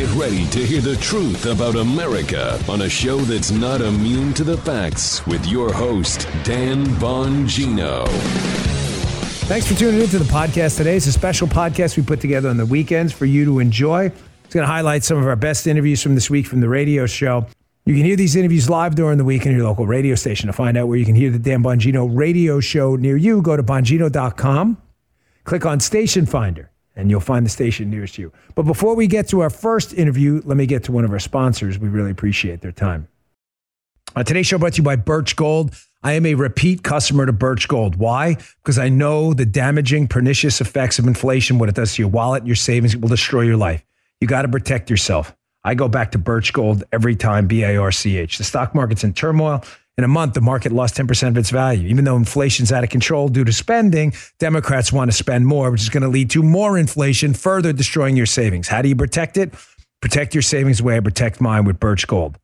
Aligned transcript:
Get 0.00 0.14
ready 0.14 0.46
to 0.46 0.64
hear 0.64 0.80
the 0.80 0.96
truth 0.96 1.44
about 1.44 1.76
America 1.76 2.58
on 2.70 2.80
a 2.80 2.88
show 2.88 3.18
that's 3.18 3.50
not 3.50 3.82
immune 3.82 4.32
to 4.32 4.44
the 4.44 4.56
facts 4.56 5.26
with 5.26 5.44
your 5.46 5.74
host, 5.74 6.26
Dan 6.42 6.86
Bongino. 6.86 8.08
Thanks 9.44 9.70
for 9.70 9.74
tuning 9.78 10.00
into 10.00 10.18
the 10.18 10.24
podcast 10.24 10.78
today. 10.78 10.96
It's 10.96 11.06
a 11.06 11.12
special 11.12 11.46
podcast 11.46 11.98
we 11.98 12.02
put 12.02 12.18
together 12.18 12.48
on 12.48 12.56
the 12.56 12.64
weekends 12.64 13.12
for 13.12 13.26
you 13.26 13.44
to 13.44 13.58
enjoy. 13.58 14.06
It's 14.06 14.54
going 14.54 14.66
to 14.66 14.72
highlight 14.72 15.04
some 15.04 15.18
of 15.18 15.26
our 15.26 15.36
best 15.36 15.66
interviews 15.66 16.02
from 16.02 16.14
this 16.14 16.30
week 16.30 16.46
from 16.46 16.60
the 16.62 16.68
radio 16.70 17.04
show. 17.04 17.46
You 17.84 17.94
can 17.94 18.06
hear 18.06 18.16
these 18.16 18.36
interviews 18.36 18.70
live 18.70 18.94
during 18.94 19.18
the 19.18 19.24
week 19.24 19.44
in 19.44 19.52
your 19.52 19.64
local 19.64 19.86
radio 19.86 20.14
station. 20.14 20.46
To 20.46 20.54
find 20.54 20.78
out 20.78 20.88
where 20.88 20.96
you 20.96 21.04
can 21.04 21.14
hear 21.14 21.28
the 21.28 21.38
Dan 21.38 21.62
Bongino 21.62 22.08
radio 22.10 22.58
show 22.58 22.96
near 22.96 23.18
you, 23.18 23.42
go 23.42 23.54
to 23.54 23.62
bongino.com, 23.62 24.78
click 25.44 25.66
on 25.66 25.78
Station 25.78 26.24
Finder, 26.24 26.70
and 27.00 27.10
you'll 27.10 27.20
find 27.20 27.44
the 27.44 27.50
station 27.50 27.90
nearest 27.90 28.18
you. 28.18 28.32
But 28.54 28.64
before 28.64 28.94
we 28.94 29.06
get 29.06 29.28
to 29.28 29.40
our 29.40 29.50
first 29.50 29.94
interview, 29.94 30.42
let 30.44 30.56
me 30.56 30.66
get 30.66 30.84
to 30.84 30.92
one 30.92 31.04
of 31.04 31.10
our 31.10 31.18
sponsors. 31.18 31.78
We 31.78 31.88
really 31.88 32.10
appreciate 32.10 32.60
their 32.60 32.72
time. 32.72 33.08
Uh, 34.14 34.22
today's 34.22 34.46
show 34.46 34.58
brought 34.58 34.74
to 34.74 34.78
you 34.78 34.82
by 34.82 34.96
Birch 34.96 35.36
Gold. 35.36 35.74
I 36.02 36.12
am 36.12 36.26
a 36.26 36.34
repeat 36.34 36.82
customer 36.82 37.26
to 37.26 37.32
Birch 37.32 37.68
Gold. 37.68 37.96
Why? 37.96 38.36
Because 38.62 38.78
I 38.78 38.88
know 38.88 39.32
the 39.34 39.46
damaging, 39.46 40.08
pernicious 40.08 40.60
effects 40.60 40.98
of 40.98 41.06
inflation, 41.06 41.58
what 41.58 41.68
it 41.68 41.74
does 41.74 41.94
to 41.94 42.02
your 42.02 42.10
wallet, 42.10 42.46
your 42.46 42.56
savings, 42.56 42.94
it 42.94 43.00
will 43.00 43.08
destroy 43.08 43.42
your 43.42 43.56
life. 43.56 43.84
You 44.20 44.26
got 44.26 44.42
to 44.42 44.48
protect 44.48 44.90
yourself. 44.90 45.36
I 45.62 45.74
go 45.74 45.88
back 45.88 46.12
to 46.12 46.18
Birch 46.18 46.52
Gold 46.52 46.84
every 46.90 47.14
time, 47.16 47.46
B 47.46 47.62
A 47.62 47.76
R 47.76 47.92
C 47.92 48.16
H. 48.16 48.38
The 48.38 48.44
stock 48.44 48.74
market's 48.74 49.04
in 49.04 49.12
turmoil. 49.12 49.62
In 50.00 50.04
a 50.04 50.08
month, 50.08 50.32
the 50.32 50.40
market 50.40 50.72
lost 50.72 50.96
10% 50.96 51.28
of 51.28 51.36
its 51.36 51.50
value. 51.50 51.86
Even 51.86 52.06
though 52.06 52.16
inflation's 52.16 52.72
out 52.72 52.82
of 52.82 52.88
control 52.88 53.28
due 53.28 53.44
to 53.44 53.52
spending, 53.52 54.14
Democrats 54.38 54.90
want 54.90 55.10
to 55.10 55.14
spend 55.14 55.46
more, 55.46 55.70
which 55.70 55.82
is 55.82 55.90
going 55.90 56.02
to 56.02 56.08
lead 56.08 56.30
to 56.30 56.42
more 56.42 56.78
inflation, 56.78 57.34
further 57.34 57.70
destroying 57.74 58.16
your 58.16 58.24
savings. 58.24 58.66
How 58.66 58.80
do 58.80 58.88
you 58.88 58.96
protect 58.96 59.36
it? 59.36 59.52
Protect 60.00 60.34
your 60.34 60.40
savings 60.40 60.78
the 60.78 60.84
way 60.84 60.96
I 60.96 61.00
protect 61.00 61.42
mine 61.42 61.66
with 61.66 61.78
Birch 61.78 62.06
Gold. 62.06 62.38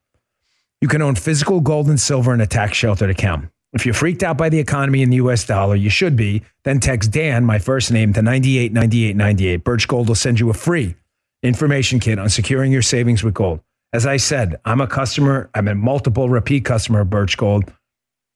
You 0.83 0.89
can 0.89 1.01
own 1.01 1.15
physical 1.15 1.63
gold 1.63 1.89
and 1.89 1.99
silver 1.99 2.35
in 2.35 2.43
a 2.43 2.47
tax 2.47 2.77
sheltered 2.77 3.09
account. 3.09 3.49
If 3.73 3.87
you're 3.87 3.95
freaked 3.95 4.23
out 4.23 4.37
by 4.37 4.51
the 4.51 4.59
economy 4.59 5.03
and 5.03 5.11
the 5.11 5.17
US 5.17 5.47
dollar, 5.47 5.77
you 5.77 5.89
should 5.89 6.15
be. 6.15 6.43
Then 6.65 6.79
text 6.79 7.11
Dan, 7.11 7.47
my 7.47 7.59
first 7.59 7.91
name, 7.91 8.13
to 8.13 8.21
989898. 8.21 9.65
Birch 9.65 9.89
Gold 9.89 10.09
will 10.09 10.15
send 10.15 10.41
you 10.41 10.51
a 10.51 10.55
free 10.55 10.95
information 11.43 12.01
kit 12.01 12.19
on 12.19 12.29
securing 12.29 12.71
your 12.71 12.83
savings 12.83 13.25
with 13.25 13.33
gold. 13.33 13.61
As 13.97 14.05
I 14.05 14.19
said, 14.19 14.61
I'm 14.67 14.83
a 14.83 14.87
customer, 14.87 15.49
I'm 15.55 15.69
a 15.69 15.75
multiple 15.75 16.29
repeat 16.29 16.67
customer 16.67 17.01
of 17.01 17.09
Birch 17.09 17.39
Gold. 17.39 17.73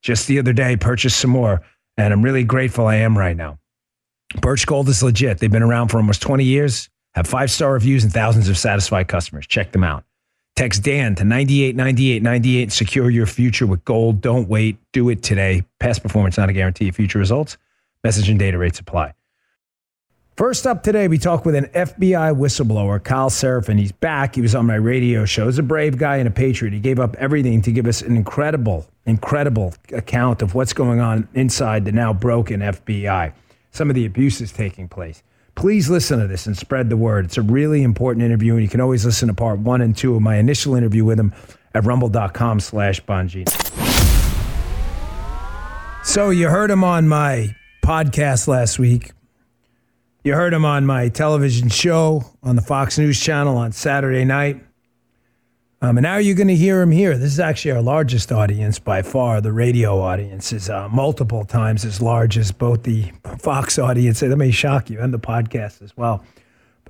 Just 0.00 0.26
the 0.26 0.38
other 0.38 0.54
day, 0.54 0.74
purchased 0.74 1.20
some 1.20 1.32
more, 1.32 1.60
and 1.98 2.14
I'm 2.14 2.22
really 2.22 2.44
grateful 2.44 2.86
I 2.86 2.94
am 2.94 3.18
right 3.18 3.36
now. 3.36 3.58
Birch 4.40 4.64
Gold 4.64 4.88
is 4.88 5.02
legit. 5.02 5.36
They've 5.36 5.52
been 5.52 5.62
around 5.62 5.88
for 5.88 5.98
almost 5.98 6.22
20 6.22 6.44
years, 6.44 6.88
have 7.12 7.26
five 7.26 7.50
star 7.50 7.74
reviews, 7.74 8.04
and 8.04 8.10
thousands 8.10 8.48
of 8.48 8.56
satisfied 8.56 9.08
customers. 9.08 9.46
Check 9.46 9.72
them 9.72 9.84
out. 9.84 10.02
Text 10.56 10.82
Dan 10.82 11.14
to 11.16 11.24
989898 11.24 12.62
and 12.62 12.72
secure 12.72 13.10
your 13.10 13.26
future 13.26 13.66
with 13.66 13.84
gold. 13.84 14.22
Don't 14.22 14.48
wait. 14.48 14.78
Do 14.94 15.10
it 15.10 15.22
today. 15.22 15.64
Past 15.78 16.02
performance 16.02 16.38
not 16.38 16.48
a 16.48 16.54
guarantee 16.54 16.88
of 16.88 16.96
future 16.96 17.18
results. 17.18 17.58
Message 18.02 18.30
and 18.30 18.38
data 18.38 18.56
rates 18.56 18.80
apply. 18.80 19.12
First 20.40 20.66
up 20.66 20.82
today, 20.82 21.06
we 21.06 21.18
talk 21.18 21.44
with 21.44 21.54
an 21.54 21.66
FBI 21.66 22.34
whistleblower, 22.34 23.04
Kyle 23.04 23.28
Seraphin. 23.28 23.78
He's 23.78 23.92
back. 23.92 24.36
He 24.36 24.40
was 24.40 24.54
on 24.54 24.64
my 24.64 24.76
radio 24.76 25.26
show. 25.26 25.44
He's 25.44 25.58
a 25.58 25.62
brave 25.62 25.98
guy 25.98 26.16
and 26.16 26.26
a 26.26 26.30
patriot. 26.30 26.72
He 26.72 26.80
gave 26.80 26.98
up 26.98 27.14
everything 27.16 27.60
to 27.60 27.70
give 27.70 27.86
us 27.86 28.00
an 28.00 28.16
incredible, 28.16 28.86
incredible 29.04 29.74
account 29.92 30.40
of 30.40 30.54
what's 30.54 30.72
going 30.72 30.98
on 30.98 31.28
inside 31.34 31.84
the 31.84 31.92
now 31.92 32.14
broken 32.14 32.60
FBI, 32.60 33.34
some 33.70 33.90
of 33.90 33.94
the 33.94 34.06
abuses 34.06 34.50
taking 34.50 34.88
place. 34.88 35.22
Please 35.56 35.90
listen 35.90 36.20
to 36.20 36.26
this 36.26 36.46
and 36.46 36.56
spread 36.56 36.88
the 36.88 36.96
word. 36.96 37.26
It's 37.26 37.36
a 37.36 37.42
really 37.42 37.82
important 37.82 38.24
interview, 38.24 38.54
and 38.54 38.62
you 38.62 38.68
can 38.70 38.80
always 38.80 39.04
listen 39.04 39.28
to 39.28 39.34
part 39.34 39.58
one 39.58 39.82
and 39.82 39.94
two 39.94 40.14
of 40.14 40.22
my 40.22 40.36
initial 40.36 40.74
interview 40.74 41.04
with 41.04 41.20
him 41.20 41.34
at 41.74 41.84
rumble.com 41.84 42.60
slash 42.60 43.04
Bongino. 43.04 43.46
So 46.02 46.30
you 46.30 46.48
heard 46.48 46.70
him 46.70 46.82
on 46.82 47.08
my 47.08 47.54
podcast 47.84 48.48
last 48.48 48.78
week. 48.78 49.10
You 50.22 50.34
heard 50.34 50.52
him 50.52 50.66
on 50.66 50.84
my 50.84 51.08
television 51.08 51.70
show 51.70 52.24
on 52.42 52.54
the 52.54 52.60
Fox 52.60 52.98
News 52.98 53.18
channel 53.18 53.56
on 53.56 53.72
Saturday 53.72 54.26
night. 54.26 54.62
Um, 55.80 55.96
and 55.96 56.02
now 56.02 56.18
you're 56.18 56.36
going 56.36 56.48
to 56.48 56.56
hear 56.56 56.82
him 56.82 56.90
here. 56.90 57.16
This 57.16 57.32
is 57.32 57.40
actually 57.40 57.70
our 57.70 57.80
largest 57.80 58.30
audience 58.30 58.78
by 58.78 59.00
far. 59.00 59.40
The 59.40 59.50
radio 59.50 59.98
audience 59.98 60.52
is 60.52 60.68
uh, 60.68 60.90
multiple 60.90 61.46
times 61.46 61.86
as 61.86 62.02
large 62.02 62.36
as 62.36 62.52
both 62.52 62.82
the 62.82 63.10
Fox 63.38 63.78
audience. 63.78 64.20
That 64.20 64.36
may 64.36 64.50
shock 64.50 64.90
you, 64.90 65.00
and 65.00 65.14
the 65.14 65.18
podcast 65.18 65.80
as 65.80 65.96
well. 65.96 66.22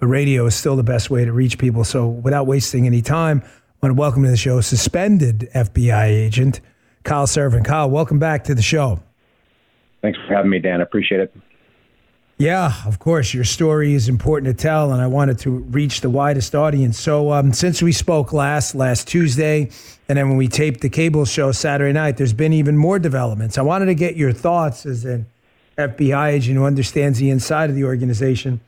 But 0.00 0.08
radio 0.08 0.46
is 0.46 0.56
still 0.56 0.74
the 0.74 0.82
best 0.82 1.08
way 1.08 1.24
to 1.24 1.32
reach 1.32 1.56
people. 1.56 1.84
So 1.84 2.08
without 2.08 2.48
wasting 2.48 2.84
any 2.84 3.00
time, 3.00 3.42
I 3.44 3.86
want 3.86 3.96
to 3.96 4.00
welcome 4.00 4.24
to 4.24 4.30
the 4.30 4.36
show 4.36 4.60
suspended 4.60 5.48
FBI 5.54 6.06
agent 6.06 6.60
Kyle 7.04 7.28
Seraphin. 7.28 7.64
Kyle, 7.64 7.88
welcome 7.88 8.18
back 8.18 8.42
to 8.44 8.56
the 8.56 8.62
show. 8.62 8.98
Thanks 10.02 10.18
for 10.26 10.34
having 10.34 10.50
me, 10.50 10.58
Dan. 10.58 10.80
I 10.80 10.82
appreciate 10.82 11.20
it. 11.20 11.32
Yeah, 12.40 12.72
of 12.86 12.98
course. 12.98 13.34
Your 13.34 13.44
story 13.44 13.92
is 13.92 14.08
important 14.08 14.56
to 14.56 14.62
tell, 14.62 14.92
and 14.92 15.02
I 15.02 15.06
wanted 15.08 15.38
to 15.40 15.50
reach 15.50 16.00
the 16.00 16.08
widest 16.08 16.54
audience. 16.54 16.98
So, 16.98 17.34
um, 17.34 17.52
since 17.52 17.82
we 17.82 17.92
spoke 17.92 18.32
last 18.32 18.74
last 18.74 19.06
Tuesday, 19.06 19.68
and 20.08 20.16
then 20.16 20.26
when 20.30 20.38
we 20.38 20.48
taped 20.48 20.80
the 20.80 20.88
cable 20.88 21.26
show 21.26 21.52
Saturday 21.52 21.92
night, 21.92 22.16
there's 22.16 22.32
been 22.32 22.54
even 22.54 22.78
more 22.78 22.98
developments. 22.98 23.58
I 23.58 23.62
wanted 23.62 23.86
to 23.86 23.94
get 23.94 24.16
your 24.16 24.32
thoughts 24.32 24.86
as 24.86 25.04
an 25.04 25.26
FBI 25.76 26.28
agent 26.28 26.56
who 26.56 26.64
understands 26.64 27.18
the 27.18 27.28
inside 27.28 27.68
of 27.68 27.76
the 27.76 27.84
organization 27.84 28.62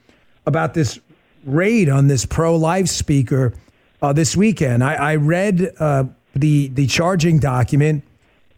about 0.45 0.75
this 0.75 1.01
raid 1.47 1.89
on 1.89 2.09
this 2.09 2.27
pro-life 2.27 2.89
speaker 2.89 3.55
uh, 4.03 4.13
this 4.13 4.37
weekend. 4.37 4.85
I, 4.85 4.97
I 4.97 5.17
read 5.17 5.73
uh, 5.81 6.05
the 6.35 6.69
the 6.69 6.87
charging 6.89 7.39
document 7.39 8.05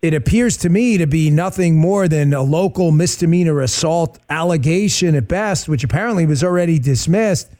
it 0.04 0.12
appears 0.12 0.58
to 0.58 0.68
me 0.68 0.98
to 0.98 1.06
be 1.06 1.30
nothing 1.30 1.76
more 1.76 2.08
than 2.08 2.34
a 2.34 2.42
local 2.42 2.92
misdemeanor 2.92 3.62
assault 3.62 4.18
allegation 4.28 5.14
at 5.14 5.26
best, 5.26 5.66
which 5.66 5.82
apparently 5.82 6.26
was 6.26 6.44
already 6.44 6.78
dismissed. 6.78 7.50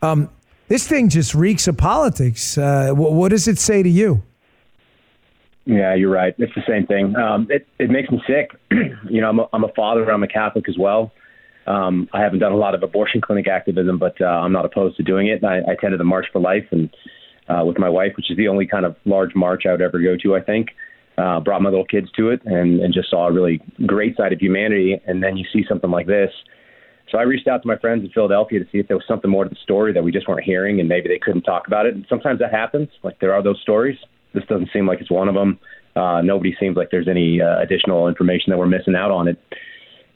Um, 0.00 0.30
this 0.68 0.86
thing 0.86 1.08
just 1.08 1.34
reeks 1.34 1.66
of 1.66 1.76
politics. 1.76 2.56
Uh, 2.56 2.92
what, 2.92 3.14
what, 3.14 3.30
does 3.30 3.48
it 3.48 3.58
say 3.58 3.82
to 3.82 3.88
you? 3.88 4.22
Yeah, 5.64 5.92
you're 5.96 6.12
right. 6.12 6.32
It's 6.38 6.54
the 6.54 6.62
same 6.68 6.86
thing. 6.86 7.16
Um, 7.16 7.48
it, 7.50 7.66
it 7.80 7.90
makes 7.90 8.12
me 8.12 8.22
sick. 8.28 8.52
you 9.10 9.20
know, 9.20 9.30
I'm 9.30 9.40
a, 9.40 9.48
I'm 9.52 9.64
a 9.64 9.72
father. 9.74 10.08
I'm 10.08 10.22
a 10.22 10.28
Catholic 10.28 10.68
as 10.68 10.78
well. 10.78 11.10
Um, 11.66 12.08
I 12.12 12.20
haven't 12.20 12.38
done 12.38 12.52
a 12.52 12.56
lot 12.56 12.76
of 12.76 12.84
abortion 12.84 13.20
clinic 13.20 13.48
activism, 13.48 13.98
but 13.98 14.20
uh, 14.20 14.26
I'm 14.26 14.52
not 14.52 14.64
opposed 14.64 14.98
to 14.98 15.02
doing 15.02 15.26
it. 15.26 15.42
I, 15.42 15.58
I 15.58 15.72
attended 15.72 15.98
the 15.98 16.04
March 16.04 16.26
for 16.32 16.40
Life 16.40 16.66
and 16.70 16.94
uh, 17.48 17.64
with 17.64 17.76
my 17.76 17.88
wife, 17.88 18.12
which 18.16 18.30
is 18.30 18.36
the 18.36 18.46
only 18.46 18.68
kind 18.68 18.86
of 18.86 18.94
large 19.04 19.34
march 19.34 19.64
I 19.66 19.72
would 19.72 19.82
ever 19.82 20.00
go 20.00 20.16
to. 20.22 20.36
I 20.36 20.40
think 20.42 20.68
uh, 21.18 21.40
brought 21.40 21.62
my 21.62 21.70
little 21.70 21.84
kids 21.84 22.10
to 22.16 22.30
it 22.30 22.40
and, 22.44 22.80
and 22.80 22.94
just 22.94 23.10
saw 23.10 23.28
a 23.28 23.32
really 23.32 23.60
great 23.86 24.16
side 24.16 24.32
of 24.32 24.40
humanity. 24.40 25.00
And 25.06 25.22
then 25.22 25.36
you 25.36 25.44
see 25.52 25.64
something 25.68 25.90
like 25.90 26.06
this. 26.06 26.30
So 27.10 27.18
I 27.18 27.22
reached 27.22 27.46
out 27.46 27.60
to 27.62 27.68
my 27.68 27.76
friends 27.76 28.04
in 28.04 28.10
Philadelphia 28.10 28.60
to 28.60 28.64
see 28.72 28.78
if 28.78 28.88
there 28.88 28.96
was 28.96 29.04
something 29.06 29.30
more 29.30 29.44
to 29.44 29.50
the 29.50 29.56
story 29.62 29.92
that 29.92 30.02
we 30.02 30.12
just 30.12 30.26
weren't 30.26 30.44
hearing 30.44 30.80
and 30.80 30.88
maybe 30.88 31.08
they 31.08 31.18
couldn't 31.18 31.42
talk 31.42 31.66
about 31.66 31.84
it. 31.84 31.94
And 31.94 32.06
sometimes 32.08 32.38
that 32.38 32.52
happens. 32.52 32.88
Like 33.02 33.20
there 33.20 33.34
are 33.34 33.42
those 33.42 33.60
stories. 33.60 33.98
This 34.32 34.44
doesn't 34.48 34.70
seem 34.72 34.86
like 34.86 35.00
it's 35.00 35.10
one 35.10 35.28
of 35.28 35.34
them. 35.34 35.58
Uh, 35.94 36.22
nobody 36.22 36.56
seems 36.58 36.76
like 36.76 36.88
there's 36.90 37.08
any 37.08 37.40
uh, 37.42 37.60
additional 37.60 38.08
information 38.08 38.50
that 38.50 38.58
we're 38.58 38.66
missing 38.66 38.94
out 38.94 39.10
on. 39.10 39.28
It 39.28 39.38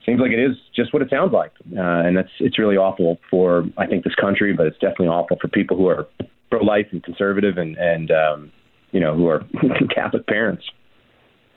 seems 0.07 0.21
like 0.21 0.31
it 0.31 0.39
is 0.39 0.57
just 0.75 0.93
what 0.93 1.03
it 1.03 1.11
sounds 1.11 1.33
like, 1.33 1.53
uh, 1.77 2.01
and 2.07 2.17
that's 2.17 2.31
it's 2.41 2.59
really 2.59 2.77
awful 2.77 3.19
for 3.31 3.65
I 3.77 3.87
think 3.87 4.05
this 4.05 4.15
country, 4.15 4.55
but 4.55 4.67
it's 4.67 4.79
definitely 4.79 5.09
awful 5.09 5.37
for 5.39 5.49
people 5.49 5.77
who 5.77 5.89
are 5.89 6.07
pro-life 6.51 6.87
and 6.93 7.03
conservative 7.03 7.59
and 7.59 7.77
and 7.77 8.11
um, 8.11 8.53
you 8.93 9.01
know 9.01 9.15
who 9.15 9.27
are 9.29 9.45
Catholic 9.95 10.27
parents. 10.27 10.65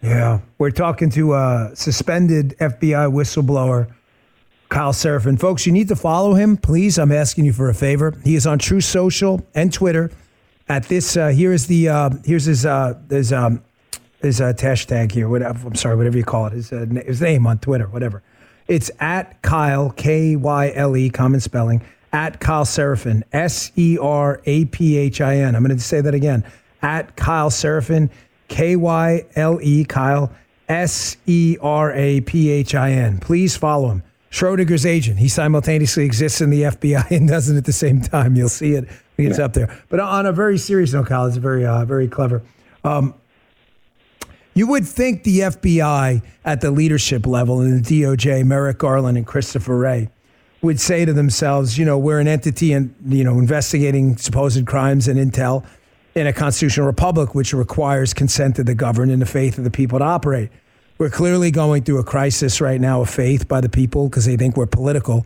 Yeah. 0.02 0.40
We're 0.58 0.72
talking 0.72 1.10
to 1.12 1.34
a 1.34 1.72
suspended 1.74 2.56
FBI 2.60 3.12
whistleblower, 3.12 3.92
Kyle 4.70 4.94
Seraphin. 4.94 5.40
Folks, 5.40 5.66
you 5.66 5.72
need 5.72 5.88
to 5.90 5.96
follow 5.96 6.34
him, 6.34 6.58
please. 6.58 6.98
I'm 6.98 7.12
asking 7.12 7.46
you 7.46 7.54
for 7.54 7.70
a 7.70 7.74
favor. 7.74 8.14
He 8.24 8.36
is 8.36 8.48
on 8.48 8.60
Truth 8.60 8.86
Social 8.86 9.46
and 9.56 9.74
Twitter. 9.74 10.12
At 10.68 10.84
this, 10.84 11.18
uh, 11.18 11.30
here 11.30 11.52
is 11.52 11.68
the 11.68 11.90
uh, 11.90 12.10
here's 12.24 12.46
his 12.46 12.66
uh, 12.66 12.94
his 13.10 13.34
um, 13.34 13.64
his 14.22 14.40
uh, 14.40 14.54
hashtag 14.54 15.12
here. 15.12 15.28
Whatever, 15.28 15.68
I'm 15.68 15.76
sorry, 15.76 15.96
whatever 15.96 16.18
you 16.18 16.24
call 16.24 16.46
it. 16.46 16.54
His 16.54 16.72
uh, 16.72 16.86
his 17.06 17.22
name 17.22 17.48
on 17.48 17.58
Twitter, 17.58 17.88
whatever. 17.88 18.22
It's 18.68 18.92
at 19.00 19.42
Kyle 19.42 19.90
K 19.90 20.36
Y 20.36 20.72
L 20.76 20.96
E, 20.96 21.10
common 21.10 21.40
spelling. 21.40 21.82
At 22.14 22.40
Kyle 22.40 22.66
Seraphin, 22.66 23.24
S 23.34 23.72
E 23.76 23.98
R 24.00 24.42
A 24.46 24.66
P 24.66 24.98
H 24.98 25.22
I 25.22 25.38
N. 25.38 25.56
I'm 25.56 25.64
going 25.64 25.76
to 25.76 25.84
say 25.84 26.02
that 26.02 26.14
again. 26.14 26.44
At 26.84 27.16
Kyle 27.16 27.50
Seraphin. 27.50 28.10
K 28.50 28.76
Y 28.76 29.26
L 29.36 29.60
E, 29.62 29.86
Kyle, 29.86 30.32
S 30.68 31.16
E 31.26 31.58
R 31.62 31.94
A 31.94 32.22
P 32.22 32.50
H 32.50 32.76
I 32.76 32.92
N. 32.92 33.20
Please 33.20 33.56
follow 33.56 33.90
him. 33.90 34.04
Schrodinger's 34.32 34.86
agent. 34.86 35.18
He 35.20 35.28
simultaneously 35.28 36.06
exists 36.06 36.42
in 36.42 36.50
the 36.50 36.64
FBI 36.64 37.10
and 37.12 37.28
doesn't 37.28 37.58
at 37.58 37.66
the 37.66 37.74
same 37.74 38.02
time. 38.02 38.36
You'll 38.36 38.50
see 38.50 38.74
it 38.74 38.88
when 39.16 39.28
it's 39.28 39.40
yeah. 39.40 39.46
up 39.46 39.54
there. 39.54 39.84
But 39.90 40.00
on 40.00 40.26
a 40.26 40.32
very 40.32 40.58
serious 40.58 40.94
note, 40.94 41.08
Kyle, 41.08 41.26
it's 41.26 41.38
very, 41.38 41.66
uh, 41.66 41.86
very 41.86 42.08
clever. 42.08 42.44
Um, 42.84 43.16
you 44.54 44.68
would 44.68 44.88
think 44.88 45.24
the 45.24 45.40
FBI 45.40 46.22
at 46.44 46.62
the 46.62 46.72
leadership 46.72 47.26
level 47.26 47.62
in 47.62 47.82
the 47.82 48.02
DOJ, 48.02 48.46
Merrick 48.46 48.78
Garland 48.78 49.18
and 49.18 49.26
Christopher 49.26 49.78
Wray, 49.78 50.10
would 50.62 50.80
say 50.80 51.06
to 51.06 51.14
themselves, 51.14 51.78
you 51.78 51.86
know, 51.86 51.98
we're 51.98 52.20
an 52.20 52.28
entity 52.28 52.74
and 52.74 52.94
you 53.06 53.24
know 53.24 53.40
investigating 53.40 54.18
supposed 54.18 54.66
crimes 54.68 55.08
and 55.08 55.18
intel 55.18 55.66
in 56.16 56.28
a 56.28 56.34
constitutional 56.34 56.88
republic, 56.88 57.36
which 57.36 57.54
requires 57.54 58.14
consent 58.14 58.60
of 58.60 58.66
the 58.66 58.76
governed 58.76 59.12
and 59.12 59.22
the 59.22 59.26
faith 59.26 59.58
of 59.58 59.64
the 59.64 59.72
people 59.72 60.00
to 60.00 60.06
operate. 60.06 60.50
We're 60.98 61.10
clearly 61.10 61.52
going 61.52 61.84
through 61.84 62.00
a 62.00 62.04
crisis 62.04 62.60
right 62.60 62.82
now 62.82 63.02
of 63.02 63.10
faith 63.10 63.48
by 63.48 63.62
the 63.62 63.70
people 63.70 64.10
because 64.10 64.26
they 64.26 64.36
think 64.36 64.58
we're 64.58 64.66
political. 64.66 65.26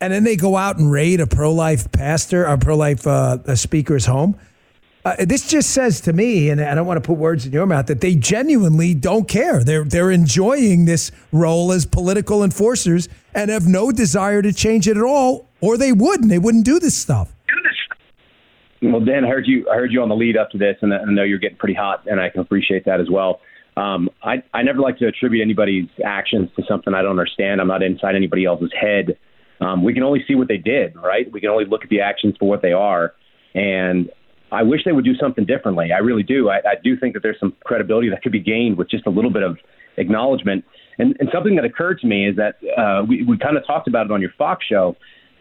And 0.00 0.12
then 0.12 0.24
they 0.24 0.36
go 0.36 0.56
out 0.56 0.78
and 0.78 0.90
raid 0.90 1.20
a 1.20 1.26
pro 1.26 1.52
life 1.52 1.90
pastor, 1.92 2.44
a 2.44 2.58
pro 2.58 2.76
life 2.76 3.06
uh, 3.06 3.54
speaker's 3.54 4.06
home. 4.06 4.36
Uh, 5.04 5.14
this 5.20 5.48
just 5.48 5.70
says 5.70 6.00
to 6.02 6.12
me, 6.12 6.50
and 6.50 6.60
I 6.60 6.74
don't 6.74 6.86
want 6.86 7.02
to 7.02 7.06
put 7.06 7.16
words 7.16 7.46
in 7.46 7.52
your 7.52 7.66
mouth, 7.66 7.86
that 7.86 8.00
they 8.00 8.14
genuinely 8.14 8.94
don't 8.94 9.28
care. 9.28 9.62
They're 9.62 9.84
they're 9.84 10.10
enjoying 10.10 10.84
this 10.84 11.12
role 11.32 11.72
as 11.72 11.86
political 11.86 12.42
enforcers 12.42 13.08
and 13.34 13.50
have 13.50 13.66
no 13.66 13.92
desire 13.92 14.42
to 14.42 14.52
change 14.52 14.88
it 14.88 14.96
at 14.96 15.02
all, 15.02 15.48
or 15.60 15.76
they 15.76 15.92
wouldn't. 15.92 16.28
They 16.28 16.38
wouldn't 16.38 16.64
do 16.64 16.78
this 16.80 16.96
stuff. 16.96 17.32
Well, 18.82 19.00
Dan, 19.00 19.24
I 19.24 19.28
heard 19.28 19.46
you. 19.46 19.68
I 19.70 19.74
heard 19.74 19.92
you 19.92 20.02
on 20.02 20.08
the 20.08 20.14
lead 20.14 20.36
up 20.36 20.50
to 20.50 20.58
this, 20.58 20.76
and 20.82 20.94
I 20.94 21.04
know 21.06 21.24
you're 21.24 21.38
getting 21.38 21.58
pretty 21.58 21.74
hot, 21.74 22.04
and 22.06 22.20
I 22.20 22.28
can 22.30 22.40
appreciate 22.40 22.84
that 22.84 23.00
as 23.00 23.08
well. 23.10 23.40
Um, 23.76 24.08
I 24.22 24.42
I 24.54 24.62
never 24.62 24.80
like 24.80 24.98
to 24.98 25.06
attribute 25.06 25.42
anybody's 25.42 25.88
actions 26.04 26.50
to 26.56 26.62
something 26.68 26.94
I 26.94 27.02
don't 27.02 27.10
understand. 27.10 27.60
I'm 27.60 27.68
not 27.68 27.82
inside 27.82 28.14
anybody 28.14 28.44
else's 28.44 28.72
head. 28.78 29.18
Um, 29.60 29.82
we 29.82 29.92
can 29.94 30.04
only 30.04 30.24
see 30.28 30.36
what 30.36 30.46
they 30.46 30.56
did, 30.56 30.94
right? 30.96 31.30
We 31.32 31.40
can 31.40 31.50
only 31.50 31.64
look 31.64 31.82
at 31.82 31.88
the 31.88 32.00
actions 32.00 32.36
for 32.38 32.48
what 32.48 32.62
they 32.62 32.72
are, 32.72 33.14
and 33.54 34.10
I 34.50 34.62
wish 34.62 34.80
they 34.84 34.92
would 34.92 35.04
do 35.04 35.14
something 35.20 35.44
differently. 35.44 35.90
I 35.92 35.98
really 35.98 36.22
do. 36.22 36.48
I, 36.48 36.58
I 36.58 36.74
do 36.82 36.96
think 36.96 37.14
that 37.14 37.22
there's 37.22 37.38
some 37.40 37.54
credibility 37.64 38.08
that 38.10 38.22
could 38.22 38.32
be 38.32 38.40
gained 38.40 38.78
with 38.78 38.88
just 38.88 39.06
a 39.06 39.10
little 39.10 39.32
bit 39.32 39.42
of 39.42 39.58
acknowledgement. 39.96 40.64
And, 40.98 41.16
and 41.20 41.28
something 41.32 41.56
that 41.56 41.64
occurred 41.64 42.00
to 42.00 42.06
me 42.06 42.28
is 42.28 42.36
that 42.36 42.56
uh, 42.76 43.04
we, 43.04 43.24
we 43.24 43.36
kind 43.38 43.56
of 43.56 43.66
talked 43.66 43.88
about 43.88 44.06
it 44.06 44.12
on 44.12 44.20
your 44.20 44.32
Fox 44.38 44.64
show. 44.66 44.96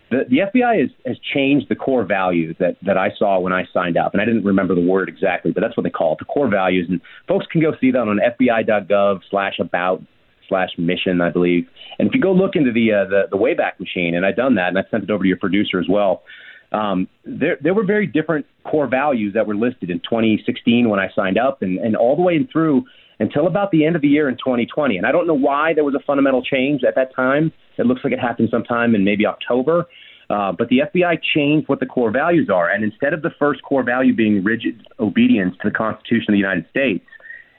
The, 0.10 0.24
the 0.30 0.38
FBI 0.38 0.82
has, 0.82 0.90
has 1.06 1.18
changed 1.34 1.68
the 1.70 1.76
core 1.76 2.06
values 2.06 2.56
that, 2.60 2.78
that 2.84 2.98
I 2.98 3.10
saw 3.18 3.40
when 3.40 3.54
I 3.54 3.66
signed 3.74 3.98
up. 3.98 4.14
And 4.14 4.22
I 4.22 4.26
didn't 4.26 4.46
remember 4.46 4.74
the 4.74 4.82
word 4.82 5.10
exactly, 5.10 5.52
but 5.52 5.62
that's 5.62 5.76
what 5.76 5.84
they 5.84 5.90
call 5.90 6.14
it, 6.14 6.20
the 6.20 6.26
core 6.26 6.50
values. 6.50 6.88
And 6.90 7.02
folks 7.28 7.46
can 7.52 7.62
go 7.62 7.74
see 7.80 7.92
that 7.92 8.00
on 8.00 8.20
FBI.gov 8.20 9.22
slash 9.30 9.60
about 9.60 10.02
slash 10.48 10.70
mission, 10.78 11.20
I 11.20 11.30
believe. 11.30 11.68
And 12.00 12.08
if 12.08 12.16
you 12.16 12.22
go 12.22 12.32
look 12.32 12.56
into 12.56 12.72
the, 12.72 12.94
uh, 12.94 13.10
the, 13.10 13.24
the 13.32 13.38
Wayback 13.38 13.80
Machine, 13.80 14.16
and 14.16 14.26
I've 14.26 14.38
done 14.38 14.56
that, 14.56 14.70
and 14.70 14.78
I 14.78 14.84
sent 14.90 15.04
it 15.04 15.10
over 15.10 15.24
to 15.24 15.28
your 15.28 15.38
producer 15.38 15.80
as 15.80 15.88
well, 15.90 16.24
um, 16.72 17.08
there, 17.26 17.58
there 17.62 17.74
were 17.74 17.86
very 17.86 18.08
different 18.08 18.46
core 18.64 18.88
values 18.88 19.34
that 19.34 19.48
were 19.48 19.56
listed 19.56 19.90
in 19.90 20.00
2016 20.00 20.90
when 20.90 21.00
I 21.00 21.10
signed 21.16 21.38
up, 21.38 21.62
and, 21.62 21.78
and 21.80 21.96
all 21.96 22.16
the 22.16 22.22
way 22.22 22.48
through 22.52 22.86
until 23.20 23.48
about 23.48 23.72
the 23.72 23.86
end 23.86 23.96
of 23.96 24.02
the 24.02 24.08
year 24.08 24.30
in 24.30 24.36
2020. 24.36 24.98
And 24.98 25.06
I 25.06 25.12
don't 25.12 25.28
know 25.28 25.34
why 25.34 25.74
there 25.74 25.84
was 25.84 25.96
a 25.96 26.04
fundamental 26.06 26.44
change 26.44 26.84
at 26.84 26.96
that 26.96 27.16
time. 27.16 27.52
It 27.78 27.86
looks 27.86 28.02
like 28.04 28.14
it 28.14 28.20
happened 28.20 28.50
sometime 28.52 28.96
in 28.96 29.04
maybe 29.04 29.26
October. 29.26 29.88
Uh, 30.30 30.52
but 30.52 30.68
the 30.70 30.80
FBI 30.80 31.20
changed 31.34 31.70
what 31.70 31.80
the 31.80 31.86
core 31.86 32.12
values 32.12 32.50
are. 32.54 32.70
And 32.70 32.84
instead 32.84 33.14
of 33.14 33.22
the 33.22 33.32
first 33.40 33.64
core 33.64 33.84
value 33.84 34.14
being 34.14 34.44
rigid 34.44 34.86
obedience 35.00 35.56
to 35.62 35.70
the 35.70 35.76
Constitution 35.76 36.26
of 36.30 36.34
the 36.34 36.40
United 36.40 36.66
States 36.70 37.06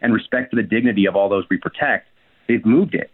and 0.03 0.13
respect 0.13 0.51
for 0.51 0.57
the 0.57 0.63
dignity 0.63 1.07
of 1.07 1.17
all 1.17 1.29
those 1.29 1.45
we 1.51 1.57
protect, 1.57 2.09
they've 2.47 2.65
moved 2.65 2.95
it. 2.95 3.11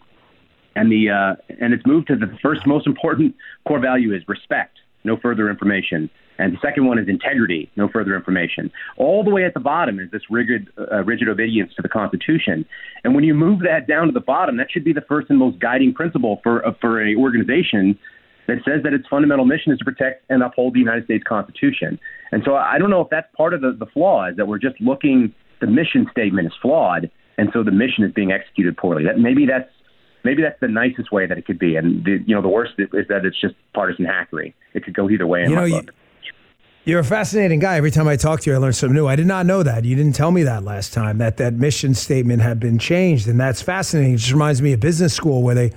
And 0.76 0.90
the 0.90 1.08
uh, 1.08 1.54
and 1.60 1.72
it's 1.72 1.86
moved 1.86 2.08
to 2.08 2.16
the 2.16 2.36
first 2.42 2.66
most 2.66 2.84
important 2.88 3.36
core 3.64 3.78
value 3.78 4.12
is 4.12 4.22
respect 4.26 4.78
no 5.04 5.16
further 5.16 5.48
information. 5.50 6.10
And 6.38 6.52
the 6.52 6.58
second 6.60 6.86
one 6.86 6.98
is 6.98 7.08
integrity, 7.08 7.70
no 7.76 7.88
further 7.88 8.16
information. 8.16 8.70
All 8.96 9.22
the 9.22 9.30
way 9.30 9.44
at 9.44 9.54
the 9.54 9.60
bottom 9.60 10.00
is 10.00 10.10
this 10.10 10.22
rigid, 10.30 10.68
uh, 10.78 11.04
rigid 11.04 11.28
obedience 11.28 11.72
to 11.76 11.82
the 11.82 11.88
Constitution. 11.88 12.64
And 13.04 13.14
when 13.14 13.24
you 13.24 13.34
move 13.34 13.60
that 13.60 13.86
down 13.86 14.06
to 14.06 14.12
the 14.12 14.20
bottom, 14.20 14.56
that 14.56 14.70
should 14.70 14.84
be 14.84 14.92
the 14.92 15.04
first 15.08 15.30
and 15.30 15.38
most 15.38 15.60
guiding 15.60 15.94
principle 15.94 16.40
for 16.42 16.66
uh, 16.66 16.72
for 16.80 17.04
a 17.06 17.14
organization 17.14 17.98
that 18.46 18.58
says 18.64 18.82
that 18.82 18.92
its 18.92 19.06
fundamental 19.08 19.44
mission 19.44 19.72
is 19.72 19.78
to 19.78 19.84
protect 19.84 20.24
and 20.28 20.42
uphold 20.42 20.74
the 20.74 20.80
United 20.80 21.04
States 21.04 21.24
Constitution. 21.26 21.98
And 22.32 22.42
so 22.44 22.56
I 22.56 22.78
don't 22.78 22.90
know 22.90 23.00
if 23.00 23.08
that's 23.10 23.28
part 23.36 23.54
of 23.54 23.60
the, 23.60 23.72
the 23.78 23.86
flaw 23.86 24.28
is 24.28 24.36
that 24.36 24.46
we're 24.46 24.58
just 24.58 24.80
looking. 24.80 25.34
The 25.60 25.68
mission 25.68 26.06
statement 26.10 26.48
is 26.48 26.52
flawed, 26.60 27.10
and 27.38 27.48
so 27.54 27.62
the 27.62 27.70
mission 27.70 28.04
is 28.04 28.12
being 28.12 28.32
executed 28.32 28.76
poorly. 28.76 29.04
That 29.04 29.18
maybe 29.18 29.46
that's 29.46 29.70
maybe 30.24 30.42
that's 30.42 30.58
the 30.60 30.68
nicest 30.68 31.12
way 31.12 31.26
that 31.26 31.38
it 31.38 31.46
could 31.46 31.58
be. 31.58 31.76
And 31.76 32.04
the, 32.04 32.18
you 32.26 32.34
know, 32.34 32.42
the 32.42 32.48
worst 32.48 32.72
is 32.78 33.06
that 33.08 33.24
it's 33.24 33.40
just 33.40 33.54
partisan 33.72 34.04
hackery. 34.04 34.52
It 34.74 34.84
could 34.84 34.94
go 34.94 35.08
either 35.08 35.26
way. 35.26 35.44
In 35.44 35.50
you 35.50 35.56
know, 35.56 35.64
you, 35.64 35.82
you're 36.84 37.00
a 37.00 37.04
fascinating 37.04 37.60
guy. 37.60 37.76
Every 37.76 37.90
time 37.90 38.06
I 38.06 38.16
talk 38.16 38.40
to 38.40 38.50
you, 38.50 38.56
I 38.56 38.58
learn 38.58 38.72
something 38.72 38.94
new. 38.94 39.06
I 39.06 39.16
did 39.16 39.26
not 39.26 39.46
know 39.46 39.62
that. 39.62 39.84
You 39.84 39.96
didn't 39.96 40.14
tell 40.14 40.30
me 40.30 40.42
that 40.42 40.64
last 40.64 40.92
time. 40.92 41.18
That 41.18 41.38
that 41.38 41.54
mission 41.54 41.94
statement 41.94 42.42
had 42.42 42.60
been 42.60 42.78
changed, 42.78 43.26
and 43.26 43.40
that's 43.40 43.62
fascinating. 43.62 44.14
It 44.14 44.18
just 44.18 44.32
reminds 44.32 44.60
me 44.60 44.72
of 44.74 44.80
business 44.80 45.14
school 45.14 45.42
where 45.42 45.54
they 45.54 45.72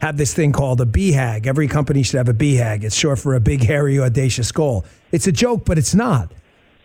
have 0.00 0.16
this 0.16 0.34
thing 0.34 0.52
called 0.52 0.80
a 0.80 0.86
BHAG. 0.86 1.46
Every 1.46 1.68
company 1.68 2.02
should 2.02 2.18
have 2.18 2.28
a 2.28 2.34
BHAG. 2.34 2.84
It's 2.84 2.96
short 2.96 3.18
for 3.18 3.34
a 3.34 3.40
big, 3.40 3.62
hairy, 3.62 3.98
audacious 3.98 4.52
goal. 4.52 4.84
It's 5.12 5.26
a 5.26 5.32
joke, 5.32 5.64
but 5.64 5.78
it's 5.78 5.94
not. 5.94 6.32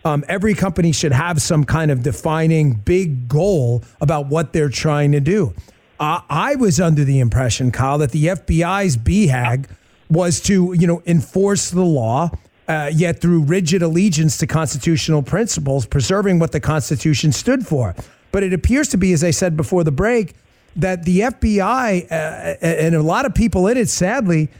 Um, 0.04 0.24
every 0.28 0.54
company 0.54 0.92
should 0.92 1.12
have 1.12 1.42
some 1.42 1.64
kind 1.64 1.90
of 1.90 2.02
defining 2.02 2.74
big 2.74 3.28
goal 3.28 3.82
about 4.00 4.28
what 4.28 4.52
they're 4.52 4.68
trying 4.68 5.12
to 5.12 5.20
do. 5.20 5.52
Uh, 5.98 6.20
I 6.28 6.54
was 6.56 6.80
under 6.80 7.04
the 7.04 7.20
impression, 7.20 7.72
Kyle, 7.72 7.98
that 7.98 8.12
the 8.12 8.26
FBI's 8.26 8.96
BHAG 8.96 9.68
was 10.08 10.40
to, 10.42 10.74
you 10.74 10.86
know, 10.86 11.02
enforce 11.06 11.70
the 11.70 11.84
law, 11.84 12.30
uh, 12.68 12.90
yet 12.92 13.20
through 13.20 13.42
rigid 13.42 13.82
allegiance 13.82 14.36
to 14.38 14.46
constitutional 14.46 15.22
principles, 15.22 15.86
preserving 15.86 16.38
what 16.38 16.52
the 16.52 16.60
Constitution 16.60 17.32
stood 17.32 17.66
for. 17.66 17.94
But 18.32 18.42
it 18.42 18.52
appears 18.52 18.88
to 18.88 18.96
be, 18.96 19.12
as 19.12 19.22
I 19.24 19.30
said 19.30 19.56
before 19.56 19.84
the 19.84 19.92
break, 19.92 20.34
that 20.76 21.04
the 21.04 21.20
FBI 21.20 22.10
uh, 22.10 22.14
and 22.60 22.94
a 22.94 23.02
lot 23.02 23.24
of 23.24 23.34
people 23.34 23.66
in 23.66 23.76
it, 23.76 23.88
sadly, 23.88 24.50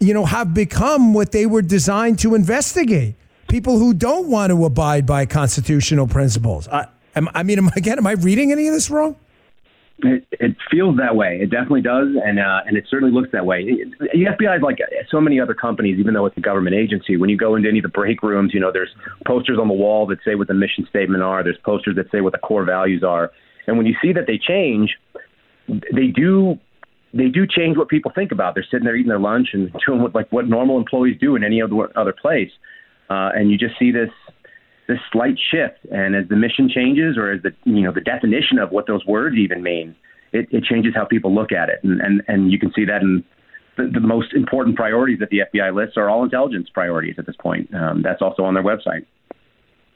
you 0.00 0.14
know, 0.14 0.24
have 0.24 0.52
become 0.52 1.14
what 1.14 1.30
they 1.32 1.46
were 1.46 1.62
designed 1.62 2.18
to 2.20 2.34
investigate. 2.34 3.14
People 3.48 3.78
who 3.78 3.94
don't 3.94 4.28
want 4.28 4.50
to 4.50 4.64
abide 4.64 5.06
by 5.06 5.26
constitutional 5.26 6.06
principles. 6.06 6.66
I, 6.68 6.86
I 7.14 7.42
mean, 7.42 7.58
am, 7.58 7.68
again, 7.76 7.98
am 7.98 8.06
I 8.06 8.12
reading 8.12 8.52
any 8.52 8.66
of 8.66 8.74
this 8.74 8.90
wrong? 8.90 9.16
It, 10.02 10.26
it 10.32 10.56
feels 10.70 10.96
that 10.96 11.16
way. 11.16 11.38
It 11.40 11.50
definitely 11.50 11.82
does, 11.82 12.08
and 12.24 12.38
uh, 12.38 12.60
and 12.66 12.76
it 12.76 12.84
certainly 12.88 13.12
looks 13.12 13.30
that 13.32 13.46
way. 13.46 13.64
The 13.98 14.24
FBI 14.38 14.56
is 14.56 14.62
like 14.62 14.78
so 15.10 15.20
many 15.20 15.40
other 15.40 15.54
companies, 15.54 15.98
even 15.98 16.14
though 16.14 16.26
it's 16.26 16.36
a 16.36 16.40
government 16.40 16.76
agency. 16.76 17.16
When 17.16 17.30
you 17.30 17.36
go 17.36 17.54
into 17.54 17.68
any 17.68 17.78
of 17.78 17.82
the 17.82 17.88
break 17.90 18.22
rooms, 18.22 18.52
you 18.54 18.60
know, 18.60 18.70
there's 18.72 18.90
posters 19.26 19.58
on 19.60 19.68
the 19.68 19.74
wall 19.74 20.06
that 20.06 20.18
say 20.24 20.34
what 20.34 20.48
the 20.48 20.54
mission 20.54 20.86
statement 20.88 21.22
are. 21.22 21.42
There's 21.42 21.58
posters 21.64 21.96
that 21.96 22.10
say 22.10 22.20
what 22.20 22.32
the 22.32 22.38
core 22.38 22.64
values 22.64 23.02
are. 23.02 23.30
And 23.66 23.76
when 23.76 23.86
you 23.86 23.94
see 24.02 24.12
that 24.12 24.26
they 24.26 24.38
change, 24.38 24.96
they 25.68 26.08
do 26.14 26.58
they 27.12 27.28
do 27.28 27.46
change 27.46 27.76
what 27.76 27.88
people 27.88 28.12
think 28.14 28.32
about. 28.32 28.54
They're 28.54 28.66
sitting 28.70 28.84
there 28.84 28.96
eating 28.96 29.08
their 29.08 29.18
lunch 29.18 29.48
and 29.52 29.72
doing 29.86 30.02
what 30.02 30.14
like 30.14 30.30
what 30.30 30.48
normal 30.48 30.78
employees 30.78 31.18
do 31.20 31.36
in 31.36 31.44
any 31.44 31.60
other 31.60 31.74
other 31.96 32.14
place. 32.14 32.50
Uh, 33.08 33.30
and 33.34 33.50
you 33.50 33.58
just 33.58 33.78
see 33.78 33.90
this 33.90 34.10
this 34.90 34.98
slight 35.12 35.38
shift. 35.50 35.78
And 35.92 36.16
as 36.16 36.28
the 36.28 36.36
mission 36.36 36.68
changes, 36.68 37.16
or 37.16 37.30
as 37.32 37.42
the 37.42 37.52
you 37.64 37.82
know 37.82 37.92
the 37.92 38.00
definition 38.00 38.58
of 38.58 38.70
what 38.72 38.86
those 38.86 39.06
words 39.06 39.36
even 39.36 39.62
mean, 39.62 39.94
it, 40.32 40.48
it 40.50 40.64
changes 40.64 40.92
how 40.94 41.04
people 41.04 41.32
look 41.34 41.52
at 41.52 41.68
it. 41.68 41.78
And 41.84 42.00
and, 42.00 42.22
and 42.26 42.52
you 42.52 42.58
can 42.58 42.72
see 42.74 42.84
that 42.84 43.00
in 43.00 43.24
the, 43.76 43.88
the 43.92 44.00
most 44.00 44.34
important 44.34 44.76
priorities 44.76 45.20
that 45.20 45.30
the 45.30 45.42
FBI 45.54 45.74
lists 45.74 45.96
are 45.96 46.10
all 46.10 46.24
intelligence 46.24 46.68
priorities 46.74 47.14
at 47.18 47.26
this 47.26 47.36
point. 47.36 47.72
Um, 47.72 48.02
that's 48.02 48.20
also 48.20 48.42
on 48.42 48.54
their 48.54 48.64
website. 48.64 49.06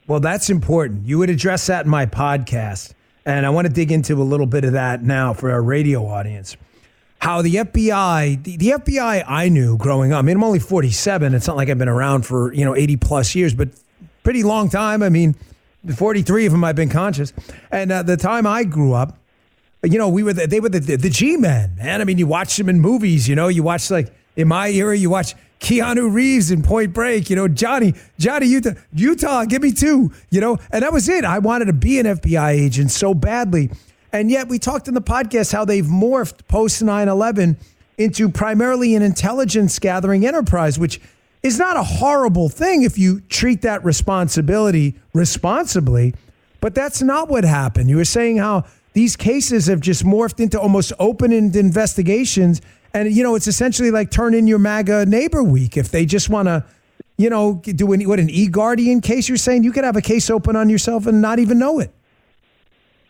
Well, 0.07 0.19
that's 0.19 0.49
important. 0.49 1.05
You 1.05 1.17
would 1.17 1.29
address 1.29 1.67
that 1.67 1.85
in 1.85 1.91
my 1.91 2.05
podcast. 2.05 2.93
And 3.25 3.45
I 3.45 3.49
want 3.49 3.65
to 3.65 3.73
dig 3.73 3.91
into 3.91 4.21
a 4.21 4.23
little 4.23 4.45
bit 4.45 4.63
of 4.63 4.73
that 4.73 5.01
now 5.01 5.33
for 5.33 5.51
our 5.51 5.61
radio 5.61 6.05
audience. 6.05 6.55
How 7.17 7.41
the 7.41 7.55
FBI, 7.55 8.43
the, 8.43 8.57
the 8.57 8.69
FBI 8.69 9.23
I 9.27 9.49
knew 9.49 9.77
growing 9.77 10.13
up, 10.13 10.19
I 10.19 10.21
mean, 10.21 10.37
I'm 10.37 10.43
only 10.43 10.59
47. 10.59 11.33
It's 11.33 11.47
not 11.47 11.57
like 11.57 11.69
I've 11.69 11.79
been 11.79 11.89
around 11.89 12.23
for, 12.23 12.53
you 12.53 12.63
know, 12.63 12.75
80 12.75 12.97
plus 12.97 13.33
years, 13.33 13.55
but 13.55 13.69
pretty 14.25 14.43
long 14.43 14.69
time. 14.69 15.01
I 15.03 15.09
mean, 15.09 15.35
43 15.95 16.47
of 16.47 16.51
them 16.51 16.63
I've 16.63 16.75
been 16.75 16.89
conscious. 16.89 17.31
And 17.71 17.91
uh, 17.91 18.03
the 18.03 18.17
time 18.17 18.45
I 18.47 18.63
grew 18.63 18.93
up, 18.93 19.17
you 19.83 19.99
know, 19.99 20.09
we 20.09 20.23
were 20.23 20.33
the, 20.33 20.47
they 20.47 20.59
were 20.59 20.67
the, 20.67 20.79
the, 20.79 20.95
the 20.97 21.11
G 21.11 21.37
men, 21.37 21.75
man. 21.75 22.01
I 22.01 22.03
mean, 22.03 22.17
you 22.17 22.25
watch 22.25 22.57
them 22.57 22.67
in 22.67 22.81
movies, 22.81 23.29
you 23.29 23.35
know, 23.35 23.47
you 23.47 23.61
watch 23.61 23.89
like 23.91 24.11
in 24.35 24.47
my 24.47 24.69
era, 24.69 24.97
you 24.97 25.11
watch 25.11 25.35
Keanu 25.59 26.11
Reeves 26.11 26.49
in 26.49 26.63
Point 26.63 26.91
Break, 26.91 27.29
you 27.29 27.35
know, 27.35 27.47
Johnny, 27.47 27.93
Johnny 28.17 28.47
Utah, 28.47 28.73
Utah, 28.93 29.45
give 29.45 29.61
me 29.61 29.71
two, 29.71 30.11
you 30.31 30.41
know, 30.41 30.57
and 30.71 30.83
that 30.83 30.91
was 30.91 31.07
it. 31.07 31.23
I 31.23 31.37
wanted 31.37 31.65
to 31.65 31.73
be 31.73 31.99
an 31.99 32.07
FBI 32.07 32.49
agent 32.49 32.89
so 32.91 33.13
badly. 33.13 33.69
And 34.11 34.31
yet 34.31 34.47
we 34.47 34.57
talked 34.57 34.87
in 34.87 34.95
the 34.95 35.01
podcast 35.01 35.53
how 35.53 35.65
they've 35.65 35.85
morphed 35.85 36.47
post 36.47 36.81
9 36.81 37.07
11 37.07 37.57
into 37.99 38.27
primarily 38.29 38.95
an 38.95 39.03
intelligence 39.03 39.77
gathering 39.77 40.25
enterprise, 40.25 40.79
which 40.79 40.99
is 41.45 41.59
not 41.59 41.77
a 41.77 41.83
horrible 41.83 42.49
thing 42.49 42.81
if 42.81 42.97
you 42.97 43.21
treat 43.21 43.61
that 43.61 43.85
responsibility 43.85 44.95
responsibly. 45.13 46.15
But 46.59 46.73
that's 46.73 47.03
not 47.03 47.29
what 47.29 47.43
happened. 47.43 47.87
You 47.87 47.97
were 47.97 48.05
saying 48.05 48.37
how 48.37 48.63
these 48.93 49.15
cases 49.15 49.67
have 49.67 49.79
just 49.79 50.03
morphed 50.03 50.39
into 50.39 50.59
almost 50.59 50.91
open 50.97 51.31
investigations. 51.31 52.61
And, 52.95 53.11
you 53.13 53.21
know, 53.21 53.35
it's 53.35 53.45
essentially 53.45 53.91
like 53.91 54.09
turn 54.09 54.33
in 54.33 54.47
your 54.47 54.57
MAGA 54.57 55.05
neighbor 55.05 55.43
week. 55.43 55.77
If 55.77 55.91
they 55.91 56.07
just 56.07 56.29
want 56.29 56.47
to, 56.47 56.65
you 57.17 57.29
know, 57.29 57.61
do 57.63 57.85
what 57.85 58.19
an 58.19 58.29
e 58.31 58.47
guardian 58.47 58.99
case, 58.99 59.29
you're 59.29 59.37
saying 59.37 59.63
you 59.63 59.71
could 59.71 59.83
have 59.83 59.95
a 59.95 60.01
case 60.01 60.31
open 60.31 60.55
on 60.55 60.67
yourself 60.67 61.05
and 61.05 61.21
not 61.21 61.37
even 61.37 61.59
know 61.59 61.79
it. 61.79 61.93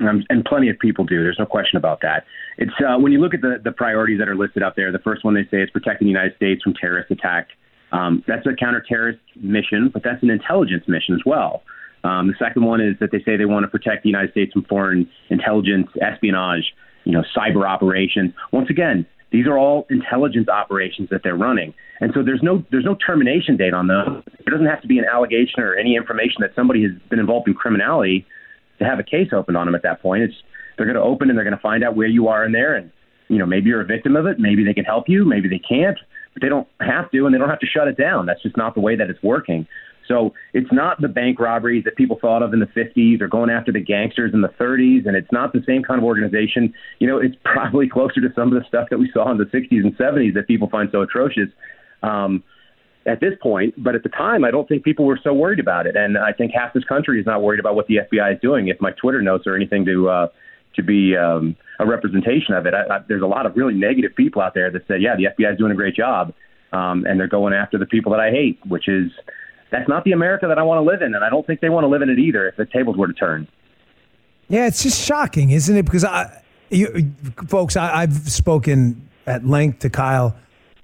Um, 0.02 0.26
and 0.30 0.44
plenty 0.44 0.70
of 0.70 0.78
people 0.80 1.06
do. 1.06 1.24
There's 1.24 1.40
no 1.40 1.46
question 1.46 1.78
about 1.78 2.02
that. 2.02 2.26
It's 2.58 2.74
uh, 2.86 2.98
when 2.98 3.14
you 3.14 3.20
look 3.20 3.34
at 3.34 3.40
the, 3.40 3.62
the 3.64 3.72
priorities 3.72 4.20
that 4.20 4.28
are 4.28 4.36
listed 4.36 4.62
up 4.62 4.76
there. 4.76 4.92
The 4.92 5.00
first 5.00 5.24
one 5.24 5.36
they 5.36 5.48
say 5.50 5.62
is 5.62 5.70
protecting 5.70 6.08
the 6.08 6.12
United 6.12 6.36
States 6.36 6.62
from 6.64 6.74
terrorist 6.74 7.10
attack. 7.12 7.48
Um, 7.92 8.24
that's 8.28 8.46
a 8.46 8.50
counterterrorist 8.50 9.20
mission, 9.36 9.90
but 9.94 10.04
that's 10.04 10.22
an 10.24 10.30
intelligence 10.30 10.84
mission 10.88 11.16
as 11.16 11.22
well. 11.26 11.64
Um, 12.04 12.28
the 12.28 12.36
second 12.38 12.64
one 12.66 12.82
is 12.82 12.96
that 13.00 13.12
they 13.12 13.20
say 13.24 13.36
they 13.36 13.46
want 13.46 13.64
to 13.64 13.68
protect 13.68 14.04
the 14.04 14.10
United 14.10 14.32
States 14.32 14.54
from 14.54 14.64
foreign 14.66 15.10
intelligence, 15.30 15.88
espionage, 16.02 16.74
you 17.04 17.12
know, 17.12 17.24
cyber 17.36 17.68
operations. 17.68 18.34
Once 18.52 18.70
again, 18.70 19.06
these 19.32 19.48
are 19.48 19.58
all 19.58 19.88
intelligence 19.90 20.48
operations 20.48 21.10
that 21.10 21.22
they're 21.24 21.36
running, 21.36 21.74
and 22.00 22.12
so 22.14 22.22
there's 22.24 22.44
no 22.44 22.64
there's 22.72 22.86
no 22.86 22.96
termination 22.96 23.58
date 23.58 23.74
on 23.74 23.88
those. 23.88 24.24
There 24.46 24.52
doesn't 24.52 24.68
have 24.68 24.82
to 24.82 24.88
be 24.88 25.00
an 25.00 25.06
allegation 25.12 25.62
or 25.62 25.76
any 25.76 25.96
information 25.96 26.38
that 26.42 26.52
somebody 26.56 26.84
has 26.84 26.92
been 27.10 27.20
involved 27.20 27.48
in 27.48 27.56
criminality 27.56 28.26
to 28.80 28.86
have 28.86 29.00
a 29.00 29.04
case 29.04 29.30
opened 29.34 29.58
on 29.58 29.66
them 29.66 29.76
at 29.76 29.84
that 29.84 30.02
point. 30.02 30.24
It's 30.24 30.36
they're 30.78 30.86
going 30.86 30.96
to 30.96 31.02
open 31.02 31.30
and 31.30 31.38
they're 31.38 31.46
going 31.46 31.56
to 31.56 31.62
find 31.62 31.84
out 31.84 31.96
where 31.96 32.08
you 32.08 32.28
are 32.28 32.46
in 32.46 32.52
there, 32.52 32.76
and 32.76 32.92
you 33.30 33.40
know 33.40 33.46
maybe 33.46 33.70
you're 33.70 33.82
a 33.82 33.86
victim 33.86 34.16
of 34.16 34.28
it, 34.28 34.40
maybe 34.40 34.64
they 34.64 34.74
can 34.74 34.86
help 34.86 35.10
you, 35.10 35.26
maybe 35.26 35.50
they 35.50 35.60
can't, 35.60 35.98
they 36.42 36.50
don't 36.50 36.68
have 36.80 37.10
to, 37.12 37.26
and 37.26 37.34
they 37.34 37.40
don't 37.40 37.50
have 37.50 37.60
to 37.60 37.68
shut 37.68 37.88
it 37.88 37.98
down. 37.98 38.26
That's 38.26 38.42
just 38.42 38.58
not 38.58 38.76
the 38.76 38.82
way 38.82 38.96
that 38.96 39.10
it's 39.10 39.22
working. 39.24 39.68
So 40.08 40.34
it's 40.54 40.72
not 40.72 41.02
the 41.02 41.08
bank 41.08 41.40
robberies 41.40 41.84
that 41.86 41.96
people 41.96 42.18
thought 42.20 42.44
of 42.44 42.54
in 42.54 42.60
the 42.60 42.68
50s 42.68 43.22
or 43.22 43.28
going 43.28 43.50
after 43.50 43.72
the 43.72 43.80
gangsters 43.80 44.34
in 44.34 44.42
the 44.42 44.50
30s, 44.50 45.08
and 45.08 45.16
it's 45.16 45.32
not 45.32 45.54
the 45.54 45.64
same 45.66 45.84
kind 45.84 45.98
of 45.98 46.04
organization. 46.04 46.74
You 47.00 47.08
know, 47.08 47.18
it's 47.18 47.36
probably 47.44 47.90
closer 47.90 48.22
to 48.22 48.30
some 48.36 48.54
of 48.54 48.62
the 48.62 48.68
stuff 48.68 48.88
that 48.92 49.00
we 49.00 49.10
saw 49.14 49.32
in 49.32 49.38
the 49.38 49.46
60s 49.46 49.84
and 49.84 49.98
70s 49.98 50.34
that 50.36 50.48
people 50.48 50.70
find 50.70 50.90
so 50.92 51.02
atrocious. 51.02 51.50
Um, 52.04 52.44
at 53.08 53.20
this 53.20 53.34
point, 53.40 53.76
but 53.78 53.94
at 53.94 54.02
the 54.02 54.10
time, 54.10 54.44
I 54.44 54.50
don't 54.50 54.68
think 54.68 54.84
people 54.84 55.06
were 55.06 55.20
so 55.24 55.32
worried 55.32 55.60
about 55.60 55.86
it, 55.86 55.96
and 55.96 56.18
I 56.18 56.32
think 56.34 56.52
half 56.54 56.74
this 56.74 56.84
country 56.86 57.20
is 57.20 57.26
not 57.26 57.44
worried 57.44 57.60
about 57.60 57.76
what 57.76 57.86
the 57.86 57.98
FBI 57.98 58.34
is 58.34 58.40
doing. 58.42 58.68
If 58.68 58.82
my 58.82 58.92
Twitter 59.00 59.22
notes 59.22 59.46
are 59.46 59.56
anything 59.56 59.86
to 59.86 60.10
uh, 60.10 60.28
to 60.76 60.84
be 60.84 61.16
um, 61.16 61.56
a 61.80 61.86
representation 61.86 62.54
of 62.54 62.66
it, 62.66 62.74
I, 62.74 62.96
I, 62.96 63.00
there's 63.08 63.22
a 63.22 63.28
lot 63.28 63.46
of 63.46 63.56
really 63.56 63.74
negative 63.74 64.16
people 64.16 64.42
out 64.42 64.54
there 64.54 64.72
that 64.72 64.88
said, 64.88 65.02
"Yeah, 65.02 65.16
the 65.16 65.26
FBI 65.26 65.54
is 65.54 65.58
doing 65.58 65.72
a 65.72 65.76
great 65.76 65.96
job," 65.96 66.34
um, 66.72 67.06
and 67.06 67.20
they're 67.20 67.28
going 67.28 67.54
after 67.54 67.78
the 67.78 67.86
people 67.86 68.12
that 68.12 68.22
I 68.22 68.32
hate, 68.32 68.60
which 68.66 68.88
is 68.88 69.12
that's 69.72 69.90
not 69.90 70.04
the 70.04 70.12
America 70.12 70.48
that 70.48 70.58
I 70.58 70.64
want 70.64 70.80
to 70.80 70.90
live 70.90 71.02
in, 71.02 71.16
and 71.16 71.24
I 71.24 71.30
don't 71.30 71.46
think 71.46 71.62
they 71.62 71.70
want 71.70 71.84
to 71.84 71.88
live 71.88 72.02
in 72.02 72.10
it 72.10 72.20
either. 72.20 72.48
If 72.48 72.56
the 72.58 72.66
tables 72.66 72.98
were 72.98 73.08
to 73.08 73.14
turn. 73.14 73.48
Yeah, 74.48 74.68
it's 74.68 74.84
just 74.84 75.04
shocking, 75.04 75.50
isn't 75.52 75.76
it? 75.76 75.86
Because 75.86 76.04
I, 76.04 76.44
you, 76.70 77.12
folks, 77.48 77.76
I, 77.76 78.02
I've 78.02 78.14
spoken 78.30 79.10
at 79.26 79.46
length 79.46 79.80
to 79.80 79.90
Kyle. 79.90 80.36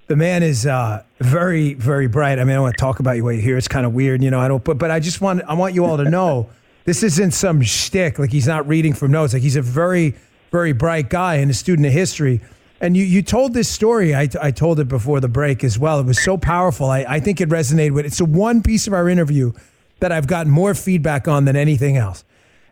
The 0.07 0.15
man 0.15 0.43
is 0.43 0.65
uh, 0.65 1.03
very, 1.19 1.75
very 1.75 2.07
bright. 2.07 2.39
I 2.39 2.43
mean, 2.43 2.55
I 2.55 2.59
want 2.59 2.75
to 2.75 2.81
talk 2.81 2.99
about 2.99 3.15
you 3.17 3.27
here. 3.27 3.57
It's 3.57 3.67
kind 3.67 3.85
of 3.85 3.93
weird, 3.93 4.23
you 4.23 4.31
know. 4.31 4.39
I 4.39 4.47
don't, 4.47 4.63
but 4.63 4.77
but 4.77 4.91
I 4.91 4.99
just 4.99 5.21
want 5.21 5.43
I 5.47 5.53
want 5.53 5.73
you 5.73 5.85
all 5.85 5.97
to 5.97 6.09
know 6.09 6.49
this 6.91 7.03
isn't 7.03 7.31
some 7.31 7.61
shtick. 7.61 8.19
Like 8.19 8.33
he's 8.33 8.47
not 8.47 8.67
reading 8.67 8.91
from 8.91 9.11
notes. 9.11 9.31
Like 9.31 9.41
he's 9.41 9.55
a 9.55 9.61
very, 9.61 10.13
very 10.51 10.73
bright 10.73 11.09
guy 11.09 11.35
and 11.35 11.49
a 11.49 11.53
student 11.53 11.87
of 11.87 11.93
history. 11.93 12.41
And 12.81 12.97
you, 12.97 13.05
you 13.05 13.21
told 13.21 13.53
this 13.53 13.69
story. 13.69 14.13
I, 14.13 14.27
I 14.41 14.51
told 14.51 14.77
it 14.77 14.89
before 14.89 15.21
the 15.21 15.29
break 15.29 15.63
as 15.63 15.79
well. 15.79 16.01
It 16.01 16.05
was 16.05 16.21
so 16.21 16.37
powerful. 16.37 16.87
I, 16.87 17.05
I 17.07 17.21
think 17.21 17.39
it 17.39 17.47
resonated 17.47 17.91
with. 17.93 18.05
It's 18.05 18.17
the 18.17 18.25
one 18.25 18.61
piece 18.61 18.87
of 18.87 18.93
our 18.93 19.07
interview 19.07 19.53
that 20.01 20.11
I've 20.11 20.27
gotten 20.27 20.51
more 20.51 20.73
feedback 20.73 21.29
on 21.29 21.45
than 21.45 21.55
anything 21.55 21.95
else. 21.95 22.25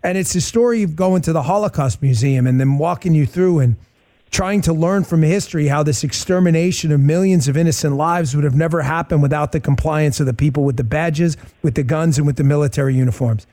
And 0.03 0.17
it's 0.17 0.33
the 0.33 0.41
story 0.41 0.83
of 0.83 0.97
going 0.97 1.21
to 1.21 1.31
the 1.31 1.43
Holocaust 1.43 2.01
Museum 2.01 2.45
and 2.45 2.59
then 2.59 2.77
walking 2.77 3.15
you 3.15 3.25
through 3.25 3.59
and 3.59 3.77
trying 4.31 4.59
to 4.63 4.73
learn 4.73 5.05
from 5.05 5.21
history 5.21 5.67
how 5.67 5.81
this 5.81 6.03
extermination 6.03 6.91
of 6.91 6.99
millions 6.99 7.47
of 7.47 7.55
innocent 7.55 7.95
lives 7.95 8.35
would 8.35 8.43
have 8.43 8.55
never 8.55 8.81
happened 8.81 9.21
without 9.21 9.53
the 9.53 9.61
compliance 9.61 10.19
of 10.19 10.25
the 10.25 10.33
people 10.33 10.65
with 10.65 10.75
the 10.75 10.83
badges, 10.83 11.38
with 11.61 11.75
the 11.75 11.83
guns, 11.83 12.17
and 12.17 12.27
with 12.27 12.35
the 12.35 12.43
military 12.43 12.93
uniforms. 12.93 13.47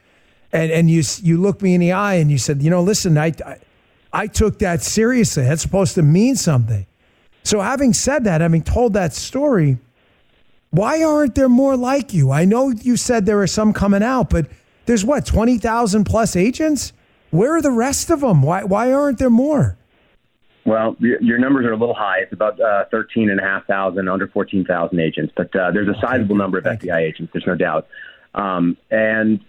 And 0.52 0.70
and 0.70 0.90
you 0.90 1.02
you 1.22 1.38
looked 1.38 1.62
me 1.62 1.74
in 1.74 1.80
the 1.80 1.92
eye 1.92 2.14
and 2.14 2.30
you 2.30 2.38
said, 2.38 2.62
you 2.62 2.70
know, 2.70 2.82
listen, 2.82 3.18
I, 3.18 3.32
I 3.44 3.58
I 4.12 4.26
took 4.26 4.60
that 4.60 4.82
seriously. 4.82 5.44
That's 5.44 5.62
supposed 5.62 5.94
to 5.96 6.02
mean 6.02 6.36
something. 6.36 6.86
So, 7.42 7.60
having 7.60 7.92
said 7.92 8.24
that, 8.24 8.40
having 8.40 8.62
told 8.62 8.94
that 8.94 9.12
story, 9.12 9.78
why 10.70 11.02
aren't 11.02 11.34
there 11.34 11.48
more 11.48 11.76
like 11.76 12.12
you? 12.12 12.30
I 12.30 12.44
know 12.44 12.70
you 12.70 12.96
said 12.96 13.26
there 13.26 13.40
are 13.40 13.46
some 13.46 13.72
coming 13.72 14.02
out, 14.02 14.30
but 14.30 14.46
there's 14.86 15.04
what, 15.04 15.26
20,000 15.26 16.04
plus 16.04 16.34
agents? 16.34 16.92
Where 17.30 17.56
are 17.56 17.62
the 17.62 17.70
rest 17.70 18.10
of 18.10 18.20
them? 18.20 18.42
Why, 18.42 18.64
why 18.64 18.92
aren't 18.92 19.18
there 19.18 19.30
more? 19.30 19.76
Well, 20.64 20.96
your 20.98 21.38
numbers 21.38 21.66
are 21.66 21.72
a 21.72 21.76
little 21.76 21.94
high. 21.94 22.18
It's 22.18 22.32
about 22.32 22.60
uh, 22.60 22.86
13,500, 22.90 24.08
under 24.08 24.26
14,000 24.26 24.98
agents, 24.98 25.32
but 25.36 25.54
uh, 25.54 25.70
there's 25.70 25.88
a 25.88 26.00
sizable 26.00 26.34
number 26.34 26.58
of 26.58 26.64
FBI 26.64 26.96
agents, 26.96 27.32
there's 27.32 27.46
no 27.46 27.54
doubt. 27.54 27.86
Um, 28.34 28.76
and 28.90 29.44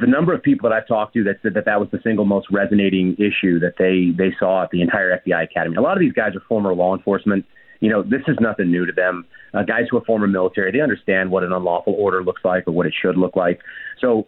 the 0.00 0.06
number 0.06 0.34
of 0.34 0.42
people 0.42 0.68
that 0.68 0.74
I've 0.74 0.86
talked 0.86 1.14
to 1.14 1.24
that 1.24 1.36
said 1.42 1.54
that 1.54 1.64
that 1.66 1.80
was 1.80 1.88
the 1.90 2.00
single 2.02 2.24
most 2.24 2.48
resonating 2.50 3.14
issue 3.14 3.58
that 3.60 3.74
they 3.78 4.12
they 4.16 4.34
saw 4.38 4.64
at 4.64 4.70
the 4.70 4.82
entire 4.82 5.18
FBI 5.18 5.44
academy. 5.44 5.76
A 5.76 5.80
lot 5.80 5.96
of 5.96 6.00
these 6.00 6.12
guys 6.12 6.34
are 6.34 6.40
former 6.48 6.74
law 6.74 6.96
enforcement. 6.96 7.44
You 7.80 7.90
know, 7.90 8.02
this 8.02 8.22
is 8.26 8.36
nothing 8.40 8.70
new 8.70 8.86
to 8.86 8.92
them. 8.92 9.24
Uh, 9.54 9.62
guys 9.62 9.84
who 9.90 9.96
are 9.98 10.04
former 10.04 10.26
military, 10.26 10.72
they 10.72 10.80
understand 10.80 11.30
what 11.30 11.44
an 11.44 11.52
unlawful 11.52 11.94
order 11.94 12.22
looks 12.24 12.42
like 12.44 12.66
or 12.66 12.72
what 12.72 12.86
it 12.86 12.94
should 13.00 13.16
look 13.16 13.36
like. 13.36 13.60
So 14.00 14.26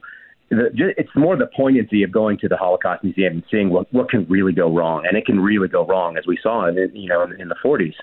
the, 0.51 0.93
it's 0.97 1.11
more 1.15 1.37
the 1.37 1.49
poignancy 1.57 2.03
of 2.03 2.13
going 2.13 2.39
to 2.39 2.49
the 2.49 2.57
Holocaust 2.57 3.05
Museum 3.05 3.35
and 3.35 3.43
seeing 3.51 3.71
what 3.71 3.93
what 3.93 4.09
can 4.09 4.27
really 4.29 4.53
go 4.53 4.75
wrong, 4.75 5.05
and 5.07 5.17
it 5.17 5.27
can 5.27 5.41
really 5.41 5.69
go 5.69 5.87
wrong, 5.87 6.17
as 6.17 6.27
we 6.27 6.39
saw 6.43 6.67
in 6.67 6.77
you 6.95 7.09
know 7.09 7.23
in, 7.23 7.41
in 7.41 7.49
the 7.49 7.57
40s. 7.65 7.95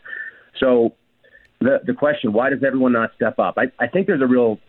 So 0.59 0.93
the 1.59 1.79
the 1.85 1.93
question, 1.93 2.33
why 2.33 2.49
does 2.49 2.63
everyone 2.65 2.93
not 2.93 3.11
step 3.15 3.39
up? 3.39 3.57
I, 3.57 3.65
I 3.83 3.87
think 3.87 4.07
there's 4.07 4.21
a 4.21 4.27
real 4.27 4.59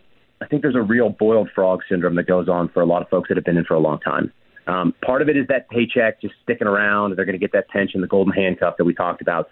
I 0.40 0.46
think 0.46 0.62
there's 0.62 0.76
a 0.76 0.82
real 0.82 1.10
boiled 1.10 1.50
frog 1.54 1.80
syndrome 1.88 2.14
that 2.16 2.26
goes 2.26 2.48
on 2.48 2.68
for 2.68 2.80
a 2.80 2.86
lot 2.86 3.02
of 3.02 3.08
folks 3.08 3.28
that 3.28 3.36
have 3.36 3.44
been 3.44 3.56
in 3.56 3.64
for 3.64 3.74
a 3.74 3.80
long 3.80 3.98
time. 4.00 4.32
Um, 4.68 4.94
part 5.04 5.22
of 5.22 5.28
it 5.28 5.36
is 5.36 5.46
that 5.48 5.68
paycheck 5.70 6.20
just 6.20 6.34
sticking 6.42 6.66
around. 6.66 7.16
They're 7.16 7.24
going 7.24 7.38
to 7.38 7.40
get 7.40 7.52
that 7.52 7.68
pension, 7.68 8.00
the 8.00 8.06
golden 8.06 8.34
handcuff 8.34 8.76
that 8.76 8.84
we 8.84 8.94
talked 8.94 9.22
about. 9.22 9.48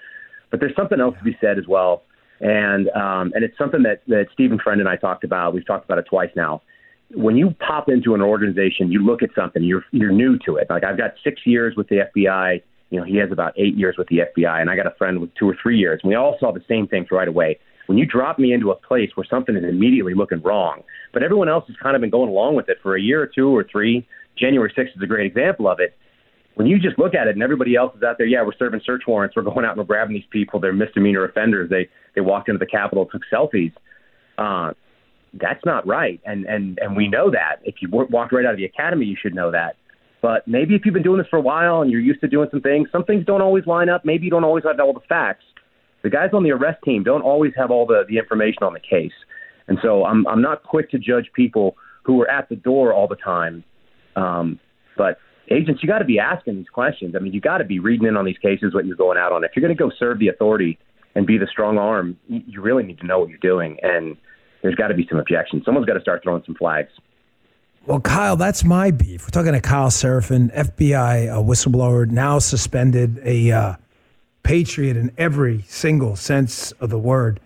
But 0.50 0.60
there's 0.60 0.76
something 0.76 1.00
else 1.00 1.16
to 1.18 1.24
be 1.24 1.36
said 1.40 1.58
as 1.58 1.66
well, 1.66 2.02
and 2.40 2.88
um, 2.90 3.32
and 3.34 3.42
it's 3.42 3.56
something 3.58 3.82
that 3.82 4.02
that 4.06 4.26
Stephen 4.32 4.58
Friend 4.58 4.78
and 4.78 4.88
I 4.88 4.96
talked 4.96 5.24
about. 5.24 5.54
We've 5.54 5.66
talked 5.66 5.84
about 5.84 5.98
it 5.98 6.06
twice 6.08 6.30
now. 6.36 6.62
When 7.14 7.36
you 7.36 7.54
pop 7.66 7.88
into 7.88 8.14
an 8.14 8.20
organization, 8.20 8.92
you 8.92 9.04
look 9.04 9.22
at 9.22 9.30
something. 9.34 9.64
You're 9.64 9.84
you're 9.90 10.12
new 10.12 10.38
to 10.46 10.56
it. 10.56 10.68
Like 10.70 10.84
I've 10.84 10.98
got 10.98 11.14
six 11.24 11.40
years 11.44 11.74
with 11.76 11.88
the 11.88 12.02
FBI. 12.14 12.62
You 12.90 13.00
know, 13.00 13.04
he 13.04 13.16
has 13.16 13.32
about 13.32 13.54
eight 13.56 13.76
years 13.76 13.96
with 13.98 14.06
the 14.06 14.18
FBI, 14.18 14.60
and 14.60 14.70
I 14.70 14.76
got 14.76 14.86
a 14.86 14.94
friend 14.96 15.18
with 15.18 15.34
two 15.34 15.48
or 15.48 15.56
three 15.60 15.78
years. 15.78 16.00
And 16.04 16.10
we 16.10 16.14
all 16.14 16.36
saw 16.38 16.52
the 16.52 16.62
same 16.68 16.86
things 16.86 17.08
right 17.10 17.26
away 17.26 17.58
when 17.86 17.98
you 17.98 18.06
drop 18.06 18.38
me 18.38 18.52
into 18.52 18.70
a 18.70 18.74
place 18.74 19.10
where 19.14 19.26
something 19.28 19.56
is 19.56 19.64
immediately 19.64 20.14
looking 20.14 20.40
wrong, 20.42 20.82
but 21.12 21.22
everyone 21.22 21.48
else 21.48 21.64
has 21.68 21.76
kind 21.82 21.94
of 21.94 22.00
been 22.00 22.10
going 22.10 22.28
along 22.28 22.56
with 22.56 22.68
it 22.68 22.78
for 22.82 22.96
a 22.96 23.00
year 23.00 23.22
or 23.22 23.26
two 23.26 23.48
or 23.48 23.64
three, 23.64 24.06
January 24.38 24.72
6th 24.76 24.96
is 24.96 25.02
a 25.02 25.06
great 25.06 25.26
example 25.26 25.68
of 25.68 25.80
it. 25.80 25.96
When 26.54 26.66
you 26.66 26.78
just 26.78 26.98
look 26.98 27.14
at 27.14 27.28
it 27.28 27.34
and 27.34 27.42
everybody 27.42 27.76
else 27.76 27.94
is 27.96 28.02
out 28.02 28.16
there, 28.18 28.26
yeah, 28.26 28.42
we're 28.42 28.56
serving 28.58 28.80
search 28.84 29.02
warrants, 29.06 29.36
we're 29.36 29.42
going 29.42 29.64
out 29.64 29.72
and 29.72 29.78
we're 29.78 29.84
grabbing 29.84 30.14
these 30.14 30.24
people, 30.30 30.58
they're 30.58 30.72
misdemeanor 30.72 31.24
offenders, 31.24 31.68
they 31.68 31.88
they 32.14 32.22
walked 32.22 32.48
into 32.48 32.58
the 32.58 32.66
Capitol, 32.66 33.06
took 33.06 33.22
selfies. 33.32 33.72
Uh, 34.38 34.72
that's 35.34 35.62
not 35.66 35.86
right, 35.86 36.18
and 36.24 36.46
and 36.46 36.78
and 36.78 36.96
we 36.96 37.08
know 37.08 37.30
that. 37.30 37.56
If 37.64 37.76
you 37.82 37.90
walked 37.90 38.32
right 38.32 38.46
out 38.46 38.52
of 38.52 38.56
the 38.56 38.64
academy, 38.64 39.04
you 39.04 39.16
should 39.20 39.34
know 39.34 39.50
that. 39.50 39.76
But 40.22 40.48
maybe 40.48 40.74
if 40.74 40.86
you've 40.86 40.94
been 40.94 41.02
doing 41.02 41.18
this 41.18 41.26
for 41.28 41.36
a 41.36 41.42
while 41.42 41.82
and 41.82 41.90
you're 41.90 42.00
used 42.00 42.22
to 42.22 42.28
doing 42.28 42.48
some 42.50 42.62
things, 42.62 42.88
some 42.90 43.04
things 43.04 43.26
don't 43.26 43.42
always 43.42 43.66
line 43.66 43.90
up. 43.90 44.06
Maybe 44.06 44.24
you 44.24 44.30
don't 44.30 44.44
always 44.44 44.64
have 44.64 44.80
all 44.80 44.94
the 44.94 45.00
facts 45.00 45.44
the 46.06 46.10
guys 46.10 46.30
on 46.32 46.44
the 46.44 46.52
arrest 46.52 46.78
team 46.84 47.02
don't 47.02 47.22
always 47.22 47.52
have 47.56 47.72
all 47.72 47.84
the, 47.84 48.04
the 48.08 48.16
information 48.16 48.62
on 48.62 48.72
the 48.72 48.78
case. 48.78 49.10
And 49.66 49.76
so 49.82 50.04
I'm, 50.04 50.24
I'm 50.28 50.40
not 50.40 50.62
quick 50.62 50.88
to 50.92 51.00
judge 51.00 51.32
people 51.34 51.76
who 52.04 52.22
are 52.22 52.30
at 52.30 52.48
the 52.48 52.54
door 52.54 52.94
all 52.94 53.08
the 53.08 53.16
time. 53.16 53.64
Um, 54.14 54.60
but 54.96 55.18
agents, 55.50 55.82
you 55.82 55.88
got 55.88 55.98
to 55.98 56.04
be 56.04 56.20
asking 56.20 56.58
these 56.58 56.68
questions. 56.68 57.16
I 57.16 57.18
mean, 57.18 57.32
you 57.32 57.40
got 57.40 57.58
to 57.58 57.64
be 57.64 57.80
reading 57.80 58.06
in 58.06 58.16
on 58.16 58.24
these 58.24 58.38
cases, 58.38 58.72
what 58.72 58.86
you're 58.86 58.94
going 58.94 59.18
out 59.18 59.32
on. 59.32 59.42
If 59.42 59.50
you're 59.56 59.66
going 59.66 59.76
to 59.76 59.82
go 59.82 59.90
serve 59.98 60.20
the 60.20 60.28
authority 60.28 60.78
and 61.16 61.26
be 61.26 61.38
the 61.38 61.48
strong 61.50 61.76
arm, 61.76 62.16
you 62.28 62.60
really 62.60 62.84
need 62.84 63.00
to 63.00 63.06
know 63.06 63.18
what 63.18 63.28
you're 63.28 63.38
doing. 63.38 63.76
And 63.82 64.16
there's 64.62 64.76
got 64.76 64.88
to 64.88 64.94
be 64.94 65.08
some 65.10 65.18
objections. 65.18 65.64
Someone's 65.64 65.88
got 65.88 65.94
to 65.94 66.00
start 66.00 66.22
throwing 66.22 66.44
some 66.46 66.54
flags. 66.54 66.92
Well, 67.84 67.98
Kyle, 67.98 68.36
that's 68.36 68.62
my 68.62 68.92
beef. 68.92 69.24
We're 69.24 69.30
talking 69.30 69.54
to 69.54 69.60
Kyle 69.60 69.90
Seraphin, 69.90 70.54
FBI 70.54 71.26
whistleblower, 71.44 72.08
now 72.08 72.38
suspended, 72.38 73.18
a 73.24 73.50
uh, 73.50 73.76
patriot 74.46 74.96
in 74.96 75.10
every 75.18 75.62
single 75.66 76.14
sense 76.14 76.70
of 76.72 76.88
the 76.88 76.98
word. 76.98 77.40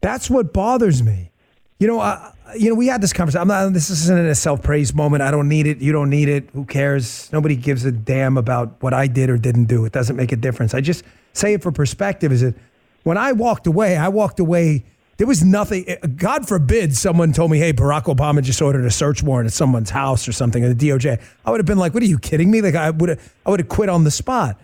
That's 0.00 0.30
what 0.30 0.52
bothers 0.52 1.02
me. 1.02 1.32
You 1.80 1.88
know, 1.88 1.98
uh, 1.98 2.32
you 2.56 2.68
know, 2.68 2.76
we 2.76 2.86
had 2.86 3.00
this 3.00 3.12
conversation. 3.12 3.40
I'm 3.42 3.48
not. 3.48 3.72
This 3.72 3.90
isn't 3.90 4.16
a 4.16 4.34
self 4.36 4.62
praise 4.62 4.94
moment. 4.94 5.22
I 5.22 5.32
don't 5.32 5.48
need 5.48 5.66
it. 5.66 5.78
You 5.78 5.90
don't 5.90 6.10
need 6.10 6.28
it. 6.28 6.48
Who 6.52 6.64
cares? 6.64 7.28
Nobody 7.32 7.56
gives 7.56 7.84
a 7.84 7.90
damn 7.90 8.38
about 8.38 8.80
what 8.80 8.94
I 8.94 9.08
did 9.08 9.30
or 9.30 9.36
didn't 9.36 9.64
do. 9.64 9.84
It 9.84 9.92
doesn't 9.92 10.14
make 10.14 10.30
a 10.30 10.36
difference. 10.36 10.74
I 10.74 10.80
just 10.80 11.04
say 11.32 11.54
it 11.54 11.62
for 11.62 11.72
perspective. 11.72 12.30
Is 12.30 12.42
it 12.44 12.54
when 13.02 13.18
I 13.18 13.32
walked 13.32 13.66
away? 13.66 13.96
I 13.96 14.08
walked 14.08 14.38
away. 14.38 14.84
There 15.16 15.26
was 15.26 15.42
nothing. 15.42 15.86
God 16.16 16.46
forbid 16.46 16.96
someone 16.96 17.32
told 17.32 17.50
me, 17.50 17.58
"Hey, 17.58 17.72
Barack 17.72 18.04
Obama 18.04 18.42
just 18.42 18.62
ordered 18.62 18.84
a 18.84 18.90
search 18.92 19.24
warrant 19.24 19.48
at 19.48 19.52
someone's 19.52 19.90
house 19.90 20.28
or 20.28 20.32
something," 20.32 20.62
or 20.62 20.72
the 20.72 20.88
DOJ. 20.88 21.18
I 21.44 21.50
would 21.50 21.58
have 21.58 21.66
been 21.66 21.78
like, 21.78 21.94
"What 21.94 22.04
are 22.04 22.06
you 22.06 22.18
kidding 22.18 22.50
me?" 22.52 22.60
Like 22.60 22.76
I 22.76 22.90
would 22.90 23.08
have. 23.08 23.32
I 23.44 23.50
would 23.50 23.58
have 23.58 23.68
quit 23.68 23.88
on 23.88 24.04
the 24.04 24.12
spot. 24.12 24.60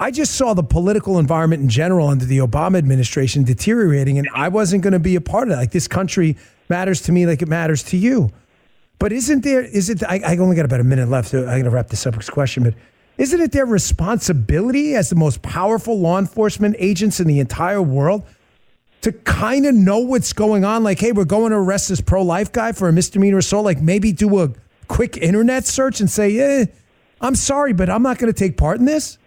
I 0.00 0.12
just 0.12 0.36
saw 0.36 0.54
the 0.54 0.62
political 0.62 1.18
environment 1.18 1.62
in 1.62 1.68
general 1.68 2.08
under 2.08 2.24
the 2.24 2.38
Obama 2.38 2.78
administration 2.78 3.42
deteriorating, 3.42 4.18
and 4.18 4.28
I 4.32 4.48
wasn't 4.48 4.82
going 4.82 4.92
to 4.92 5.00
be 5.00 5.16
a 5.16 5.20
part 5.20 5.48
of 5.48 5.50
that. 5.50 5.56
Like 5.56 5.72
this 5.72 5.88
country 5.88 6.36
matters 6.68 7.00
to 7.02 7.12
me, 7.12 7.26
like 7.26 7.42
it 7.42 7.48
matters 7.48 7.82
to 7.84 7.96
you. 7.96 8.30
But 9.00 9.12
isn't 9.12 9.42
there? 9.42 9.62
Is 9.62 9.90
it? 9.90 10.02
I, 10.04 10.20
I 10.24 10.36
only 10.38 10.56
got 10.56 10.64
about 10.64 10.80
a 10.80 10.84
minute 10.84 11.08
left. 11.08 11.28
So 11.28 11.40
I'm 11.40 11.46
going 11.46 11.64
to 11.64 11.70
wrap 11.70 11.88
this 11.88 12.06
up 12.06 12.14
with 12.14 12.26
this 12.26 12.30
question. 12.30 12.62
But 12.62 12.74
Isn't 13.16 13.40
it 13.40 13.52
their 13.52 13.66
responsibility 13.66 14.94
as 14.94 15.10
the 15.10 15.16
most 15.16 15.42
powerful 15.42 15.98
law 15.98 16.18
enforcement 16.18 16.76
agents 16.78 17.18
in 17.20 17.26
the 17.26 17.40
entire 17.40 17.82
world 17.82 18.24
to 19.00 19.12
kind 19.12 19.66
of 19.66 19.74
know 19.74 19.98
what's 19.98 20.32
going 20.32 20.64
on? 20.64 20.84
Like, 20.84 21.00
hey, 21.00 21.12
we're 21.12 21.24
going 21.24 21.50
to 21.50 21.56
arrest 21.56 21.88
this 21.88 22.00
pro 22.00 22.22
life 22.22 22.52
guy 22.52 22.72
for 22.72 22.88
a 22.88 22.92
misdemeanor 22.92 23.38
assault. 23.38 23.64
Like, 23.64 23.80
maybe 23.80 24.12
do 24.12 24.40
a 24.40 24.52
quick 24.86 25.16
internet 25.16 25.66
search 25.66 26.00
and 26.00 26.10
say, 26.10 26.38
eh, 26.38 26.66
I'm 27.20 27.34
sorry, 27.34 27.72
but 27.72 27.90
I'm 27.90 28.02
not 28.02 28.18
going 28.18 28.32
to 28.32 28.38
take 28.38 28.56
part 28.56 28.78
in 28.78 28.84
this? 28.84 29.18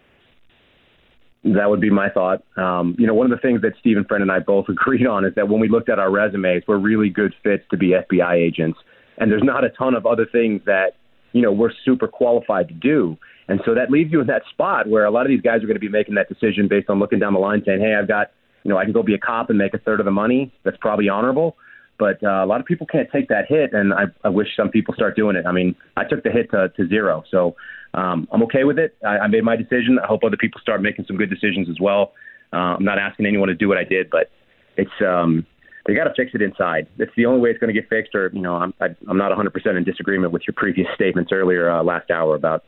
That 1.43 1.69
would 1.69 1.81
be 1.81 1.89
my 1.89 2.09
thought. 2.09 2.43
Um, 2.55 2.95
you 2.99 3.07
know, 3.07 3.15
one 3.15 3.31
of 3.31 3.35
the 3.35 3.41
things 3.41 3.61
that 3.61 3.73
Stephen 3.79 4.05
Friend 4.05 4.21
and 4.21 4.31
I 4.31 4.39
both 4.39 4.65
agreed 4.69 5.07
on 5.07 5.25
is 5.25 5.33
that 5.35 5.49
when 5.49 5.59
we 5.59 5.69
looked 5.69 5.89
at 5.89 5.99
our 5.99 6.11
resumes, 6.11 6.63
we're 6.67 6.77
really 6.77 7.09
good 7.09 7.33
fits 7.43 7.63
to 7.71 7.77
be 7.77 7.93
FBI 7.93 8.33
agents. 8.33 8.79
And 9.17 9.31
there's 9.31 9.43
not 9.43 9.63
a 9.63 9.69
ton 9.69 9.95
of 9.95 10.05
other 10.05 10.25
things 10.25 10.61
that, 10.65 10.93
you 11.33 11.41
know, 11.41 11.51
we're 11.51 11.71
super 11.85 12.07
qualified 12.07 12.67
to 12.69 12.73
do. 12.73 13.17
And 13.47 13.59
so 13.65 13.75
that 13.75 13.91
leaves 13.91 14.11
you 14.11 14.21
in 14.21 14.27
that 14.27 14.43
spot 14.51 14.87
where 14.87 15.05
a 15.05 15.11
lot 15.11 15.25
of 15.25 15.29
these 15.29 15.41
guys 15.41 15.57
are 15.57 15.67
going 15.67 15.75
to 15.75 15.79
be 15.79 15.89
making 15.89 16.15
that 16.15 16.29
decision 16.29 16.67
based 16.69 16.89
on 16.89 16.99
looking 16.99 17.19
down 17.19 17.33
the 17.33 17.39
line 17.39 17.61
saying, 17.65 17.81
hey, 17.81 17.95
I've 17.95 18.07
got, 18.07 18.31
you 18.63 18.69
know, 18.69 18.77
I 18.77 18.83
can 18.83 18.93
go 18.93 19.03
be 19.03 19.13
a 19.13 19.19
cop 19.19 19.49
and 19.49 19.57
make 19.57 19.73
a 19.73 19.77
third 19.77 19.99
of 19.99 20.05
the 20.05 20.11
money. 20.11 20.53
That's 20.63 20.77
probably 20.79 21.09
honorable. 21.09 21.55
But 21.99 22.23
uh, 22.23 22.43
a 22.43 22.47
lot 22.47 22.59
of 22.59 22.65
people 22.65 22.87
can't 22.87 23.09
take 23.11 23.27
that 23.27 23.45
hit, 23.47 23.73
and 23.73 23.93
I, 23.93 24.05
I 24.23 24.29
wish 24.29 24.47
some 24.57 24.69
people 24.69 24.95
start 24.95 25.15
doing 25.15 25.35
it. 25.35 25.45
I 25.45 25.51
mean, 25.51 25.75
I 25.95 26.03
took 26.03 26.23
the 26.23 26.31
hit 26.31 26.49
to, 26.49 26.69
to 26.69 26.87
zero, 26.87 27.23
so 27.29 27.55
um, 27.93 28.27
I'm 28.31 28.43
okay 28.43 28.63
with 28.63 28.79
it. 28.79 28.95
I, 29.05 29.19
I 29.19 29.27
made 29.27 29.43
my 29.43 29.55
decision. 29.55 29.99
I 30.01 30.07
hope 30.07 30.23
other 30.23 30.37
people 30.37 30.59
start 30.61 30.81
making 30.81 31.05
some 31.05 31.17
good 31.17 31.29
decisions 31.29 31.69
as 31.69 31.79
well. 31.79 32.13
Uh, 32.53 32.75
I'm 32.77 32.85
not 32.85 32.99
asking 32.99 33.25
anyone 33.25 33.47
to 33.47 33.55
do 33.55 33.67
what 33.67 33.77
I 33.77 33.83
did, 33.83 34.09
but 34.09 34.29
it's 34.77 34.91
um, 35.05 35.45
they 35.85 35.93
got 35.93 36.05
to 36.05 36.13
fix 36.15 36.31
it 36.33 36.41
inside. 36.41 36.87
It's 36.97 37.11
the 37.15 37.25
only 37.25 37.39
way 37.39 37.49
it's 37.49 37.59
going 37.59 37.73
to 37.73 37.79
get 37.79 37.89
fixed. 37.89 38.13
Or 38.15 38.29
you 38.33 38.41
know, 38.41 38.55
I'm 38.55 38.73
I, 38.81 38.87
I'm 39.07 39.17
not 39.17 39.31
100% 39.31 39.77
in 39.77 39.83
disagreement 39.83 40.33
with 40.33 40.43
your 40.47 40.53
previous 40.55 40.87
statements 40.95 41.31
earlier 41.31 41.69
uh, 41.69 41.83
last 41.83 42.11
hour 42.11 42.35
about 42.35 42.63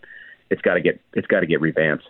it's 0.50 0.62
got 0.62 0.76
to 0.76 0.82
get 0.82 1.00
it's 1.14 1.28
got 1.28 1.42
to 1.42 1.48
get 1.48 1.62
revamped. 1.62 2.06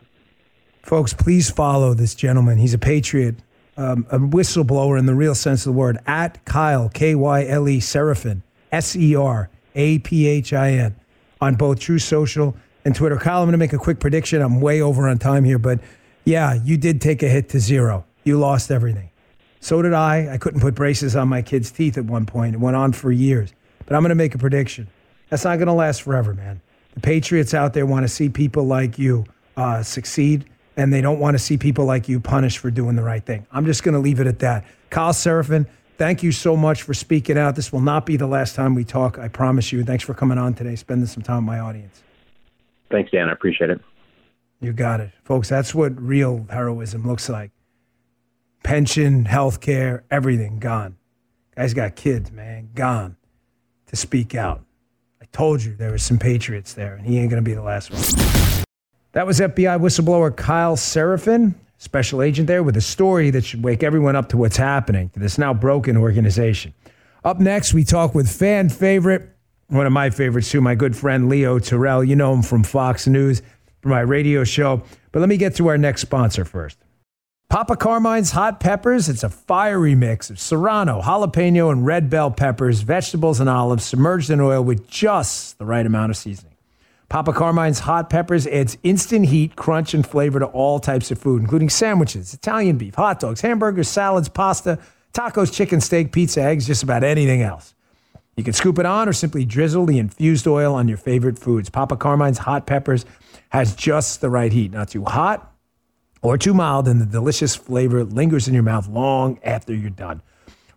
Folks, 0.81 1.13
please 1.13 1.49
follow 1.49 1.93
this 1.93 2.13
gentleman. 2.13 2.57
He's 2.57 2.73
a 2.73 2.79
patriot 2.79 3.35
um, 3.77 4.05
a 4.11 4.19
whistleblower 4.19 4.99
in 4.99 5.05
the 5.05 5.15
real 5.15 5.35
sense 5.35 5.65
of 5.65 5.73
the 5.73 5.77
word, 5.77 5.97
at 6.05 6.43
Kyle, 6.45 6.89
K 6.89 7.15
Y 7.15 7.45
L 7.45 7.67
E 7.67 7.79
Seraphin, 7.79 8.41
S 8.71 8.95
E 8.95 9.15
R 9.15 9.49
A 9.75 9.99
P 9.99 10.27
H 10.27 10.53
I 10.53 10.71
N, 10.71 10.95
on 11.41 11.55
both 11.55 11.79
Truth 11.79 12.03
Social 12.03 12.55
and 12.85 12.95
Twitter. 12.95 13.17
Kyle, 13.17 13.39
I'm 13.39 13.45
going 13.45 13.53
to 13.53 13.57
make 13.57 13.73
a 13.73 13.77
quick 13.77 13.99
prediction. 13.99 14.41
I'm 14.41 14.61
way 14.61 14.81
over 14.81 15.07
on 15.07 15.17
time 15.17 15.43
here, 15.43 15.59
but 15.59 15.79
yeah, 16.25 16.53
you 16.53 16.77
did 16.77 17.01
take 17.01 17.23
a 17.23 17.29
hit 17.29 17.49
to 17.49 17.59
zero. 17.59 18.05
You 18.23 18.37
lost 18.37 18.71
everything. 18.71 19.09
So 19.59 19.81
did 19.81 19.93
I. 19.93 20.33
I 20.33 20.37
couldn't 20.37 20.59
put 20.59 20.75
braces 20.75 21.15
on 21.15 21.29
my 21.29 21.41
kids' 21.41 21.71
teeth 21.71 21.97
at 21.97 22.05
one 22.05 22.25
point. 22.25 22.55
It 22.55 22.59
went 22.59 22.75
on 22.75 22.93
for 22.93 23.11
years. 23.11 23.53
But 23.85 23.95
I'm 23.95 24.01
going 24.01 24.09
to 24.09 24.15
make 24.15 24.35
a 24.35 24.37
prediction. 24.37 24.87
That's 25.29 25.45
not 25.45 25.57
going 25.57 25.67
to 25.67 25.73
last 25.73 26.01
forever, 26.01 26.33
man. 26.33 26.61
The 26.93 26.99
Patriots 26.99 27.53
out 27.53 27.73
there 27.73 27.85
want 27.85 28.03
to 28.03 28.07
see 28.07 28.29
people 28.29 28.65
like 28.65 28.99
you 28.99 29.25
uh, 29.57 29.81
succeed 29.83 30.45
and 30.75 30.93
they 30.93 31.01
don't 31.01 31.19
want 31.19 31.35
to 31.35 31.39
see 31.39 31.57
people 31.57 31.85
like 31.85 32.09
you 32.09 32.19
punished 32.19 32.57
for 32.57 32.71
doing 32.71 32.95
the 32.95 33.03
right 33.03 33.23
thing. 33.23 33.45
I'm 33.51 33.65
just 33.65 33.83
going 33.83 33.93
to 33.93 33.99
leave 33.99 34.19
it 34.19 34.27
at 34.27 34.39
that. 34.39 34.65
Kyle 34.89 35.13
Seraphin, 35.13 35.67
thank 35.97 36.23
you 36.23 36.31
so 36.31 36.55
much 36.55 36.81
for 36.81 36.93
speaking 36.93 37.37
out. 37.37 37.55
This 37.55 37.71
will 37.71 37.81
not 37.81 38.05
be 38.05 38.17
the 38.17 38.27
last 38.27 38.55
time 38.55 38.75
we 38.75 38.83
talk. 38.83 39.17
I 39.17 39.27
promise 39.27 39.71
you. 39.71 39.83
Thanks 39.83 40.03
for 40.03 40.13
coming 40.13 40.37
on 40.37 40.53
today, 40.53 40.75
spending 40.75 41.07
some 41.07 41.23
time 41.23 41.45
with 41.45 41.55
my 41.55 41.59
audience. 41.59 42.02
Thanks, 42.93 43.09
Dan. 43.09 43.27
I 43.27 43.31
appreciate 43.31 43.71
it. 43.71 43.81
You 44.61 44.71
got 44.71 44.99
it. 44.99 45.09
Folks, 45.23 45.49
that's 45.49 45.73
what 45.73 45.99
real 45.99 46.45
heroism 46.51 47.07
looks 47.07 47.27
like. 47.27 47.49
Pension, 48.61 49.25
health 49.25 49.61
care, 49.61 50.03
everything 50.11 50.59
gone. 50.59 50.97
Guy's 51.55 51.73
got 51.73 51.95
kids, 51.95 52.31
man, 52.31 52.69
gone 52.75 53.17
to 53.87 53.95
speak 53.95 54.35
out. 54.35 54.61
I 55.19 55.25
told 55.31 55.63
you 55.63 55.75
there 55.75 55.89
were 55.89 55.97
some 55.97 56.19
patriots 56.19 56.73
there, 56.73 56.93
and 56.93 57.03
he 57.03 57.17
ain't 57.17 57.31
going 57.31 57.43
to 57.43 57.49
be 57.49 57.55
the 57.55 57.63
last 57.63 57.89
one. 57.91 58.63
That 59.13 59.25
was 59.25 59.39
FBI 59.39 59.79
whistleblower 59.79 60.35
Kyle 60.35 60.75
Seraphin, 60.75 61.55
special 61.79 62.21
agent 62.21 62.45
there, 62.45 62.61
with 62.61 62.77
a 62.77 62.81
story 62.81 63.31
that 63.31 63.43
should 63.43 63.63
wake 63.63 63.81
everyone 63.81 64.15
up 64.15 64.29
to 64.29 64.37
what's 64.37 64.57
happening 64.57 65.09
to 65.09 65.19
this 65.19 65.39
now 65.39 65.51
broken 65.51 65.97
organization. 65.97 66.75
Up 67.23 67.39
next, 67.39 67.73
we 67.73 67.83
talk 67.83 68.13
with 68.13 68.29
fan 68.31 68.69
favorite, 68.69 69.32
one 69.73 69.87
of 69.87 69.91
my 69.91 70.09
favorites 70.09 70.51
too, 70.51 70.61
my 70.61 70.75
good 70.75 70.95
friend 70.95 71.29
Leo 71.29 71.59
Terrell. 71.59 72.03
You 72.03 72.15
know 72.15 72.33
him 72.33 72.43
from 72.43 72.63
Fox 72.63 73.07
News, 73.07 73.41
from 73.81 73.91
my 73.91 74.01
radio 74.01 74.43
show. 74.43 74.83
But 75.11 75.19
let 75.19 75.29
me 75.29 75.37
get 75.37 75.55
to 75.55 75.67
our 75.67 75.77
next 75.77 76.01
sponsor 76.01 76.45
first. 76.45 76.77
Papa 77.49 77.75
Carmine's 77.75 78.31
Hot 78.31 78.59
Peppers. 78.59 79.09
It's 79.09 79.23
a 79.23 79.29
fiery 79.29 79.93
mix 79.93 80.29
of 80.29 80.39
serrano, 80.39 81.01
jalapeno, 81.01 81.71
and 81.71 81.85
red 81.85 82.09
bell 82.09 82.31
peppers, 82.31 82.81
vegetables, 82.81 83.39
and 83.39 83.49
olives 83.49 83.83
submerged 83.83 84.29
in 84.29 84.41
oil 84.41 84.63
with 84.63 84.87
just 84.87 85.57
the 85.59 85.65
right 85.65 85.85
amount 85.85 86.09
of 86.09 86.17
seasoning. 86.17 86.55
Papa 87.09 87.31
Carmine's 87.31 87.79
hot 87.79 88.09
peppers 88.09 88.47
adds 88.47 88.77
instant 88.81 89.27
heat, 89.27 89.55
crunch, 89.55 89.93
and 89.93 90.05
flavor 90.05 90.39
to 90.39 90.47
all 90.47 90.79
types 90.79 91.11
of 91.11 91.19
food, 91.19 91.41
including 91.41 91.69
sandwiches, 91.69 92.33
Italian 92.33 92.77
beef, 92.77 92.95
hot 92.95 93.19
dogs, 93.19 93.41
hamburgers, 93.41 93.87
salads, 93.87 94.29
pasta, 94.29 94.79
tacos, 95.13 95.53
chicken, 95.53 95.79
steak, 95.79 96.11
pizza, 96.11 96.41
eggs, 96.41 96.65
just 96.65 96.81
about 96.81 97.03
anything 97.03 97.43
else. 97.43 97.75
You 98.35 98.43
can 98.43 98.53
scoop 98.53 98.79
it 98.79 98.85
on 98.85 99.07
or 99.07 99.13
simply 99.13 99.45
drizzle 99.45 99.85
the 99.85 99.99
infused 99.99 100.47
oil 100.47 100.73
on 100.73 100.87
your 100.87 100.97
favorite 100.97 101.37
foods. 101.37 101.69
Papa 101.69 101.95
Carmine's 101.97 102.39
hot 102.39 102.65
peppers 102.65 103.05
has 103.49 103.75
just 103.75 104.21
the 104.21 104.29
right 104.29 104.51
heat, 104.51 104.71
not 104.71 104.89
too 104.89 105.03
hot 105.03 105.53
or 106.23 106.37
too 106.37 106.53
mild, 106.53 106.87
and 106.87 106.99
the 107.01 107.05
delicious 107.05 107.55
flavor 107.55 108.03
lingers 108.03 108.47
in 108.47 108.53
your 108.53 108.63
mouth 108.63 108.87
long 108.87 109.39
after 109.43 109.73
you're 109.73 109.89
done. 109.89 110.21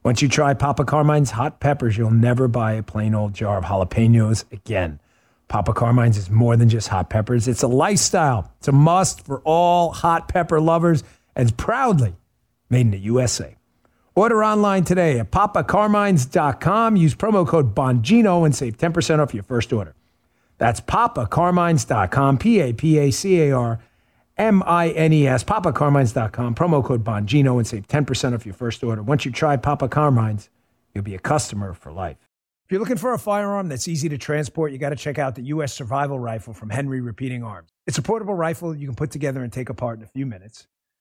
Once 0.02 0.20
you 0.20 0.28
try 0.28 0.54
Papa 0.54 0.84
Carmine's 0.84 1.30
hot 1.30 1.60
peppers, 1.60 1.96
you'll 1.96 2.10
never 2.10 2.46
buy 2.46 2.72
a 2.72 2.82
plain 2.82 3.14
old 3.14 3.32
jar 3.32 3.58
of 3.58 3.64
jalapenos 3.64 4.44
again. 4.52 5.00
Papa 5.48 5.72
Carmine's 5.72 6.16
is 6.16 6.28
more 6.28 6.56
than 6.56 6.68
just 6.68 6.88
hot 6.88 7.08
peppers. 7.08 7.48
It's 7.48 7.62
a 7.62 7.68
lifestyle. 7.68 8.52
It's 8.58 8.68
a 8.68 8.72
must 8.72 9.24
for 9.24 9.40
all 9.44 9.92
hot 9.92 10.28
pepper 10.28 10.60
lovers 10.60 11.04
and 11.34 11.56
proudly 11.56 12.14
made 12.68 12.82
in 12.82 12.90
the 12.90 12.98
USA. 12.98 13.55
Order 14.16 14.42
online 14.42 14.84
today 14.84 15.18
at 15.18 15.30
papacarmines.com. 15.30 16.96
Use 16.96 17.14
promo 17.14 17.46
code 17.46 17.74
Bongino 17.74 18.46
and 18.46 18.56
save 18.56 18.78
10% 18.78 19.18
off 19.18 19.34
your 19.34 19.42
first 19.42 19.74
order. 19.74 19.94
That's 20.56 20.80
papacarmines.com, 20.80 22.38
P 22.38 22.60
A 22.60 22.72
P 22.72 22.98
A 22.98 23.10
C 23.10 23.42
A 23.42 23.52
R 23.52 23.78
M 24.38 24.62
I 24.66 24.88
N 24.88 25.12
E 25.12 25.26
S, 25.26 25.44
papacarmines.com, 25.44 26.54
promo 26.54 26.82
code 26.82 27.04
Bongino 27.04 27.58
and 27.58 27.66
save 27.66 27.86
10% 27.88 28.34
off 28.34 28.46
your 28.46 28.54
first 28.54 28.82
order. 28.82 29.02
Once 29.02 29.26
you 29.26 29.32
try 29.32 29.58
Papa 29.58 29.86
Carmines, 29.86 30.48
you'll 30.94 31.04
be 31.04 31.14
a 31.14 31.18
customer 31.18 31.74
for 31.74 31.92
life. 31.92 32.16
If 32.64 32.72
you're 32.72 32.80
looking 32.80 32.96
for 32.96 33.12
a 33.12 33.18
firearm 33.18 33.68
that's 33.68 33.86
easy 33.86 34.08
to 34.08 34.16
transport, 34.16 34.72
you 34.72 34.78
got 34.78 34.90
to 34.90 34.96
check 34.96 35.18
out 35.18 35.34
the 35.34 35.42
U.S. 35.42 35.74
Survival 35.74 36.18
Rifle 36.18 36.54
from 36.54 36.70
Henry 36.70 37.02
Repeating 37.02 37.44
Arms. 37.44 37.68
It's 37.86 37.98
a 37.98 38.02
portable 38.02 38.34
rifle 38.34 38.74
you 38.74 38.86
can 38.86 38.96
put 38.96 39.10
together 39.10 39.44
and 39.44 39.52
take 39.52 39.68
apart 39.68 39.98
in 39.98 40.04
a 40.04 40.08
few 40.08 40.24
minutes. 40.24 40.66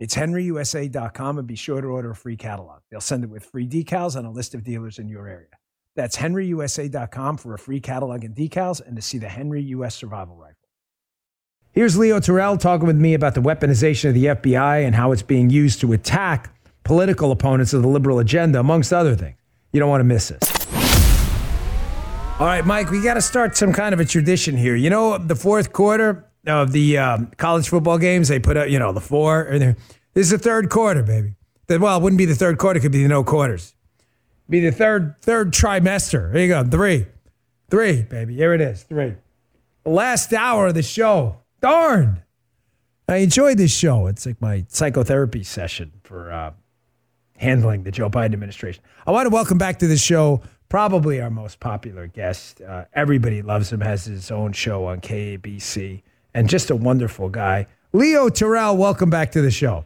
It's 0.00 0.16
henryusa.com 0.16 1.38
and 1.38 1.46
be 1.46 1.54
sure 1.54 1.80
to 1.80 1.86
order 1.86 2.10
a 2.10 2.16
free 2.16 2.36
catalog. 2.36 2.80
They'll 2.90 3.00
send 3.00 3.22
it 3.24 3.30
with 3.30 3.44
free 3.44 3.68
decals 3.68 4.16
and 4.16 4.26
a 4.26 4.30
list 4.30 4.54
of 4.54 4.64
dealers 4.64 4.98
in 4.98 5.08
your 5.08 5.28
area. 5.28 5.48
That's 5.94 6.16
henryusa.com 6.16 7.36
for 7.36 7.54
a 7.54 7.58
free 7.58 7.80
catalog 7.80 8.24
and 8.24 8.34
decals 8.34 8.84
and 8.84 8.96
to 8.96 9.02
see 9.02 9.18
the 9.18 9.28
Henry 9.28 9.62
U.S. 9.62 9.94
Survival 9.94 10.34
Rifle. 10.36 10.56
Here's 11.70 11.96
Leo 11.96 12.20
Terrell 12.20 12.56
talking 12.56 12.86
with 12.86 12.96
me 12.96 13.14
about 13.14 13.34
the 13.34 13.40
weaponization 13.40 14.08
of 14.08 14.14
the 14.14 14.26
FBI 14.26 14.84
and 14.84 14.94
how 14.94 15.12
it's 15.12 15.22
being 15.22 15.50
used 15.50 15.80
to 15.80 15.92
attack 15.92 16.54
political 16.82 17.32
opponents 17.32 17.72
of 17.72 17.82
the 17.82 17.88
liberal 17.88 18.18
agenda, 18.18 18.60
amongst 18.60 18.92
other 18.92 19.16
things. 19.16 19.36
You 19.72 19.80
don't 19.80 19.88
want 19.88 20.00
to 20.00 20.04
miss 20.04 20.28
this. 20.28 20.66
All 22.38 22.46
right, 22.46 22.64
Mike, 22.66 22.90
we 22.90 23.00
got 23.02 23.14
to 23.14 23.22
start 23.22 23.56
some 23.56 23.72
kind 23.72 23.92
of 23.92 24.00
a 24.00 24.04
tradition 24.04 24.56
here. 24.56 24.74
You 24.76 24.90
know, 24.90 25.18
the 25.18 25.36
fourth 25.36 25.72
quarter 25.72 26.28
of 26.46 26.72
the 26.72 26.98
um, 26.98 27.30
college 27.36 27.68
football 27.68 27.98
games, 27.98 28.28
they 28.28 28.38
put 28.38 28.56
out, 28.56 28.70
you 28.70 28.78
know, 28.78 28.92
the 28.92 29.00
four. 29.00 29.42
And 29.42 29.76
This 30.12 30.26
is 30.26 30.30
the 30.30 30.38
third 30.38 30.70
quarter, 30.70 31.02
baby. 31.02 31.34
Well, 31.68 31.96
it 31.96 32.02
wouldn't 32.02 32.18
be 32.18 32.26
the 32.26 32.34
third 32.34 32.58
quarter; 32.58 32.78
it 32.78 32.82
could 32.82 32.92
be 32.92 33.02
the 33.02 33.08
no 33.08 33.24
quarters. 33.24 33.74
Be 34.48 34.60
the 34.60 34.72
third 34.72 35.16
third 35.22 35.52
trimester. 35.52 36.30
There 36.32 36.42
you 36.42 36.48
go, 36.48 36.62
three, 36.64 37.06
three, 37.70 38.02
baby. 38.02 38.34
Here 38.34 38.52
it 38.52 38.60
is, 38.60 38.82
three. 38.82 39.14
The 39.84 39.90
last 39.90 40.32
hour 40.32 40.66
of 40.68 40.74
the 40.74 40.82
show. 40.82 41.38
Darn, 41.62 42.22
I 43.08 43.16
enjoyed 43.16 43.56
this 43.56 43.74
show. 43.74 44.06
It's 44.06 44.26
like 44.26 44.40
my 44.42 44.66
psychotherapy 44.68 45.42
session 45.42 45.92
for 46.02 46.30
uh, 46.30 46.52
handling 47.38 47.84
the 47.84 47.90
Joe 47.90 48.10
Biden 48.10 48.34
administration. 48.34 48.82
I 49.06 49.10
want 49.10 49.24
to 49.24 49.30
welcome 49.30 49.56
back 49.56 49.78
to 49.78 49.86
the 49.86 49.96
show 49.96 50.42
probably 50.68 51.20
our 51.20 51.30
most 51.30 51.60
popular 51.60 52.06
guest. 52.06 52.60
Uh, 52.60 52.84
everybody 52.92 53.42
loves 53.42 53.72
him, 53.72 53.80
has 53.80 54.06
his 54.06 54.30
own 54.30 54.52
show 54.52 54.86
on 54.86 55.00
KABC, 55.00 56.02
and 56.34 56.48
just 56.48 56.70
a 56.70 56.76
wonderful 56.76 57.28
guy. 57.28 57.66
Leo 57.92 58.28
Terrell, 58.28 58.76
welcome 58.76 59.08
back 59.08 59.32
to 59.32 59.40
the 59.40 59.50
show. 59.50 59.84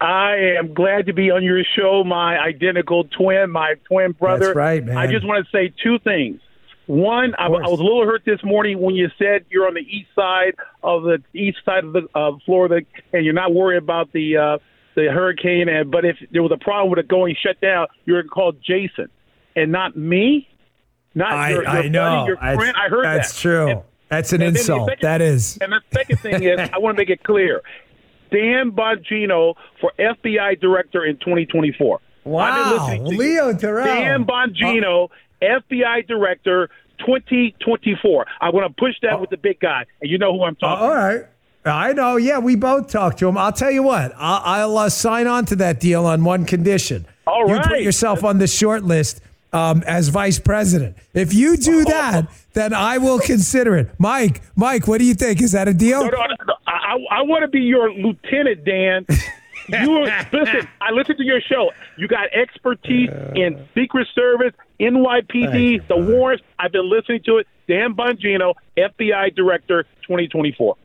I 0.00 0.56
am 0.58 0.74
glad 0.74 1.06
to 1.06 1.12
be 1.12 1.30
on 1.30 1.42
your 1.42 1.62
show, 1.76 2.04
my 2.04 2.38
identical 2.38 3.04
twin, 3.04 3.50
my 3.50 3.74
twin 3.88 4.12
brother. 4.12 4.46
That's 4.46 4.56
right, 4.56 4.84
man. 4.84 4.96
I 4.96 5.06
just 5.06 5.26
want 5.26 5.44
to 5.44 5.50
say 5.50 5.72
two 5.82 5.98
things. 6.00 6.40
One, 6.86 7.34
I, 7.36 7.46
I, 7.46 7.48
was 7.48 7.80
a 7.80 7.82
little 7.82 8.06
hurt 8.06 8.22
this 8.24 8.42
morning 8.42 8.80
when 8.80 8.94
you 8.94 9.08
said 9.18 9.44
you're 9.50 9.66
on 9.66 9.74
the 9.74 9.80
east 9.80 10.08
side 10.14 10.54
of 10.82 11.02
the 11.02 11.22
east 11.34 11.58
side 11.64 11.84
of 11.84 11.92
the 11.92 12.08
of 12.14 12.40
Florida, 12.46 12.86
and 13.12 13.24
you're 13.24 13.34
not 13.34 13.52
worried 13.52 13.76
about 13.76 14.10
the 14.12 14.36
uh, 14.36 14.58
the 14.94 15.12
hurricane. 15.12 15.68
And 15.68 15.90
but 15.90 16.04
if 16.04 16.16
there 16.30 16.42
was 16.42 16.52
a 16.52 16.56
problem 16.56 16.90
with 16.90 16.98
it 16.98 17.08
going 17.08 17.36
shut 17.42 17.60
down, 17.60 17.88
you're 18.06 18.22
called 18.22 18.56
Jason, 18.64 19.08
and 19.54 19.70
not 19.70 19.96
me. 19.96 20.48
Not 21.14 21.32
I, 21.32 21.50
your, 21.50 21.62
your 21.62 21.70
I 21.70 21.88
know. 21.88 22.00
Buddy, 22.00 22.26
your 22.28 22.36
friend. 22.36 22.76
I 22.76 22.88
heard 22.88 23.04
that's 23.04 23.32
that. 23.34 23.40
true. 23.40 23.68
And, 23.68 23.82
that's 24.08 24.32
an 24.32 24.42
insult. 24.42 24.88
Second, 24.88 25.02
that 25.02 25.22
is. 25.22 25.58
And 25.60 25.72
the 25.72 25.80
second 25.92 26.18
thing 26.18 26.42
is, 26.42 26.58
I 26.72 26.78
want 26.78 26.96
to 26.96 27.00
make 27.00 27.10
it 27.10 27.22
clear. 27.22 27.62
Dan 28.30 28.72
Bongino 28.72 29.54
for 29.80 29.92
FBI 29.98 30.60
director 30.60 31.04
in 31.04 31.16
2024. 31.16 32.00
Wow, 32.24 32.98
Leo 33.02 33.54
Terrell. 33.54 33.86
Dan 33.86 34.24
Bongino, 34.24 35.08
FBI 35.40 36.06
director 36.06 36.68
2024. 37.00 38.26
I 38.40 38.50
want 38.50 38.66
to 38.66 38.80
push 38.80 38.94
that 39.02 39.14
oh. 39.14 39.20
with 39.20 39.30
the 39.30 39.36
big 39.36 39.60
guy, 39.60 39.84
and 40.00 40.10
you 40.10 40.18
know 40.18 40.32
who 40.32 40.44
I'm 40.44 40.56
talking. 40.56 40.84
all 40.84 40.94
right. 40.94 41.24
I 41.64 41.92
know. 41.92 42.16
Yeah, 42.16 42.38
we 42.38 42.56
both 42.56 42.90
talked 42.90 43.18
to 43.18 43.28
him. 43.28 43.36
I'll 43.36 43.52
tell 43.52 43.70
you 43.70 43.82
what. 43.82 44.12
I'll, 44.16 44.42
I'll 44.44 44.78
uh, 44.78 44.88
sign 44.88 45.26
on 45.26 45.44
to 45.46 45.56
that 45.56 45.80
deal 45.80 46.06
on 46.06 46.24
one 46.24 46.46
condition. 46.46 47.06
All 47.26 47.44
right. 47.44 47.56
You 47.56 47.68
put 47.68 47.82
yourself 47.82 48.24
on 48.24 48.38
the 48.38 48.46
short 48.46 48.84
list 48.84 49.20
um, 49.52 49.82
as 49.86 50.08
vice 50.08 50.38
president. 50.38 50.96
If 51.14 51.34
you 51.34 51.56
do 51.56 51.84
that, 51.84 52.28
then 52.52 52.72
I 52.72 52.98
will 52.98 53.18
consider 53.18 53.76
it. 53.76 53.90
Mike, 53.98 54.42
Mike, 54.56 54.86
what 54.86 54.98
do 54.98 55.04
you 55.04 55.14
think? 55.14 55.40
Is 55.40 55.52
that 55.52 55.68
a 55.68 55.74
deal? 55.74 56.02
No, 56.02 56.10
no, 56.10 56.26
no, 56.46 56.54
I, 56.66 56.96
I 57.10 57.22
want 57.22 57.42
to 57.42 57.48
be 57.48 57.60
your 57.60 57.92
lieutenant, 57.92 58.64
Dan. 58.64 59.06
you 59.68 60.04
listen. 60.32 60.68
I 60.80 60.92
listened 60.92 61.18
to 61.18 61.24
your 61.24 61.40
show. 61.40 61.70
You 61.96 62.08
got 62.08 62.32
expertise 62.32 63.10
in 63.34 63.66
Secret 63.74 64.08
Service, 64.14 64.54
NYPD, 64.80 65.86
the 65.88 65.96
warrants. 65.96 66.44
I've 66.58 66.72
been 66.72 66.90
listening 66.90 67.22
to 67.26 67.38
it. 67.38 67.46
Dan 67.66 67.94
Bongino, 67.94 68.54
FBI 68.76 69.34
Director, 69.34 69.82
2024. 70.02 70.76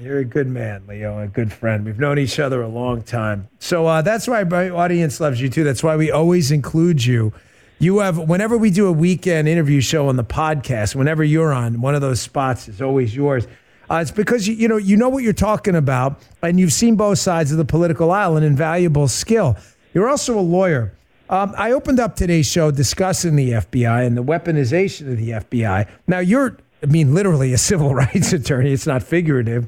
You're 0.00 0.18
a 0.18 0.24
good 0.24 0.46
man, 0.46 0.84
Leo, 0.86 1.18
a 1.18 1.26
good 1.26 1.52
friend. 1.52 1.84
We've 1.84 1.98
known 1.98 2.18
each 2.18 2.38
other 2.38 2.62
a 2.62 2.68
long 2.68 3.02
time. 3.02 3.48
So 3.58 3.86
uh, 3.86 4.02
that's 4.02 4.28
why 4.28 4.44
my 4.44 4.70
audience 4.70 5.18
loves 5.18 5.40
you 5.40 5.48
too. 5.48 5.64
That's 5.64 5.82
why 5.82 5.96
we 5.96 6.10
always 6.10 6.52
include 6.52 7.04
you 7.04 7.32
you 7.80 7.98
have 8.00 8.18
whenever 8.18 8.58
we 8.58 8.70
do 8.70 8.86
a 8.86 8.92
weekend 8.92 9.48
interview 9.48 9.80
show 9.80 10.08
on 10.08 10.16
the 10.16 10.24
podcast, 10.24 10.94
whenever 10.94 11.24
you're 11.24 11.52
on, 11.52 11.80
one 11.80 11.94
of 11.94 12.02
those 12.02 12.20
spots 12.20 12.68
is 12.68 12.82
always 12.82 13.16
yours. 13.16 13.46
Uh, 13.90 13.96
it's 13.96 14.10
because 14.10 14.46
you, 14.46 14.54
you 14.54 14.68
know 14.68 14.76
you 14.76 14.96
know 14.96 15.08
what 15.08 15.24
you're 15.24 15.32
talking 15.32 15.74
about, 15.74 16.20
and 16.42 16.60
you've 16.60 16.74
seen 16.74 16.94
both 16.94 17.18
sides 17.18 17.50
of 17.50 17.58
the 17.58 17.64
political 17.64 18.12
aisle, 18.12 18.36
an 18.36 18.42
invaluable 18.42 19.08
skill. 19.08 19.56
You're 19.94 20.10
also 20.10 20.38
a 20.38 20.42
lawyer. 20.42 20.92
Um, 21.30 21.54
I 21.56 21.72
opened 21.72 22.00
up 22.00 22.16
today's 22.16 22.46
show 22.46 22.70
discussing 22.70 23.34
the 23.34 23.52
FBI 23.52 24.06
and 24.06 24.16
the 24.16 24.22
weaponization 24.22 25.10
of 25.10 25.16
the 25.16 25.30
FBI. 25.30 25.88
Now 26.06 26.18
you're, 26.18 26.58
I 26.82 26.86
mean, 26.86 27.14
literally 27.14 27.52
a 27.54 27.58
civil 27.70 27.94
rights 27.94 28.32
attorney. 28.32 28.72
It's 28.72 28.86
not 28.86 29.02
figurative. 29.02 29.66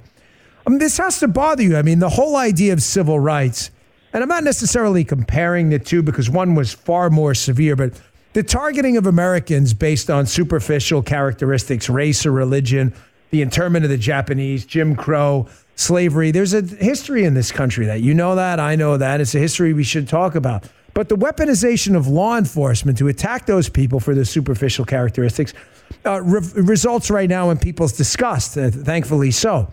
I 0.66 0.70
mean, 0.70 0.80
this 0.80 0.98
has 0.98 1.18
to 1.20 1.28
bother 1.28 1.62
you. 1.62 1.76
I 1.76 1.82
mean, 1.82 1.98
the 1.98 2.10
whole 2.10 2.36
idea 2.36 2.72
of 2.74 2.82
civil 2.82 3.18
rights 3.18 3.70
and 4.12 4.22
I'm 4.22 4.28
not 4.28 4.44
necessarily 4.44 5.04
comparing 5.04 5.70
the 5.70 5.78
two 5.78 6.02
because 6.02 6.28
one 6.28 6.54
was 6.54 6.72
far 6.72 7.10
more 7.10 7.34
severe, 7.34 7.76
but 7.76 8.00
the 8.34 8.42
targeting 8.42 8.96
of 8.96 9.06
Americans 9.06 9.74
based 9.74 10.10
on 10.10 10.26
superficial 10.26 11.02
characteristics, 11.02 11.88
race 11.88 12.24
or 12.24 12.32
religion, 12.32 12.94
the 13.30 13.42
internment 13.42 13.84
of 13.84 13.90
the 13.90 13.98
Japanese, 13.98 14.64
Jim 14.64 14.94
Crow, 14.94 15.48
slavery. 15.76 16.30
There's 16.30 16.54
a 16.54 16.62
history 16.62 17.24
in 17.24 17.34
this 17.34 17.50
country 17.50 17.86
that 17.86 18.00
you 18.00 18.14
know 18.14 18.34
that, 18.34 18.60
I 18.60 18.76
know 18.76 18.96
that. 18.96 19.20
It's 19.20 19.34
a 19.34 19.38
history 19.38 19.72
we 19.72 19.84
should 19.84 20.08
talk 20.08 20.34
about. 20.34 20.64
But 20.94 21.08
the 21.08 21.16
weaponization 21.16 21.96
of 21.96 22.06
law 22.06 22.36
enforcement 22.36 22.98
to 22.98 23.08
attack 23.08 23.46
those 23.46 23.68
people 23.68 23.98
for 23.98 24.14
their 24.14 24.26
superficial 24.26 24.84
characteristics 24.84 25.54
uh, 26.04 26.20
re- 26.22 26.40
results 26.54 27.10
right 27.10 27.28
now 27.28 27.50
in 27.50 27.58
people's 27.58 27.92
disgust, 27.92 28.58
uh, 28.58 28.70
thankfully 28.70 29.30
so. 29.30 29.72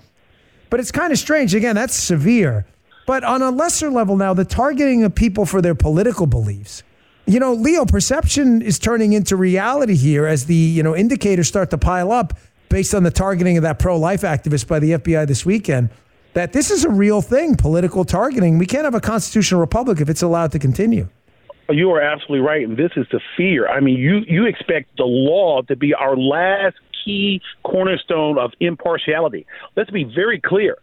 But 0.69 0.79
it's 0.79 0.91
kind 0.91 1.11
of 1.11 1.19
strange. 1.19 1.53
Again, 1.55 1.75
that's 1.75 1.95
severe. 1.95 2.65
But 3.09 3.23
on 3.23 3.41
a 3.41 3.49
lesser 3.49 3.89
level 3.89 4.15
now, 4.15 4.35
the 4.35 4.45
targeting 4.45 5.03
of 5.03 5.15
people 5.15 5.47
for 5.47 5.63
their 5.63 5.73
political 5.73 6.27
beliefs. 6.27 6.83
You 7.25 7.39
know, 7.39 7.53
Leo, 7.53 7.83
perception 7.83 8.61
is 8.61 8.77
turning 8.77 9.13
into 9.13 9.35
reality 9.35 9.95
here 9.95 10.27
as 10.27 10.45
the, 10.45 10.53
you 10.53 10.83
know, 10.83 10.95
indicators 10.95 11.47
start 11.47 11.71
to 11.71 11.77
pile 11.79 12.11
up 12.11 12.37
based 12.69 12.93
on 12.93 13.01
the 13.01 13.09
targeting 13.09 13.57
of 13.57 13.63
that 13.63 13.79
pro-life 13.79 14.21
activist 14.21 14.67
by 14.67 14.77
the 14.77 14.91
FBI 14.91 15.25
this 15.25 15.43
weekend 15.43 15.89
that 16.35 16.53
this 16.53 16.69
is 16.69 16.85
a 16.85 16.89
real 16.91 17.19
thing, 17.23 17.55
political 17.55 18.05
targeting. 18.05 18.59
We 18.59 18.67
can't 18.67 18.83
have 18.83 18.93
a 18.93 19.01
constitutional 19.01 19.59
republic 19.59 20.01
if 20.01 20.07
it's 20.07 20.21
allowed 20.21 20.51
to 20.51 20.59
continue. 20.59 21.09
You 21.67 21.89
are 21.93 22.01
absolutely 22.01 22.45
right, 22.45 22.63
and 22.63 22.77
this 22.77 22.91
is 22.95 23.07
the 23.11 23.21
fear. 23.35 23.67
I 23.67 23.79
mean, 23.79 23.97
you 23.97 24.19
you 24.27 24.45
expect 24.45 24.97
the 24.97 25.05
law 25.05 25.63
to 25.63 25.75
be 25.75 25.95
our 25.95 26.15
last 26.15 26.77
key 27.03 27.41
cornerstone 27.63 28.37
of 28.37 28.51
impartiality. 28.59 29.47
Let's 29.75 29.89
be 29.89 30.03
very 30.03 30.39
clear. 30.39 30.77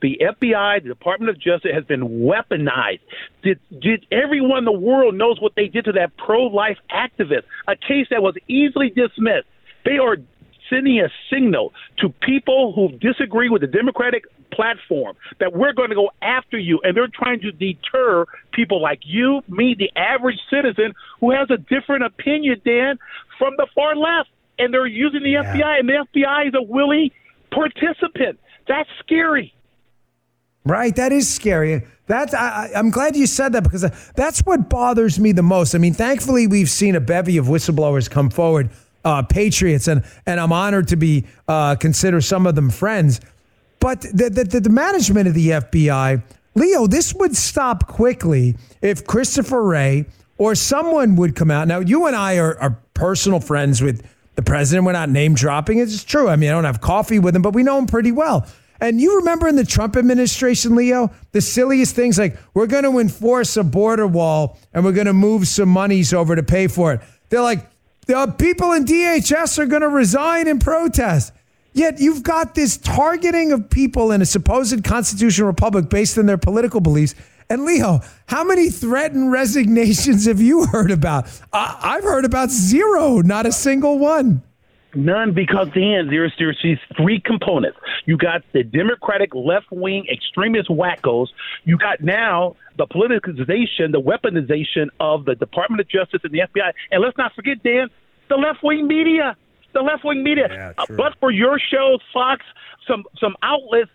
The 0.00 0.20
FBI, 0.20 0.82
the 0.82 0.88
Department 0.88 1.30
of 1.30 1.38
Justice, 1.38 1.72
has 1.74 1.84
been 1.84 2.22
weaponized. 2.22 3.00
Did, 3.42 3.60
did 3.80 4.06
everyone 4.10 4.58
in 4.58 4.64
the 4.64 4.72
world 4.72 5.14
knows 5.14 5.40
what 5.40 5.54
they 5.56 5.68
did 5.68 5.84
to 5.86 5.92
that 5.92 6.16
pro-life 6.16 6.78
activist? 6.90 7.42
A 7.68 7.76
case 7.76 8.06
that 8.10 8.22
was 8.22 8.34
easily 8.48 8.90
dismissed. 8.90 9.46
They 9.84 9.98
are 9.98 10.16
sending 10.70 11.00
a 11.00 11.10
signal 11.30 11.72
to 11.98 12.08
people 12.22 12.72
who 12.72 12.96
disagree 12.98 13.48
with 13.48 13.60
the 13.60 13.66
Democratic 13.66 14.24
platform 14.52 15.16
that 15.38 15.52
we're 15.52 15.72
going 15.72 15.90
to 15.90 15.94
go 15.94 16.10
after 16.22 16.58
you, 16.58 16.80
and 16.82 16.96
they're 16.96 17.08
trying 17.08 17.40
to 17.40 17.52
deter 17.52 18.24
people 18.52 18.80
like 18.80 19.00
you, 19.04 19.42
me, 19.48 19.74
the 19.78 19.90
average 19.96 20.38
citizen 20.48 20.94
who 21.18 21.30
has 21.32 21.50
a 21.50 21.56
different 21.56 22.04
opinion, 22.04 22.60
Dan, 22.64 22.98
from 23.38 23.54
the 23.56 23.66
far 23.74 23.96
left. 23.96 24.30
And 24.58 24.74
they're 24.74 24.86
using 24.86 25.22
the 25.22 25.30
yeah. 25.30 25.54
FBI, 25.54 25.80
and 25.80 25.88
the 25.88 26.06
FBI 26.14 26.48
is 26.48 26.54
a 26.54 26.62
willing 26.62 27.10
participant. 27.50 28.38
That's 28.68 28.88
scary. 29.00 29.54
Right, 30.64 30.94
that 30.96 31.12
is 31.12 31.32
scary. 31.32 31.82
That's 32.06 32.34
I, 32.34 32.70
am 32.74 32.90
glad 32.90 33.16
you 33.16 33.26
said 33.26 33.52
that 33.52 33.62
because 33.62 33.82
that's 34.14 34.40
what 34.40 34.68
bothers 34.68 35.18
me 35.18 35.32
the 35.32 35.42
most. 35.42 35.74
I 35.74 35.78
mean, 35.78 35.94
thankfully 35.94 36.46
we've 36.46 36.68
seen 36.68 36.96
a 36.96 37.00
bevy 37.00 37.38
of 37.38 37.46
whistleblowers 37.46 38.10
come 38.10 38.30
forward, 38.30 38.68
uh, 39.04 39.22
patriots, 39.22 39.88
and 39.88 40.04
and 40.26 40.38
I'm 40.38 40.52
honored 40.52 40.88
to 40.88 40.96
be 40.96 41.24
uh, 41.48 41.76
consider 41.76 42.20
some 42.20 42.46
of 42.46 42.56
them 42.56 42.68
friends. 42.68 43.20
But 43.78 44.02
the, 44.02 44.28
the 44.28 44.60
the 44.60 44.70
management 44.70 45.28
of 45.28 45.34
the 45.34 45.48
FBI, 45.48 46.22
Leo, 46.54 46.86
this 46.86 47.14
would 47.14 47.36
stop 47.36 47.86
quickly 47.86 48.56
if 48.82 49.06
Christopher 49.06 49.62
Wray 49.62 50.04
or 50.36 50.54
someone 50.54 51.16
would 51.16 51.36
come 51.36 51.50
out. 51.50 51.68
Now, 51.68 51.80
you 51.80 52.06
and 52.06 52.16
I 52.16 52.38
are, 52.38 52.58
are 52.58 52.78
personal 52.94 53.40
friends 53.40 53.80
with 53.80 54.04
the 54.36 54.42
president. 54.42 54.86
We're 54.86 54.92
not 54.92 55.10
name 55.10 55.34
dropping. 55.34 55.78
It's 55.78 56.02
true. 56.02 56.28
I 56.28 56.36
mean, 56.36 56.48
I 56.48 56.52
don't 56.52 56.64
have 56.64 56.80
coffee 56.80 57.18
with 57.18 57.36
him, 57.36 57.42
but 57.42 57.54
we 57.54 57.62
know 57.62 57.78
him 57.78 57.86
pretty 57.86 58.10
well. 58.10 58.46
And 58.80 59.00
you 59.00 59.18
remember 59.18 59.46
in 59.46 59.56
the 59.56 59.64
Trump 59.64 59.96
administration, 59.96 60.74
Leo, 60.74 61.10
the 61.32 61.40
silliest 61.40 61.94
things 61.94 62.18
like 62.18 62.36
we're 62.54 62.66
going 62.66 62.84
to 62.84 62.98
enforce 62.98 63.56
a 63.56 63.64
border 63.64 64.06
wall 64.06 64.58
and 64.72 64.84
we're 64.84 64.92
going 64.92 65.06
to 65.06 65.12
move 65.12 65.46
some 65.46 65.68
monies 65.68 66.14
over 66.14 66.34
to 66.34 66.42
pay 66.42 66.66
for 66.66 66.94
it. 66.94 67.00
They're 67.28 67.42
like, 67.42 67.66
the 68.06 68.34
people 68.38 68.72
in 68.72 68.84
DHS 68.86 69.58
are 69.58 69.66
going 69.66 69.82
to 69.82 69.88
resign 69.88 70.48
in 70.48 70.58
protest. 70.58 71.32
Yet 71.72 72.00
you've 72.00 72.22
got 72.22 72.54
this 72.54 72.76
targeting 72.78 73.52
of 73.52 73.70
people 73.70 74.10
in 74.10 74.22
a 74.22 74.26
supposed 74.26 74.82
constitutional 74.82 75.46
republic 75.46 75.88
based 75.88 76.18
on 76.18 76.26
their 76.26 76.38
political 76.38 76.80
beliefs. 76.80 77.14
And 77.48 77.64
Leo, 77.64 78.00
how 78.26 78.44
many 78.44 78.70
threatened 78.70 79.30
resignations 79.30 80.26
have 80.26 80.40
you 80.40 80.66
heard 80.72 80.90
about? 80.90 81.26
I've 81.52 82.04
heard 82.04 82.24
about 82.24 82.50
zero, 82.50 83.20
not 83.20 83.46
a 83.46 83.52
single 83.52 83.98
one. 83.98 84.42
None, 84.94 85.32
because 85.32 85.68
Dan, 85.74 86.08
there's 86.08 86.32
there's 86.38 86.58
these 86.62 86.78
three 86.96 87.20
components. 87.20 87.78
You 88.06 88.16
got 88.16 88.42
the 88.52 88.64
Democratic 88.64 89.34
left 89.34 89.70
wing 89.70 90.06
extremist 90.12 90.68
wackos. 90.68 91.28
You 91.64 91.78
got 91.78 92.00
now 92.00 92.56
the 92.76 92.86
politicization, 92.86 93.92
the 93.92 94.00
weaponization 94.00 94.88
of 94.98 95.26
the 95.26 95.34
Department 95.34 95.80
of 95.80 95.88
Justice 95.88 96.20
and 96.24 96.32
the 96.32 96.40
FBI. 96.40 96.72
And 96.90 97.02
let's 97.02 97.16
not 97.16 97.34
forget, 97.34 97.62
Dan, 97.62 97.88
the 98.28 98.36
left 98.36 98.62
wing 98.62 98.88
media. 98.88 99.36
The 99.72 99.82
left 99.82 100.04
wing 100.04 100.24
media. 100.24 100.48
Yeah, 100.50 100.72
uh, 100.78 100.86
but 100.96 101.14
for 101.20 101.30
your 101.30 101.60
show, 101.60 101.98
Fox, 102.12 102.44
some 102.88 103.04
some 103.20 103.36
outlets, 103.42 103.90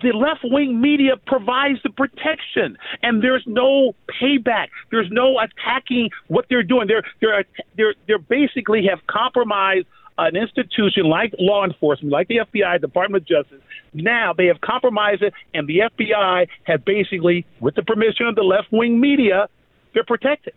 the 0.00 0.12
left 0.12 0.40
wing 0.44 0.80
media 0.80 1.16
provides 1.26 1.80
the 1.82 1.90
protection, 1.90 2.78
and 3.02 3.22
there's 3.22 3.44
no 3.46 3.94
payback. 4.20 4.68
There's 4.90 5.10
no 5.10 5.38
attacking 5.38 6.10
what 6.28 6.46
they're 6.48 6.62
doing. 6.62 6.86
They're 6.88 7.02
they're 7.20 7.44
they're 7.76 7.94
they're 8.06 8.18
basically 8.18 8.86
have 8.88 9.06
compromised 9.06 9.86
an 10.18 10.36
institution 10.36 11.04
like 11.04 11.32
law 11.38 11.64
enforcement, 11.64 12.12
like 12.12 12.28
the 12.28 12.38
FBI, 12.38 12.80
Department 12.80 13.22
of 13.22 13.28
Justice, 13.28 13.62
now 13.94 14.32
they 14.36 14.46
have 14.46 14.60
compromised 14.60 15.22
it, 15.22 15.32
and 15.54 15.66
the 15.68 15.82
FBI 15.96 16.48
have 16.64 16.84
basically, 16.84 17.46
with 17.60 17.74
the 17.76 17.82
permission 17.82 18.26
of 18.26 18.34
the 18.34 18.42
left 18.42 18.68
wing 18.72 19.00
media, 19.00 19.48
they're 19.94 20.04
protected. 20.04 20.54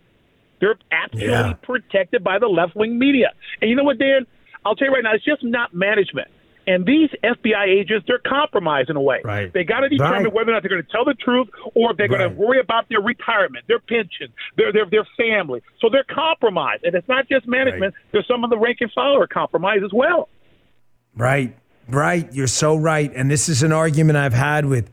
They're 0.60 0.78
absolutely 0.90 1.30
yeah. 1.30 1.52
protected 1.54 2.22
by 2.22 2.38
the 2.38 2.48
left 2.48 2.76
wing 2.76 2.98
media. 2.98 3.32
And 3.60 3.70
you 3.70 3.76
know 3.76 3.84
what, 3.84 3.98
Dan? 3.98 4.26
I'll 4.64 4.76
tell 4.76 4.88
you 4.88 4.94
right 4.94 5.02
now, 5.02 5.14
it's 5.14 5.24
just 5.24 5.42
not 5.42 5.74
management. 5.74 6.28
And 6.66 6.86
these 6.86 7.10
FBI 7.24 7.66
agents, 7.66 8.06
they're 8.06 8.20
compromised 8.24 8.88
in 8.88 8.96
a 8.96 9.00
way. 9.00 9.20
Right. 9.24 9.52
They 9.52 9.64
got 9.64 9.80
to 9.80 9.88
determine 9.88 10.24
Right. 10.24 10.32
whether 10.32 10.50
or 10.50 10.54
not 10.54 10.62
they're 10.62 10.70
going 10.70 10.82
to 10.82 10.92
tell 10.92 11.04
the 11.04 11.14
truth 11.14 11.48
or 11.74 11.90
if 11.90 11.96
they're 11.96 12.08
going 12.08 12.20
to 12.20 12.28
worry 12.36 12.60
about 12.60 12.88
their 12.88 13.00
retirement, 13.00 13.64
their 13.66 13.80
pension, 13.80 14.28
their 14.56 14.72
their 14.72 14.86
their 14.86 15.06
family. 15.16 15.60
So 15.80 15.88
they're 15.90 16.04
compromised, 16.04 16.84
and 16.84 16.94
it's 16.94 17.08
not 17.08 17.28
just 17.28 17.48
management. 17.48 17.94
There's 18.12 18.26
some 18.28 18.44
of 18.44 18.50
the 18.50 18.58
rank 18.58 18.78
and 18.80 18.90
file 18.92 19.16
are 19.16 19.26
compromised 19.26 19.84
as 19.84 19.92
well. 19.92 20.28
Right, 21.16 21.56
right. 21.88 22.32
You're 22.32 22.46
so 22.46 22.76
right. 22.76 23.12
And 23.14 23.30
this 23.30 23.48
is 23.48 23.62
an 23.62 23.72
argument 23.72 24.16
I've 24.16 24.32
had 24.32 24.66
with 24.66 24.90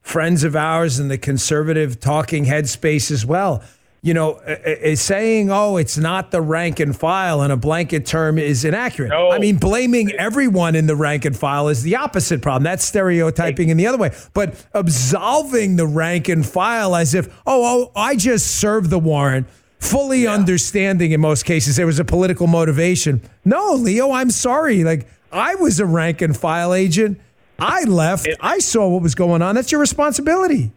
friends 0.00 0.42
of 0.44 0.56
ours 0.56 0.98
in 0.98 1.08
the 1.08 1.18
conservative 1.18 2.00
talking 2.00 2.44
head 2.46 2.68
space 2.68 3.10
as 3.10 3.26
well. 3.26 3.62
You 4.02 4.14
know, 4.14 4.32
uh, 4.32 4.96
saying, 4.96 5.50
oh, 5.50 5.76
it's 5.76 5.98
not 5.98 6.30
the 6.30 6.40
rank 6.40 6.80
and 6.80 6.96
file 6.96 7.42
in 7.42 7.50
a 7.50 7.56
blanket 7.56 8.06
term 8.06 8.38
is 8.38 8.64
inaccurate. 8.64 9.10
No. 9.10 9.30
I 9.30 9.38
mean, 9.38 9.56
blaming 9.56 10.12
everyone 10.12 10.74
in 10.74 10.86
the 10.86 10.96
rank 10.96 11.26
and 11.26 11.36
file 11.36 11.68
is 11.68 11.82
the 11.82 11.96
opposite 11.96 12.40
problem. 12.40 12.62
That's 12.62 12.82
stereotyping 12.82 13.68
in 13.68 13.76
the 13.76 13.86
other 13.86 13.98
way. 13.98 14.12
But 14.32 14.64
absolving 14.72 15.76
the 15.76 15.86
rank 15.86 16.30
and 16.30 16.46
file 16.46 16.96
as 16.96 17.12
if, 17.12 17.26
oh, 17.46 17.90
oh 17.90 17.92
I 17.94 18.16
just 18.16 18.58
served 18.58 18.88
the 18.88 18.98
warrant, 18.98 19.46
fully 19.80 20.26
understanding 20.26 21.12
in 21.12 21.20
most 21.20 21.44
cases 21.44 21.76
there 21.76 21.86
was 21.86 21.98
a 21.98 22.04
political 22.04 22.46
motivation. 22.46 23.20
No, 23.44 23.74
Leo, 23.74 24.12
I'm 24.12 24.30
sorry. 24.30 24.82
Like, 24.82 25.08
I 25.30 25.56
was 25.56 25.78
a 25.78 25.86
rank 25.86 26.22
and 26.22 26.34
file 26.34 26.72
agent. 26.72 27.20
I 27.58 27.84
left. 27.84 28.26
I 28.40 28.60
saw 28.60 28.88
what 28.88 29.02
was 29.02 29.14
going 29.14 29.42
on. 29.42 29.54
That's 29.54 29.70
your 29.70 29.80
responsibility. 29.80 30.72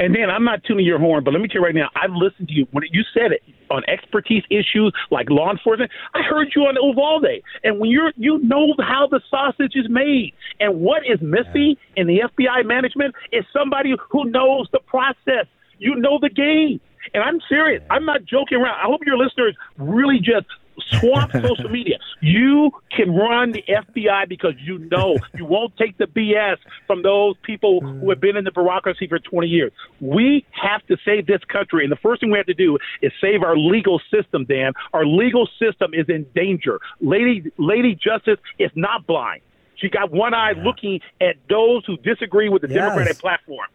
And 0.00 0.14
Dan, 0.14 0.30
I'm 0.30 0.44
not 0.44 0.62
tuning 0.64 0.86
your 0.86 0.98
horn, 0.98 1.24
but 1.24 1.32
let 1.32 1.42
me 1.42 1.48
tell 1.48 1.60
you 1.60 1.66
right 1.66 1.74
now, 1.74 1.90
I've 1.96 2.12
listened 2.12 2.48
to 2.48 2.54
you 2.54 2.66
when 2.70 2.84
you 2.92 3.02
said 3.12 3.32
it 3.32 3.42
on 3.70 3.82
expertise 3.88 4.44
issues 4.48 4.92
like 5.10 5.28
law 5.28 5.50
enforcement. 5.50 5.90
I 6.14 6.22
heard 6.22 6.52
you 6.54 6.62
on 6.62 6.76
Uvalde, 6.80 7.42
and 7.64 7.80
when 7.80 7.90
you're 7.90 8.12
you 8.16 8.38
know 8.38 8.74
how 8.78 9.08
the 9.10 9.20
sausage 9.28 9.72
is 9.74 9.86
made, 9.88 10.34
and 10.60 10.80
what 10.80 11.02
is 11.04 11.20
missing 11.20 11.76
in 11.96 12.06
the 12.06 12.20
FBI 12.20 12.64
management 12.64 13.14
is 13.32 13.44
somebody 13.52 13.94
who 14.10 14.24
knows 14.30 14.68
the 14.72 14.80
process. 14.86 15.46
You 15.78 15.94
know 15.96 16.18
the 16.20 16.30
game, 16.30 16.80
and 17.14 17.22
I'm 17.22 17.40
serious. 17.48 17.82
I'm 17.90 18.04
not 18.04 18.24
joking 18.24 18.58
around. 18.58 18.78
I 18.80 18.86
hope 18.86 19.00
your 19.04 19.18
listeners 19.18 19.56
really 19.78 20.18
just 20.18 20.46
swamp 20.86 21.32
social 21.46 21.68
media. 21.68 21.98
You 22.20 22.70
can 22.90 23.14
run 23.14 23.52
the 23.52 23.64
FBI 23.68 24.28
because 24.28 24.54
you 24.60 24.78
know 24.90 25.16
you 25.34 25.44
won't 25.44 25.76
take 25.76 25.96
the 25.98 26.06
BS 26.06 26.56
from 26.86 27.02
those 27.02 27.36
people 27.42 27.80
who 27.80 28.10
have 28.10 28.20
been 28.20 28.36
in 28.36 28.44
the 28.44 28.52
bureaucracy 28.52 29.06
for 29.06 29.18
20 29.18 29.46
years. 29.46 29.72
We 30.00 30.44
have 30.52 30.84
to 30.86 30.96
save 31.04 31.26
this 31.26 31.42
country, 31.44 31.84
and 31.84 31.92
the 31.92 31.96
first 31.96 32.20
thing 32.20 32.30
we 32.30 32.38
have 32.38 32.46
to 32.46 32.54
do 32.54 32.78
is 33.02 33.12
save 33.20 33.42
our 33.42 33.56
legal 33.56 34.00
system. 34.12 34.44
Dan, 34.44 34.72
our 34.92 35.06
legal 35.06 35.48
system 35.58 35.92
is 35.94 36.06
in 36.08 36.26
danger. 36.34 36.80
Lady, 37.00 37.50
Lady 37.58 37.94
Justice 37.94 38.38
is 38.58 38.70
not 38.74 39.06
blind. 39.06 39.42
She 39.76 39.88
got 39.88 40.10
one 40.10 40.34
eye 40.34 40.52
looking 40.52 41.00
at 41.20 41.36
those 41.48 41.84
who 41.86 41.96
disagree 41.98 42.48
with 42.48 42.62
the 42.62 42.68
Yes. 42.68 42.78
Democratic 42.78 43.18
platform. 43.18 43.68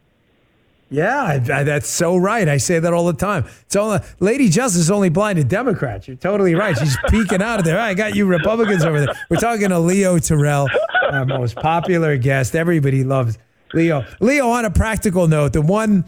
Yeah, 0.90 1.22
I, 1.22 1.34
I, 1.52 1.64
that's 1.64 1.88
so 1.88 2.16
right. 2.16 2.48
I 2.48 2.58
say 2.58 2.78
that 2.78 2.92
all 2.92 3.06
the 3.06 3.14
time. 3.14 3.46
It's 3.62 3.74
only, 3.74 3.98
Lady 4.20 4.48
Justice 4.48 4.82
is 4.82 4.90
only 4.90 5.08
blind 5.08 5.38
to 5.38 5.44
Democrats. 5.44 6.06
You're 6.06 6.16
totally 6.16 6.54
right. 6.54 6.76
She's 6.78 6.96
peeking 7.08 7.42
out 7.42 7.58
of 7.58 7.64
there. 7.64 7.80
I 7.80 7.94
got 7.94 8.14
you 8.14 8.26
Republicans 8.26 8.84
over 8.84 9.00
there. 9.00 9.14
We're 9.30 9.38
talking 9.38 9.70
to 9.70 9.78
Leo 9.78 10.18
Terrell, 10.18 10.68
our 11.10 11.24
most 11.24 11.56
popular 11.56 12.16
guest. 12.16 12.54
Everybody 12.54 13.02
loves 13.02 13.38
Leo. 13.72 14.04
Leo, 14.20 14.48
on 14.50 14.64
a 14.64 14.70
practical 14.70 15.26
note, 15.26 15.52
the 15.52 15.62
one 15.62 16.04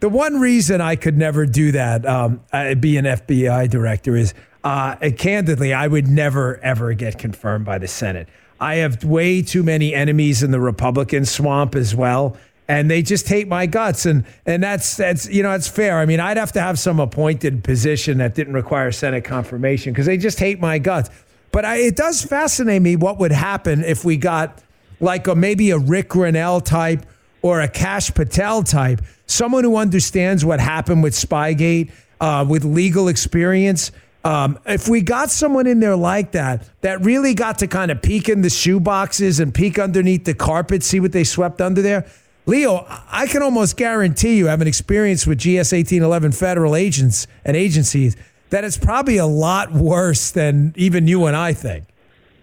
the 0.00 0.08
one 0.10 0.40
reason 0.40 0.80
I 0.80 0.96
could 0.96 1.16
never 1.16 1.46
do 1.46 1.72
that, 1.72 2.04
um, 2.04 2.40
be 2.78 2.98
an 2.98 3.06
FBI 3.06 3.70
director, 3.70 4.14
is 4.14 4.34
uh, 4.62 4.96
candidly, 5.16 5.72
I 5.72 5.86
would 5.86 6.06
never, 6.06 6.58
ever 6.58 6.92
get 6.92 7.18
confirmed 7.18 7.64
by 7.64 7.78
the 7.78 7.88
Senate. 7.88 8.28
I 8.60 8.76
have 8.76 9.04
way 9.04 9.42
too 9.42 9.62
many 9.62 9.94
enemies 9.94 10.42
in 10.42 10.50
the 10.50 10.60
Republican 10.60 11.24
swamp 11.24 11.74
as 11.74 11.94
well. 11.94 12.36
And 12.68 12.90
they 12.90 13.02
just 13.02 13.28
hate 13.28 13.46
my 13.46 13.66
guts, 13.66 14.06
and 14.06 14.24
and 14.44 14.60
that's 14.60 14.96
that's 14.96 15.28
you 15.28 15.44
know 15.44 15.52
it's 15.52 15.68
fair. 15.68 15.98
I 15.98 16.06
mean, 16.06 16.18
I'd 16.18 16.36
have 16.36 16.50
to 16.52 16.60
have 16.60 16.80
some 16.80 16.98
appointed 16.98 17.62
position 17.62 18.18
that 18.18 18.34
didn't 18.34 18.54
require 18.54 18.90
Senate 18.90 19.22
confirmation 19.22 19.92
because 19.92 20.06
they 20.06 20.16
just 20.16 20.40
hate 20.40 20.58
my 20.58 20.78
guts. 20.78 21.08
But 21.52 21.64
I, 21.64 21.76
it 21.76 21.96
does 21.96 22.22
fascinate 22.22 22.82
me 22.82 22.96
what 22.96 23.18
would 23.18 23.30
happen 23.30 23.84
if 23.84 24.04
we 24.04 24.16
got 24.16 24.62
like 25.00 25.28
a 25.28 25.34
maybe 25.34 25.70
a 25.70 25.78
Rick 25.78 26.08
Grinnell 26.08 26.60
type 26.60 27.06
or 27.42 27.60
a 27.60 27.68
Kash 27.68 28.12
Patel 28.12 28.62
type, 28.62 29.00
someone 29.26 29.62
who 29.62 29.76
understands 29.76 30.44
what 30.44 30.58
happened 30.58 31.02
with 31.02 31.14
Spygate, 31.14 31.92
uh, 32.20 32.44
with 32.48 32.64
legal 32.64 33.08
experience. 33.08 33.92
Um, 34.24 34.58
if 34.66 34.88
we 34.88 35.02
got 35.02 35.30
someone 35.30 35.68
in 35.68 35.78
there 35.78 35.94
like 35.94 36.32
that, 36.32 36.68
that 36.80 37.04
really 37.04 37.34
got 37.34 37.58
to 37.60 37.68
kind 37.68 37.92
of 37.92 38.02
peek 38.02 38.28
in 38.28 38.42
the 38.42 38.50
shoe 38.50 38.80
boxes 38.80 39.38
and 39.38 39.54
peek 39.54 39.78
underneath 39.78 40.24
the 40.24 40.34
carpet, 40.34 40.82
see 40.82 40.98
what 40.98 41.12
they 41.12 41.22
swept 41.22 41.60
under 41.60 41.80
there. 41.80 42.06
Leo, 42.46 42.86
I 43.10 43.26
can 43.26 43.42
almost 43.42 43.76
guarantee 43.76 44.36
you, 44.36 44.46
having 44.46 44.68
experience 44.68 45.26
with 45.26 45.38
GS 45.38 45.72
1811 45.72 46.30
federal 46.30 46.76
agents 46.76 47.26
and 47.44 47.56
agencies, 47.56 48.16
that 48.50 48.62
it's 48.62 48.78
probably 48.78 49.16
a 49.16 49.26
lot 49.26 49.72
worse 49.72 50.30
than 50.30 50.72
even 50.76 51.08
you 51.08 51.26
and 51.26 51.36
I 51.36 51.52
think. 51.52 51.86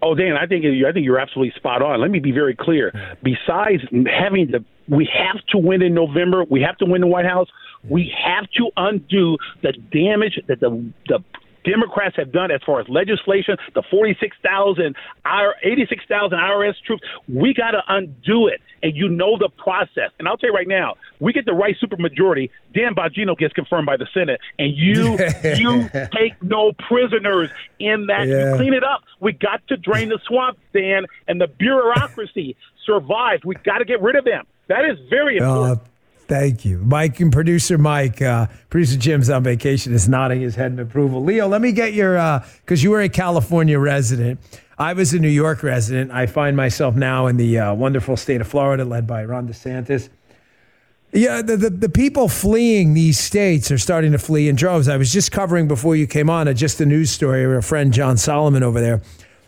Oh, 0.02 0.14
Dan, 0.14 0.36
I 0.36 0.46
think 0.46 0.66
I 0.66 0.92
think 0.92 1.06
you're 1.06 1.18
absolutely 1.18 1.54
spot 1.56 1.80
on. 1.80 1.98
Let 2.02 2.10
me 2.10 2.18
be 2.18 2.32
very 2.32 2.54
clear. 2.54 2.92
Besides 3.22 3.82
having 4.06 4.50
the, 4.50 4.62
we 4.86 5.08
have 5.10 5.42
to 5.46 5.58
win 5.58 5.80
in 5.80 5.94
November. 5.94 6.44
We 6.44 6.60
have 6.60 6.76
to 6.78 6.84
win 6.84 7.00
the 7.00 7.06
White 7.06 7.24
House. 7.24 7.48
We 7.88 8.14
have 8.22 8.44
to 8.58 8.70
undo 8.76 9.38
the 9.62 9.72
damage 9.72 10.38
that 10.48 10.60
the 10.60 10.92
the 11.08 11.24
Democrats 11.64 12.16
have 12.16 12.32
done 12.32 12.50
as 12.50 12.60
far 12.64 12.80
as 12.80 12.88
legislation, 12.88 13.56
the 13.74 13.82
46,000, 13.90 14.94
86,000 15.62 16.38
IRS 16.38 16.74
troops. 16.86 17.02
We 17.28 17.54
got 17.54 17.72
to 17.72 17.82
undo 17.88 18.46
it. 18.48 18.60
And 18.82 18.94
you 18.94 19.08
know 19.08 19.38
the 19.38 19.48
process. 19.48 20.10
And 20.18 20.28
I'll 20.28 20.36
tell 20.36 20.50
you 20.50 20.54
right 20.54 20.68
now, 20.68 20.96
we 21.18 21.32
get 21.32 21.46
the 21.46 21.54
right 21.54 21.74
supermajority. 21.82 22.50
Dan 22.74 22.94
Bongino 22.94 23.36
gets 23.36 23.54
confirmed 23.54 23.86
by 23.86 23.96
the 23.96 24.06
Senate, 24.12 24.40
and 24.58 24.76
you 24.76 25.12
you 25.56 25.88
take 26.12 26.40
no 26.42 26.72
prisoners 26.86 27.48
in 27.78 28.06
that. 28.08 28.28
Yeah. 28.28 28.50
You 28.50 28.56
clean 28.56 28.74
it 28.74 28.84
up. 28.84 29.02
We 29.20 29.32
got 29.32 29.66
to 29.68 29.78
drain 29.78 30.10
the 30.10 30.18
swamp, 30.26 30.58
Dan, 30.74 31.06
and 31.26 31.40
the 31.40 31.46
bureaucracy 31.46 32.56
survived. 32.84 33.46
We 33.46 33.54
got 33.54 33.78
to 33.78 33.86
get 33.86 34.02
rid 34.02 34.16
of 34.16 34.26
them. 34.26 34.46
That 34.68 34.84
is 34.84 34.98
very 35.08 35.38
important. 35.38 35.80
Uh, 35.80 35.84
thank 36.26 36.64
you. 36.64 36.78
Mike 36.78 37.20
and 37.20 37.32
producer 37.32 37.78
Mike, 37.78 38.20
uh, 38.22 38.46
producer 38.70 38.98
Jim's 38.98 39.30
on 39.30 39.42
vacation, 39.42 39.92
is 39.92 40.08
nodding 40.08 40.40
his 40.40 40.54
head 40.54 40.72
in 40.72 40.78
approval. 40.78 41.22
Leo, 41.22 41.46
let 41.48 41.60
me 41.60 41.72
get 41.72 41.94
your, 41.94 42.42
because 42.60 42.82
you 42.82 42.90
were 42.90 43.00
a 43.00 43.08
California 43.08 43.78
resident. 43.78 44.40
I 44.78 44.92
was 44.92 45.14
a 45.14 45.18
New 45.18 45.28
York 45.28 45.62
resident. 45.62 46.10
I 46.10 46.26
find 46.26 46.56
myself 46.56 46.96
now 46.96 47.26
in 47.26 47.36
the 47.36 47.58
uh, 47.58 47.74
wonderful 47.74 48.16
state 48.16 48.40
of 48.40 48.48
Florida, 48.48 48.84
led 48.84 49.06
by 49.06 49.24
Ron 49.24 49.46
DeSantis. 49.46 50.08
Yeah, 51.12 51.42
the, 51.42 51.56
the, 51.56 51.70
the 51.70 51.88
people 51.88 52.28
fleeing 52.28 52.94
these 52.94 53.20
states 53.20 53.70
are 53.70 53.78
starting 53.78 54.10
to 54.12 54.18
flee 54.18 54.48
in 54.48 54.56
droves. 54.56 54.88
I 54.88 54.96
was 54.96 55.12
just 55.12 55.30
covering 55.30 55.68
before 55.68 55.94
you 55.94 56.08
came 56.08 56.28
on 56.28 56.48
a, 56.48 56.54
just 56.54 56.80
a 56.80 56.86
news 56.86 57.12
story 57.12 57.44
of 57.44 57.52
a 57.52 57.62
friend, 57.62 57.92
John 57.92 58.16
Solomon, 58.16 58.64
over 58.64 58.80
there. 58.80 59.00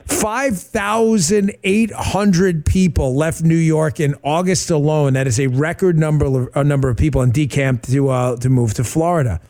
5,800 0.06 2.64
people 2.64 3.14
left 3.16 3.42
New 3.42 3.56
York 3.56 4.00
in 4.00 4.14
August 4.22 4.70
alone. 4.70 5.14
That 5.14 5.26
is 5.26 5.40
a 5.40 5.48
record 5.48 5.98
number 5.98 6.48
of, 6.54 6.66
number 6.66 6.88
of 6.88 6.96
people 6.96 7.22
in 7.22 7.32
decamp 7.32 7.82
to, 7.82 8.08
uh, 8.08 8.36
to 8.36 8.48
move 8.48 8.72
to 8.74 8.84
Florida. 8.84 9.40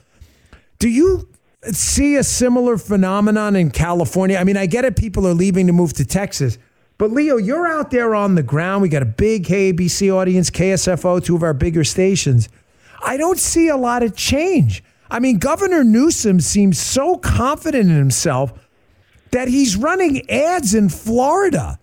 Do 0.78 0.88
you 0.88 1.28
see 1.72 2.16
a 2.16 2.24
similar 2.24 2.78
phenomenon 2.78 3.54
in 3.54 3.70
California? 3.70 4.38
I 4.38 4.44
mean, 4.44 4.56
I 4.56 4.64
get 4.66 4.86
it, 4.86 4.96
people 4.96 5.26
are 5.26 5.34
leaving 5.34 5.66
to 5.66 5.74
move 5.74 5.92
to 5.94 6.06
Texas. 6.06 6.56
But 6.98 7.10
Leo, 7.10 7.36
you're 7.36 7.66
out 7.66 7.90
there 7.90 8.14
on 8.14 8.34
the 8.34 8.42
ground. 8.42 8.80
We 8.80 8.88
got 8.88 9.02
a 9.02 9.06
big 9.06 9.44
KABC 9.44 10.10
audience, 10.14 10.48
KSFO, 10.48 11.22
two 11.22 11.36
of 11.36 11.42
our 11.42 11.52
bigger 11.52 11.84
stations. 11.84 12.48
I 13.04 13.18
don't 13.18 13.38
see 13.38 13.68
a 13.68 13.76
lot 13.76 14.02
of 14.02 14.16
change. 14.16 14.82
I 15.10 15.20
mean, 15.20 15.36
Governor 15.38 15.84
Newsom 15.84 16.40
seems 16.40 16.78
so 16.78 17.18
confident 17.18 17.90
in 17.90 17.96
himself 17.96 18.65
that 19.36 19.48
he's 19.48 19.76
running 19.76 20.28
ads 20.30 20.74
in 20.74 20.88
Florida. 20.88 21.78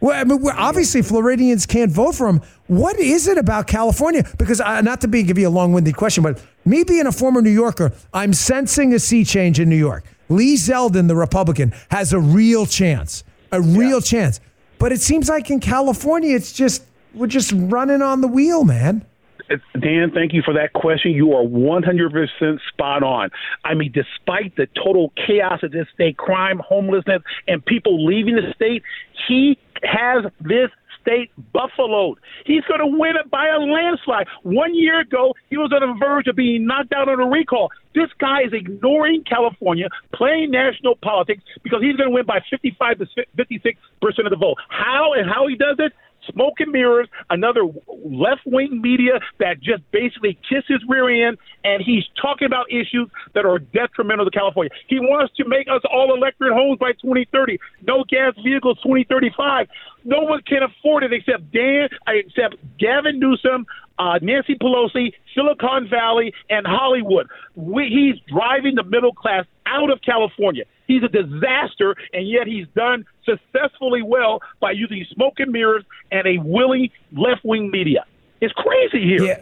Well, 0.00 0.18
I 0.18 0.24
mean, 0.24 0.42
we're, 0.42 0.52
obviously 0.52 1.02
Floridians 1.02 1.64
can't 1.64 1.92
vote 1.92 2.16
for 2.16 2.26
him. 2.26 2.42
What 2.66 2.98
is 2.98 3.28
it 3.28 3.38
about 3.38 3.68
California? 3.68 4.24
Because 4.38 4.60
I, 4.60 4.80
not 4.80 5.02
to 5.02 5.08
be 5.08 5.22
give 5.22 5.38
you 5.38 5.46
a 5.46 5.48
long-winded 5.48 5.96
question, 5.96 6.24
but 6.24 6.42
me 6.64 6.82
being 6.82 7.06
a 7.06 7.12
former 7.12 7.40
New 7.40 7.50
Yorker, 7.50 7.92
I'm 8.12 8.32
sensing 8.32 8.92
a 8.92 8.98
sea 8.98 9.24
change 9.24 9.60
in 9.60 9.68
New 9.68 9.76
York. 9.76 10.04
Lee 10.28 10.56
Zeldin, 10.56 11.06
the 11.06 11.14
Republican, 11.14 11.72
has 11.92 12.12
a 12.12 12.18
real 12.18 12.66
chance, 12.66 13.22
a 13.52 13.60
real 13.60 14.00
chance. 14.00 14.40
But 14.80 14.90
it 14.90 15.00
seems 15.00 15.28
like 15.28 15.48
in 15.48 15.60
California, 15.60 16.34
it's 16.34 16.52
just 16.52 16.82
we're 17.14 17.28
just 17.28 17.52
running 17.54 18.02
on 18.02 18.20
the 18.20 18.28
wheel, 18.28 18.64
man. 18.64 19.06
Dan, 19.48 20.10
thank 20.12 20.32
you 20.32 20.42
for 20.42 20.54
that 20.54 20.72
question. 20.72 21.12
You 21.12 21.32
are 21.32 21.44
100% 21.44 22.58
spot 22.68 23.02
on. 23.02 23.30
I 23.64 23.74
mean, 23.74 23.92
despite 23.92 24.56
the 24.56 24.66
total 24.74 25.12
chaos 25.26 25.62
of 25.62 25.72
this 25.72 25.86
state, 25.94 26.16
crime, 26.16 26.60
homelessness, 26.66 27.22
and 27.46 27.64
people 27.64 28.04
leaving 28.04 28.36
the 28.36 28.52
state, 28.54 28.82
he 29.28 29.58
has 29.82 30.24
this 30.40 30.70
state 31.06 31.30
buffaloed. 31.52 32.18
He's 32.44 32.64
going 32.64 32.80
to 32.80 32.86
win 32.86 33.14
it 33.16 33.30
by 33.30 33.46
a 33.46 33.58
landslide. 33.58 34.26
One 34.42 34.74
year 34.74 35.00
ago, 35.00 35.34
he 35.48 35.56
was 35.56 35.72
on 35.72 35.86
the 35.86 35.94
verge 35.98 36.26
of 36.26 36.34
being 36.34 36.66
knocked 36.66 36.92
out 36.92 37.08
on 37.08 37.20
a 37.20 37.26
recall. 37.26 37.70
This 37.94 38.10
guy 38.18 38.42
is 38.42 38.52
ignoring 38.52 39.22
California, 39.24 39.88
playing 40.12 40.50
national 40.50 40.96
politics 40.96 41.42
because 41.62 41.80
he's 41.82 41.96
going 41.96 42.10
to 42.10 42.14
win 42.14 42.26
by 42.26 42.40
55 42.50 42.98
to 42.98 43.06
56 43.36 43.80
percent 44.02 44.26
of 44.26 44.30
the 44.30 44.36
vote. 44.36 44.56
How 44.68 45.12
and 45.14 45.30
how 45.30 45.46
he 45.46 45.54
does 45.54 45.76
it? 45.78 45.92
Smoke 46.32 46.54
and 46.60 46.72
mirrors, 46.72 47.08
another 47.30 47.62
left 48.04 48.42
wing 48.46 48.80
media 48.82 49.20
that 49.38 49.60
just 49.60 49.82
basically 49.90 50.38
kisses 50.48 50.82
rear 50.88 51.28
end, 51.28 51.38
and 51.64 51.82
he's 51.82 52.04
talking 52.20 52.46
about 52.46 52.70
issues 52.70 53.10
that 53.34 53.44
are 53.44 53.58
detrimental 53.58 54.24
to 54.24 54.30
California. 54.30 54.70
He 54.88 54.98
wants 55.00 55.34
to 55.36 55.44
make 55.46 55.68
us 55.68 55.82
all 55.90 56.14
electric 56.14 56.52
homes 56.52 56.78
by 56.78 56.92
2030, 56.92 57.58
no 57.82 58.04
gas 58.08 58.34
vehicles 58.42 58.78
2035. 58.82 59.68
No 60.04 60.20
one 60.20 60.40
can 60.42 60.62
afford 60.62 61.02
it 61.02 61.12
except 61.12 61.50
Dan, 61.52 61.88
except 62.06 62.56
Gavin 62.78 63.18
Newsom, 63.18 63.66
uh, 63.98 64.18
Nancy 64.22 64.54
Pelosi, 64.54 65.12
Silicon 65.34 65.88
Valley, 65.88 66.32
and 66.48 66.66
Hollywood. 66.66 67.26
We, 67.54 67.88
he's 67.88 68.20
driving 68.32 68.76
the 68.76 68.84
middle 68.84 69.12
class 69.12 69.46
out 69.66 69.90
of 69.90 70.00
California. 70.02 70.64
He's 70.86 71.02
a 71.02 71.08
disaster, 71.08 71.96
and 72.12 72.28
yet 72.28 72.46
he's 72.46 72.66
done 72.74 73.04
successfully 73.24 74.02
well 74.02 74.40
by 74.60 74.70
using 74.70 75.04
smoke 75.12 75.34
and 75.38 75.50
mirrors 75.50 75.84
and 76.12 76.26
a 76.26 76.38
willing 76.38 76.90
left 77.12 77.44
wing 77.44 77.70
media. 77.70 78.04
It's 78.40 78.52
crazy 78.54 79.02
here. 79.02 79.22
Yeah. 79.22 79.40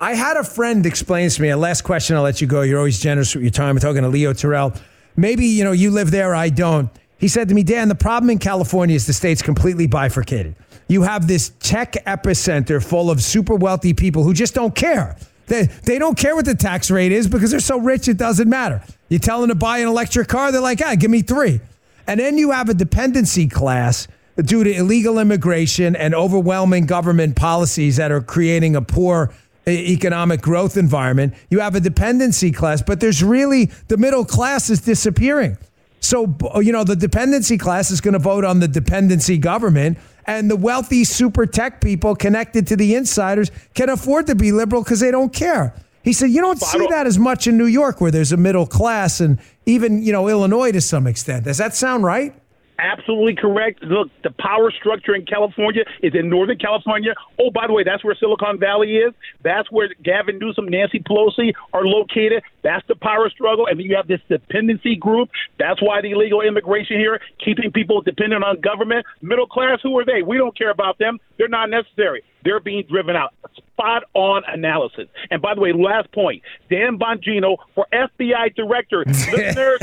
I 0.00 0.14
had 0.14 0.36
a 0.36 0.44
friend 0.44 0.86
explain 0.86 1.28
to 1.28 1.42
me, 1.42 1.50
a 1.50 1.56
last 1.56 1.82
question, 1.82 2.16
I'll 2.16 2.22
let 2.22 2.40
you 2.40 2.46
go. 2.46 2.62
You're 2.62 2.78
always 2.78 3.00
generous 3.00 3.34
with 3.34 3.44
your 3.44 3.50
time. 3.50 3.76
I'm 3.76 3.80
talking 3.80 4.02
to 4.02 4.08
Leo 4.08 4.32
Terrell. 4.32 4.72
Maybe, 5.16 5.44
you 5.44 5.64
know, 5.64 5.72
you 5.72 5.90
live 5.90 6.10
there, 6.10 6.34
I 6.34 6.48
don't. 6.48 6.88
He 7.18 7.28
said 7.28 7.50
to 7.50 7.54
me, 7.54 7.62
Dan, 7.62 7.88
the 7.88 7.94
problem 7.94 8.30
in 8.30 8.38
California 8.38 8.96
is 8.96 9.06
the 9.06 9.12
state's 9.12 9.42
completely 9.42 9.86
bifurcated. 9.86 10.54
You 10.88 11.02
have 11.02 11.28
this 11.28 11.52
tech 11.60 11.92
epicenter 12.06 12.82
full 12.82 13.10
of 13.10 13.22
super 13.22 13.54
wealthy 13.54 13.92
people 13.92 14.24
who 14.24 14.32
just 14.32 14.54
don't 14.54 14.74
care. 14.74 15.16
They, 15.50 15.64
they 15.64 15.98
don't 15.98 16.16
care 16.16 16.36
what 16.36 16.44
the 16.44 16.54
tax 16.54 16.92
rate 16.92 17.10
is 17.10 17.26
because 17.26 17.50
they're 17.50 17.58
so 17.58 17.80
rich 17.80 18.06
it 18.06 18.16
doesn't 18.16 18.48
matter. 18.48 18.84
You 19.08 19.18
tell 19.18 19.40
them 19.40 19.48
to 19.48 19.56
buy 19.56 19.78
an 19.78 19.88
electric 19.88 20.28
car, 20.28 20.52
they're 20.52 20.60
like, 20.60 20.80
ah, 20.80 20.94
give 20.94 21.10
me 21.10 21.22
three. 21.22 21.60
And 22.06 22.20
then 22.20 22.38
you 22.38 22.52
have 22.52 22.68
a 22.68 22.74
dependency 22.74 23.48
class 23.48 24.06
due 24.36 24.62
to 24.62 24.72
illegal 24.72 25.18
immigration 25.18 25.96
and 25.96 26.14
overwhelming 26.14 26.86
government 26.86 27.34
policies 27.34 27.96
that 27.96 28.12
are 28.12 28.20
creating 28.20 28.76
a 28.76 28.80
poor 28.80 29.34
economic 29.66 30.40
growth 30.40 30.76
environment. 30.76 31.34
You 31.50 31.58
have 31.58 31.74
a 31.74 31.80
dependency 31.80 32.52
class, 32.52 32.80
but 32.80 33.00
there's 33.00 33.20
really 33.20 33.72
the 33.88 33.96
middle 33.96 34.24
class 34.24 34.70
is 34.70 34.80
disappearing. 34.80 35.58
So, 35.98 36.32
you 36.62 36.70
know, 36.70 36.84
the 36.84 36.94
dependency 36.94 37.58
class 37.58 37.90
is 37.90 38.00
going 38.00 38.12
to 38.12 38.20
vote 38.20 38.44
on 38.44 38.60
the 38.60 38.68
dependency 38.68 39.36
government, 39.36 39.98
and 40.30 40.48
the 40.48 40.54
wealthy 40.54 41.02
super 41.02 41.44
tech 41.44 41.80
people 41.80 42.14
connected 42.14 42.68
to 42.68 42.76
the 42.76 42.94
insiders 42.94 43.50
can 43.74 43.88
afford 43.88 44.28
to 44.28 44.36
be 44.36 44.52
liberal 44.52 44.84
because 44.84 45.00
they 45.00 45.10
don't 45.10 45.32
care. 45.32 45.74
He 46.04 46.12
said, 46.12 46.30
You 46.30 46.40
don't 46.40 46.60
see 46.60 46.86
that 46.86 47.06
as 47.08 47.18
much 47.18 47.48
in 47.48 47.58
New 47.58 47.66
York 47.66 48.00
where 48.00 48.12
there's 48.12 48.30
a 48.30 48.36
middle 48.36 48.64
class 48.64 49.20
and 49.20 49.40
even, 49.66 50.02
you 50.04 50.12
know, 50.12 50.28
Illinois 50.28 50.70
to 50.70 50.80
some 50.80 51.08
extent. 51.08 51.46
Does 51.46 51.58
that 51.58 51.74
sound 51.74 52.04
right? 52.04 52.32
Absolutely 52.80 53.34
correct. 53.34 53.82
Look, 53.82 54.08
the 54.22 54.30
power 54.30 54.70
structure 54.70 55.14
in 55.14 55.26
California 55.26 55.84
is 56.02 56.14
in 56.14 56.28
Northern 56.28 56.58
California. 56.58 57.14
Oh, 57.38 57.50
by 57.50 57.66
the 57.66 57.72
way, 57.72 57.84
that's 57.84 58.04
where 58.04 58.14
Silicon 58.14 58.58
Valley 58.58 58.96
is. 58.96 59.12
That's 59.42 59.70
where 59.70 59.88
Gavin 60.02 60.38
Newsom, 60.38 60.68
Nancy 60.68 61.00
Pelosi 61.00 61.52
are 61.72 61.84
located. 61.84 62.42
That's 62.62 62.86
the 62.88 62.96
power 62.96 63.30
struggle. 63.30 63.66
And 63.66 63.78
then 63.78 63.86
you 63.86 63.96
have 63.96 64.08
this 64.08 64.20
dependency 64.28 64.96
group. 64.96 65.30
That's 65.58 65.80
why 65.82 66.00
the 66.00 66.10
illegal 66.10 66.40
immigration 66.40 66.98
here, 66.98 67.20
keeping 67.44 67.70
people 67.70 68.00
dependent 68.00 68.44
on 68.44 68.60
government. 68.60 69.06
Middle 69.22 69.46
class, 69.46 69.78
who 69.82 69.98
are 69.98 70.04
they? 70.04 70.22
We 70.22 70.36
don't 70.36 70.56
care 70.56 70.70
about 70.70 70.98
them. 70.98 71.18
They're 71.38 71.48
not 71.48 71.70
necessary. 71.70 72.22
They're 72.44 72.60
being 72.60 72.84
driven 72.88 73.16
out. 73.16 73.34
Spot 73.56 74.04
on 74.14 74.42
analysis. 74.46 75.08
And 75.30 75.42
by 75.42 75.54
the 75.54 75.60
way, 75.60 75.72
last 75.72 76.10
point 76.12 76.42
Dan 76.70 76.98
Bongino 76.98 77.56
for 77.74 77.86
FBI 77.92 78.54
director. 78.54 79.04
Listeners, 79.06 79.80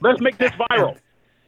let's 0.00 0.20
make 0.20 0.38
this 0.38 0.52
viral. 0.52 0.98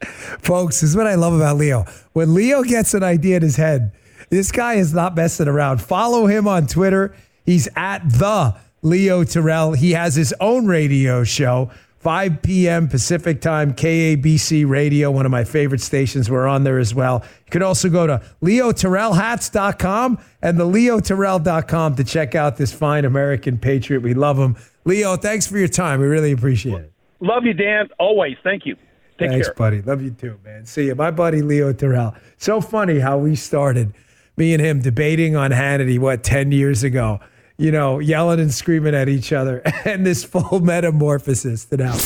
Folks, 0.05 0.81
this 0.81 0.91
is 0.91 0.97
what 0.97 1.07
I 1.07 1.15
love 1.15 1.35
about 1.35 1.57
Leo. 1.57 1.85
When 2.13 2.35
Leo 2.35 2.63
gets 2.63 2.95
an 2.95 3.03
idea 3.03 3.37
in 3.37 3.43
his 3.43 3.57
head, 3.57 3.93
this 4.31 4.53
guy 4.53 4.75
is 4.75 4.93
not 4.95 5.15
messing 5.17 5.49
around. 5.49 5.81
Follow 5.81 6.27
him 6.27 6.47
on 6.47 6.67
Twitter. 6.67 7.15
He's 7.45 7.69
at 7.77 8.01
the 8.09 8.57
Leo 8.83 9.25
Terrell. 9.25 9.73
He 9.73 9.93
has 9.93 10.15
his 10.15 10.35
own 10.41 10.67
radio 10.67 11.25
show, 11.25 11.71
5 11.99 12.43
p.m. 12.43 12.89
Pacific 12.89 13.41
time, 13.41 13.73
KABC 13.73 14.69
Radio, 14.69 15.11
one 15.11 15.27
of 15.27 15.33
my 15.33 15.45
favorite 15.45 15.81
stations. 15.81 16.31
We're 16.31 16.47
on 16.47 16.65
there 16.65 16.79
as 16.79 16.95
well. 16.95 17.25
You 17.47 17.51
can 17.51 17.63
also 17.63 17.89
go 17.89 18.07
to 18.07 18.23
leoterrellhats.com 18.43 20.19
and 20.43 20.61
the 20.61 20.67
leoterrell.com 20.67 21.97
to 21.97 22.05
check 22.05 22.35
out 22.35 22.57
this 22.57 22.73
fine 22.73 23.05
American 23.05 23.59
patriot. 23.59 24.01
We 24.01 24.15
love 24.15 24.39
him. 24.39 24.57
Leo, 24.85 25.17
thanks 25.17 25.47
for 25.47 25.59
your 25.59 25.69
time. 25.69 26.01
We 26.01 26.07
really 26.07 26.33
appreciate 26.33 26.81
it. 26.81 26.93
Love 27.21 27.45
you, 27.45 27.53
Dan. 27.53 27.89
Always. 27.99 28.37
Thank 28.45 28.65
you. 28.65 28.77
Take 29.18 29.31
Thanks, 29.31 29.48
care. 29.48 29.54
buddy. 29.54 29.83
Love 29.83 30.00
you 30.00 30.12
too, 30.12 30.38
man. 30.44 30.64
See 30.64 30.87
you. 30.87 30.94
My 30.94 31.11
buddy 31.11 31.42
Leo 31.42 31.72
Terrell. 31.72 32.14
So 32.37 32.61
funny 32.61 33.00
how 33.00 33.18
we 33.18 33.35
started, 33.35 33.92
me 34.37 34.54
and 34.54 34.62
him 34.62 34.81
debating 34.81 35.35
on 35.35 35.50
Hannity, 35.50 35.98
what, 35.98 36.22
10 36.22 36.52
years 36.52 36.85
ago, 36.85 37.18
you 37.57 37.72
know, 37.72 37.98
yelling 37.98 38.38
and 38.38 38.54
screaming 38.54 38.94
at 38.94 39.09
each 39.09 39.33
other, 39.33 39.61
and 39.85 40.07
this 40.07 40.22
full 40.22 40.61
metamorphosis 40.61 41.64
to 41.66 41.76
now. 41.76 41.96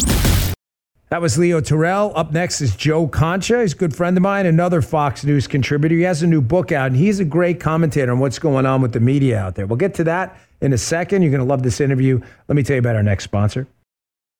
That 1.10 1.20
was 1.20 1.36
Leo 1.36 1.60
Terrell. 1.60 2.10
Up 2.16 2.32
next 2.32 2.62
is 2.62 2.74
Joe 2.74 3.06
Concha. 3.06 3.60
He's 3.60 3.74
a 3.74 3.76
good 3.76 3.94
friend 3.94 4.16
of 4.16 4.22
mine, 4.22 4.46
another 4.46 4.80
Fox 4.80 5.22
News 5.22 5.46
contributor. 5.46 5.94
He 5.94 6.02
has 6.02 6.22
a 6.22 6.26
new 6.26 6.40
book 6.40 6.72
out, 6.72 6.86
and 6.86 6.96
he's 6.96 7.20
a 7.20 7.26
great 7.26 7.60
commentator 7.60 8.10
on 8.10 8.20
what's 8.20 8.38
going 8.38 8.64
on 8.64 8.80
with 8.80 8.94
the 8.94 9.00
media 9.00 9.38
out 9.38 9.54
there. 9.54 9.66
We'll 9.66 9.76
get 9.76 9.92
to 9.96 10.04
that 10.04 10.40
in 10.62 10.72
a 10.72 10.78
second. 10.78 11.20
You're 11.20 11.30
going 11.30 11.42
to 11.42 11.46
love 11.46 11.62
this 11.62 11.82
interview. 11.82 12.18
Let 12.48 12.56
me 12.56 12.62
tell 12.62 12.76
you 12.76 12.80
about 12.80 12.96
our 12.96 13.02
next 13.02 13.24
sponsor. 13.24 13.66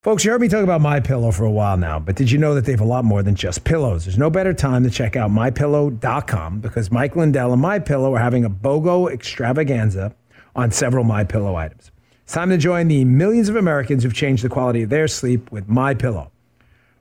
Folks, 0.03 0.25
you 0.25 0.31
heard 0.31 0.41
me 0.41 0.49
talk 0.49 0.65
about 0.65 0.81
My 0.81 0.99
Pillow 0.99 1.31
for 1.31 1.45
a 1.45 1.49
while 1.49 1.77
now, 1.77 1.97
but 1.97 2.17
did 2.17 2.29
you 2.29 2.37
know 2.37 2.55
that 2.55 2.65
they 2.65 2.73
have 2.73 2.81
a 2.81 2.83
lot 2.83 3.05
more 3.05 3.23
than 3.23 3.35
just 3.35 3.63
pillows? 3.63 4.03
There's 4.03 4.17
no 4.17 4.29
better 4.29 4.53
time 4.53 4.83
to 4.83 4.89
check 4.89 5.15
out 5.15 5.31
mypillow.com 5.31 6.59
because 6.59 6.91
Mike 6.91 7.15
Lindell 7.15 7.53
and 7.53 7.61
My 7.61 7.79
Pillow 7.79 8.13
are 8.13 8.19
having 8.19 8.43
a 8.43 8.49
BOGO 8.49 9.09
extravaganza 9.09 10.13
on 10.57 10.71
several 10.71 11.05
My 11.05 11.23
Pillow 11.23 11.55
items. 11.55 11.89
It's 12.23 12.33
time 12.33 12.49
to 12.49 12.57
join 12.57 12.89
the 12.89 13.05
millions 13.05 13.47
of 13.47 13.55
Americans 13.55 14.03
who've 14.03 14.13
changed 14.13 14.43
the 14.43 14.49
quality 14.49 14.83
of 14.83 14.89
their 14.89 15.07
sleep 15.07 15.49
with 15.53 15.69
My 15.69 15.93
Pillow. 15.93 16.31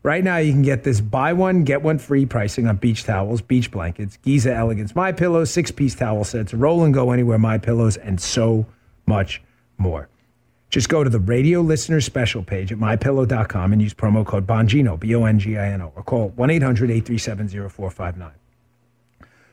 Right 0.04 0.22
now, 0.22 0.36
you 0.36 0.52
can 0.52 0.62
get 0.62 0.84
this 0.84 1.00
buy 1.00 1.32
one 1.32 1.64
get 1.64 1.82
one 1.82 1.98
free 1.98 2.24
pricing 2.24 2.68
on 2.68 2.76
beach 2.76 3.02
towels, 3.02 3.42
beach 3.42 3.72
blankets, 3.72 4.16
Giza 4.18 4.54
Elegance 4.54 4.94
My 4.94 5.10
Pillows, 5.10 5.50
six 5.50 5.72
piece 5.72 5.96
towel 5.96 6.22
sets, 6.22 6.54
roll 6.54 6.84
and 6.84 6.94
go 6.94 7.10
anywhere 7.10 7.38
My 7.38 7.58
Pillows, 7.58 7.96
and 7.96 8.20
so 8.20 8.64
much 9.06 9.42
more. 9.76 10.08
Just 10.72 10.88
go 10.88 11.04
to 11.04 11.10
the 11.10 11.20
radio 11.20 11.60
listener 11.60 12.00
special 12.00 12.42
page 12.42 12.72
at 12.72 12.78
mypillow.com 12.78 13.74
and 13.74 13.82
use 13.82 13.92
promo 13.92 14.24
code 14.24 14.46
Bongino, 14.46 14.98
B 14.98 15.14
O 15.14 15.26
N 15.26 15.38
G 15.38 15.58
I 15.58 15.68
N 15.68 15.82
O, 15.82 15.92
or 15.94 16.02
call 16.02 16.30
1 16.30 16.48
800 16.48 16.90
837 16.90 17.48
0459. 17.68 18.32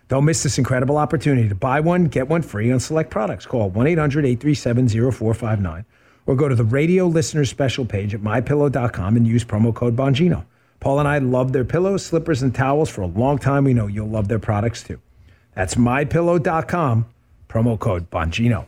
Don't 0.07 0.23
miss 0.23 0.43
this 0.43 0.57
incredible 0.57 0.97
opportunity 0.97 1.49
to 1.49 1.55
buy 1.55 1.81
one, 1.81 2.05
get 2.05 2.29
one 2.29 2.41
free 2.41 2.71
on 2.71 2.79
select 2.79 3.11
products. 3.11 3.45
Call 3.45 3.69
1 3.69 3.85
800 3.85 4.25
837 4.25 4.87
0459 5.11 5.85
or 6.25 6.35
go 6.35 6.47
to 6.47 6.55
the 6.55 6.63
radio 6.63 7.05
listener 7.05 7.43
special 7.43 7.85
page 7.85 8.13
at 8.13 8.21
mypillow.com 8.21 9.17
and 9.17 9.27
use 9.27 9.43
promo 9.43 9.75
code 9.75 9.97
Bongino. 9.97 10.45
Paul 10.79 10.99
and 10.99 11.07
I 11.07 11.17
love 11.17 11.51
their 11.51 11.65
pillows, 11.65 12.05
slippers, 12.05 12.41
and 12.41 12.55
towels 12.55 12.89
for 12.89 13.01
a 13.01 13.07
long 13.07 13.39
time. 13.39 13.65
We 13.65 13.73
know 13.73 13.87
you'll 13.87 14.07
love 14.07 14.29
their 14.29 14.39
products 14.39 14.83
too. 14.83 15.01
That's 15.53 15.75
mypillow.com, 15.75 17.07
promo 17.49 17.77
code 17.77 18.09
Bongino. 18.09 18.67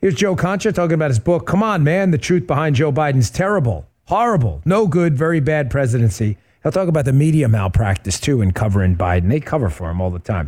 Here's 0.00 0.14
Joe 0.14 0.36
Concha 0.36 0.70
talking 0.70 0.94
about 0.94 1.10
his 1.10 1.18
book. 1.18 1.44
Come 1.44 1.60
on, 1.60 1.82
man. 1.82 2.12
The 2.12 2.18
truth 2.18 2.46
behind 2.46 2.76
Joe 2.76 2.92
Biden's 2.92 3.30
terrible, 3.30 3.88
horrible, 4.04 4.62
no 4.64 4.86
good, 4.86 5.16
very 5.16 5.40
bad 5.40 5.72
presidency. 5.72 6.36
He'll 6.62 6.70
talk 6.70 6.86
about 6.86 7.04
the 7.04 7.12
media 7.12 7.48
malpractice 7.48 8.20
too 8.20 8.40
in 8.40 8.52
covering 8.52 8.94
Biden. 8.94 9.28
They 9.28 9.40
cover 9.40 9.68
for 9.68 9.90
him 9.90 10.00
all 10.00 10.10
the 10.10 10.20
time. 10.20 10.46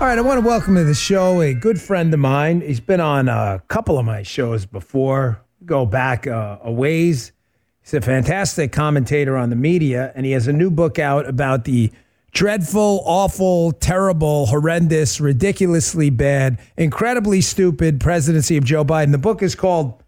All 0.00 0.06
right, 0.06 0.16
I 0.16 0.20
want 0.20 0.40
to 0.40 0.46
welcome 0.46 0.76
to 0.76 0.84
the 0.84 0.94
show 0.94 1.40
a 1.40 1.52
good 1.52 1.80
friend 1.80 2.14
of 2.14 2.20
mine. 2.20 2.60
He's 2.60 2.78
been 2.78 3.00
on 3.00 3.28
a 3.28 3.60
couple 3.66 3.98
of 3.98 4.06
my 4.06 4.22
shows 4.22 4.64
before, 4.64 5.42
go 5.66 5.84
back 5.84 6.28
uh, 6.28 6.58
a 6.62 6.70
ways. 6.70 7.32
He's 7.80 7.94
a 7.94 8.00
fantastic 8.00 8.70
commentator 8.70 9.36
on 9.36 9.50
the 9.50 9.56
media, 9.56 10.12
and 10.14 10.24
he 10.24 10.30
has 10.30 10.46
a 10.46 10.52
new 10.52 10.70
book 10.70 11.00
out 11.00 11.28
about 11.28 11.64
the 11.64 11.90
dreadful, 12.32 13.02
awful, 13.04 13.72
terrible, 13.72 14.46
horrendous, 14.46 15.20
ridiculously 15.20 16.10
bad, 16.10 16.58
incredibly 16.76 17.40
stupid 17.40 18.00
presidency 18.00 18.56
of 18.56 18.64
Joe 18.64 18.84
Biden. 18.84 19.12
The 19.12 19.18
book 19.18 19.42
is 19.42 19.54
called 19.54 20.02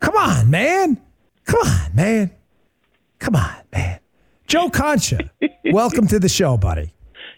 Come 0.00 0.16
On, 0.16 0.50
Man. 0.50 1.00
Come 1.44 1.60
on, 1.60 1.94
man. 1.94 2.30
Come 3.18 3.36
on, 3.36 3.56
man. 3.72 4.00
Joe 4.46 4.70
Concha, 4.70 5.30
welcome 5.66 6.06
to 6.06 6.18
the 6.18 6.28
show, 6.28 6.56
buddy. 6.56 6.92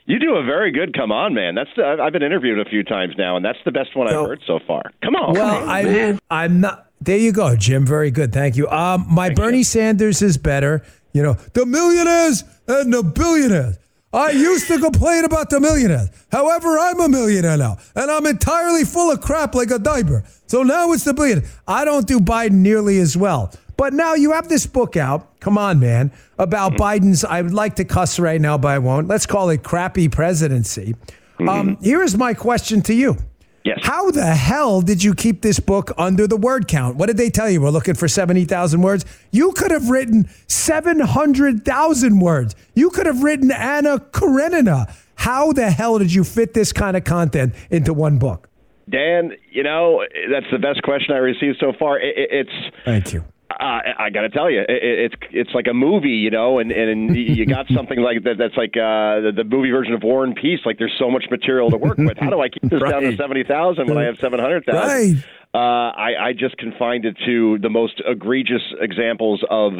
You 0.07 0.21
do 0.21 0.37
a 0.37 0.45
very 0.45 0.71
good 0.71 0.95
come 0.97 1.11
on, 1.11 1.35
man. 1.35 1.57
That's 1.57 1.71
the, 1.77 1.85
I've 2.01 2.13
been 2.13 2.23
interviewed 2.23 2.61
a 2.61 2.65
few 2.69 2.85
times 2.85 3.15
now, 3.19 3.37
and 3.37 3.45
that's 3.45 3.59
the 3.65 3.73
best 3.73 3.97
one 3.97 4.07
I've 4.07 4.27
heard 4.27 4.41
so 4.47 4.61
far. 4.65 4.83
Come 5.03 5.17
on. 5.17 5.35
Well, 5.35 5.69
I, 5.69 6.17
I'm 6.31 6.61
not. 6.61 6.87
There 7.01 7.19
you 7.19 7.33
go, 7.33 7.57
Jim. 7.57 7.85
Very 7.85 8.13
good. 8.13 8.33
Thank 8.33 8.57
you. 8.57 8.69
Um, 8.69 9.07
my 9.11 9.27
Thank 9.27 9.39
Bernie 9.39 9.59
you. 9.59 9.65
Sanders 9.65 10.23
is 10.23 10.39
better. 10.39 10.85
You 11.13 11.23
know, 11.23 11.35
the 11.55 11.67
millionaires 11.67 12.45
and 12.69 12.93
the 12.93 13.03
billionaires. 13.03 13.79
I 14.13 14.31
used 14.31 14.67
to 14.69 14.79
complain 14.79 15.25
about 15.25 15.51
the 15.51 15.61
millionaires. 15.61 16.09
However, 16.33 16.79
I'm 16.79 17.01
a 17.01 17.09
millionaire 17.09 17.57
now, 17.57 17.77
and 17.95 18.11
I'm 18.11 18.25
entirely 18.25 18.85
full 18.85 19.11
of 19.11 19.21
crap 19.21 19.55
like 19.55 19.71
a 19.71 19.79
diaper. 19.79 20.25
So 20.47 20.63
now 20.63 20.93
it's 20.93 21.05
the 21.05 21.13
billionaire. 21.13 21.49
I 21.67 21.85
don't 21.85 22.07
do 22.07 22.21
Biden 22.21 22.53
nearly 22.63 22.99
as 22.99 23.17
well. 23.17 23.53
But 23.77 23.93
now 23.93 24.15
you 24.15 24.33
have 24.33 24.49
this 24.49 24.67
book 24.67 24.97
out. 24.97 25.39
Come 25.41 25.59
on, 25.59 25.81
man. 25.81 26.13
About 26.39 26.73
mm-hmm. 26.73 26.83
Biden's, 26.83 27.25
I 27.25 27.43
would 27.43 27.53
like 27.53 27.77
to 27.77 27.85
cuss 27.85 28.19
right 28.19 28.41
now, 28.41 28.57
but 28.57 28.69
I 28.69 28.79
won't. 28.79 29.07
Let's 29.07 29.27
call 29.27 29.51
it 29.51 29.63
crappy 29.63 30.09
presidency. 30.09 30.95
Mm-hmm. 31.39 31.49
Um, 31.49 31.77
here 31.83 32.03
is 32.03 32.17
my 32.17 32.33
question 32.33 32.81
to 32.83 32.95
you. 32.95 33.19
Yes. 33.67 33.81
How 33.83 34.13
the 34.13 34.25
hell 34.25 34.81
did 34.81 35.03
you 35.03 35.13
keep 35.13 35.43
this 35.43 35.59
book 35.59 35.91
under 35.99 36.29
the 36.29 36.37
word 36.37 36.69
count? 36.69 36.95
What 36.97 37.07
did 37.07 37.17
they 37.17 37.31
tell 37.31 37.51
you? 37.51 37.61
We're 37.61 37.71
looking 37.71 37.95
for 37.95 38.07
70,000 38.07 38.81
words. 38.81 39.05
You 39.33 39.51
could 39.55 39.73
have 39.73 39.91
written 39.91 40.31
700,000 40.47 42.21
words. 42.21 42.55
You 42.75 42.91
could 42.91 43.07
have 43.07 43.25
written 43.25 43.51
Anna 43.51 43.99
Karenina. 43.99 44.95
How 45.17 45.53
the 45.53 45.69
hell 45.69 45.99
did 45.99 46.15
you 46.15 46.23
fit 46.23 46.55
this 46.55 46.73
kind 46.73 46.97
of 46.97 47.03
content 47.03 47.57
into 47.69 47.93
one 47.93 48.21
book? 48.21 48.49
Dan, 48.89 49.33
you 49.51 49.65
know, 49.65 50.05
that's 50.31 50.47
the 50.53 50.61
best 50.61 50.85
question 50.85 51.13
I 51.13 51.19
received 51.19 51.57
so 51.59 51.73
far. 51.77 51.99
it's 52.01 52.51
Thank 52.85 53.13
you. 53.13 53.25
Uh, 53.59 53.81
I 53.99 54.11
got 54.11 54.23
to 54.23 54.29
tell 54.29 54.51
you, 54.51 54.61
it, 54.61 54.67
it's 54.69 55.15
it's 55.31 55.51
like 55.55 55.67
a 55.67 55.73
movie, 55.73 56.11
you 56.11 56.31
know, 56.31 56.59
and 56.59 56.71
and 56.71 57.17
you 57.37 57.47
got 57.47 57.67
something 57.75 57.99
like 57.99 58.25
that 58.25 58.37
that's 58.39 58.57
like 58.57 58.77
uh, 58.77 59.25
the, 59.25 59.33
the 59.37 59.45
movie 59.45 59.71
version 59.71 59.95
of 59.95 60.03
War 60.03 60.25
and 60.25 60.37
Peace. 60.37 60.61
Like 60.67 60.79
there's 60.79 60.95
so 60.99 61.11
much 61.11 61.25
material 61.31 61.71
to 61.71 61.77
work 61.77 61.97
with. 61.97 62.19
How 62.19 62.31
do 62.31 62.41
I 62.41 62.49
keep 62.49 62.71
this 62.71 62.83
right. 62.83 62.91
down 62.91 63.03
to 63.03 63.17
seventy 63.17 63.45
thousand 63.45 63.89
when 63.89 63.99
I 63.99 64.05
have 64.05 64.17
seven 64.21 64.41
hundred 64.41 64.67
thousand? 64.67 65.15
Right. 65.15 65.25
Uh, 65.57 65.91
I, 65.97 66.11
I 66.21 66.33
just 66.35 66.59
confined 66.59 67.07
it 67.07 67.17
to 67.25 67.57
the 67.63 67.71
most 67.71 68.03
egregious 68.07 68.61
examples 68.79 69.43
of 69.49 69.73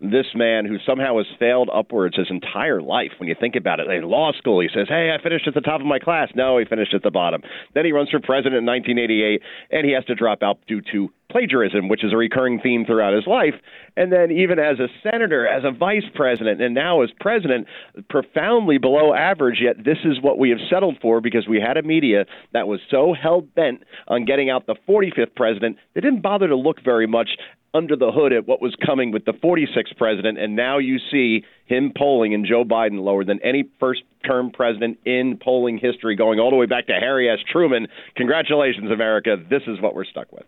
this 0.00 0.26
man 0.34 0.64
who 0.64 0.78
somehow 0.84 1.18
has 1.18 1.26
failed 1.38 1.70
upwards 1.72 2.16
his 2.16 2.26
entire 2.30 2.82
life. 2.82 3.12
When 3.18 3.28
you 3.28 3.36
think 3.38 3.54
about 3.54 3.78
it, 3.78 3.88
in 3.88 4.02
law 4.02 4.32
school, 4.32 4.60
he 4.60 4.68
says, 4.74 4.88
"Hey, 4.88 5.14
I 5.14 5.22
finished 5.22 5.46
at 5.46 5.54
the 5.54 5.60
top 5.60 5.80
of 5.80 5.86
my 5.86 6.00
class." 6.00 6.30
No, 6.34 6.58
he 6.58 6.64
finished 6.64 6.94
at 6.94 7.04
the 7.04 7.12
bottom. 7.12 7.42
Then 7.74 7.84
he 7.84 7.92
runs 7.92 8.10
for 8.10 8.18
president 8.18 8.56
in 8.56 8.66
1988, 8.66 9.42
and 9.70 9.86
he 9.86 9.92
has 9.92 10.04
to 10.06 10.16
drop 10.16 10.42
out 10.42 10.58
due 10.66 10.80
to 10.92 11.10
plagiarism, 11.30 11.88
which 11.88 12.02
is 12.02 12.12
a 12.12 12.16
recurring 12.16 12.60
theme 12.60 12.84
throughout 12.84 13.14
his 13.14 13.26
life. 13.26 13.54
And 13.96 14.10
then, 14.10 14.30
even 14.32 14.58
as 14.58 14.80
a 14.80 14.88
senator, 15.02 15.46
as 15.46 15.64
a 15.64 15.70
vice 15.70 16.08
president, 16.14 16.60
and 16.60 16.74
now 16.74 17.02
as 17.02 17.10
president, 17.20 17.66
profoundly 18.08 18.78
below 18.78 19.14
average. 19.14 19.60
Yet, 19.60 19.84
this 19.84 19.98
is 20.04 20.20
what 20.20 20.38
we 20.38 20.50
have 20.50 20.58
settled 20.70 20.96
for 21.00 21.20
because 21.20 21.46
we 21.46 21.60
had 21.60 21.76
a 21.76 21.82
media 21.82 22.24
that 22.52 22.66
was 22.66 22.80
so 22.90 23.14
hell 23.14 23.42
bent 23.42 23.82
on 24.08 24.24
getting 24.24 24.50
out 24.50 24.66
the 24.66 24.76
45th 25.20 25.34
president, 25.34 25.76
they 25.94 26.00
didn't 26.00 26.22
bother 26.22 26.48
to 26.48 26.56
look 26.56 26.82
very 26.84 27.06
much 27.06 27.30
under 27.72 27.94
the 27.94 28.10
hood 28.10 28.32
at 28.32 28.48
what 28.48 28.60
was 28.60 28.74
coming 28.84 29.12
with 29.12 29.24
the 29.24 29.32
46th 29.32 29.96
president, 29.96 30.38
and 30.38 30.56
now 30.56 30.78
you 30.78 30.98
see 31.10 31.44
him 31.66 31.92
polling 31.96 32.34
and 32.34 32.44
Joe 32.44 32.64
Biden 32.64 33.00
lower 33.00 33.24
than 33.24 33.40
any 33.44 33.68
first 33.78 34.02
term 34.26 34.50
president 34.50 34.98
in 35.04 35.38
polling 35.40 35.78
history, 35.78 36.16
going 36.16 36.40
all 36.40 36.50
the 36.50 36.56
way 36.56 36.66
back 36.66 36.88
to 36.88 36.94
Harry 36.94 37.30
S. 37.30 37.38
Truman. 37.50 37.86
Congratulations, 38.16 38.90
America. 38.90 39.36
This 39.48 39.62
is 39.68 39.80
what 39.80 39.94
we're 39.94 40.04
stuck 40.04 40.32
with. 40.32 40.44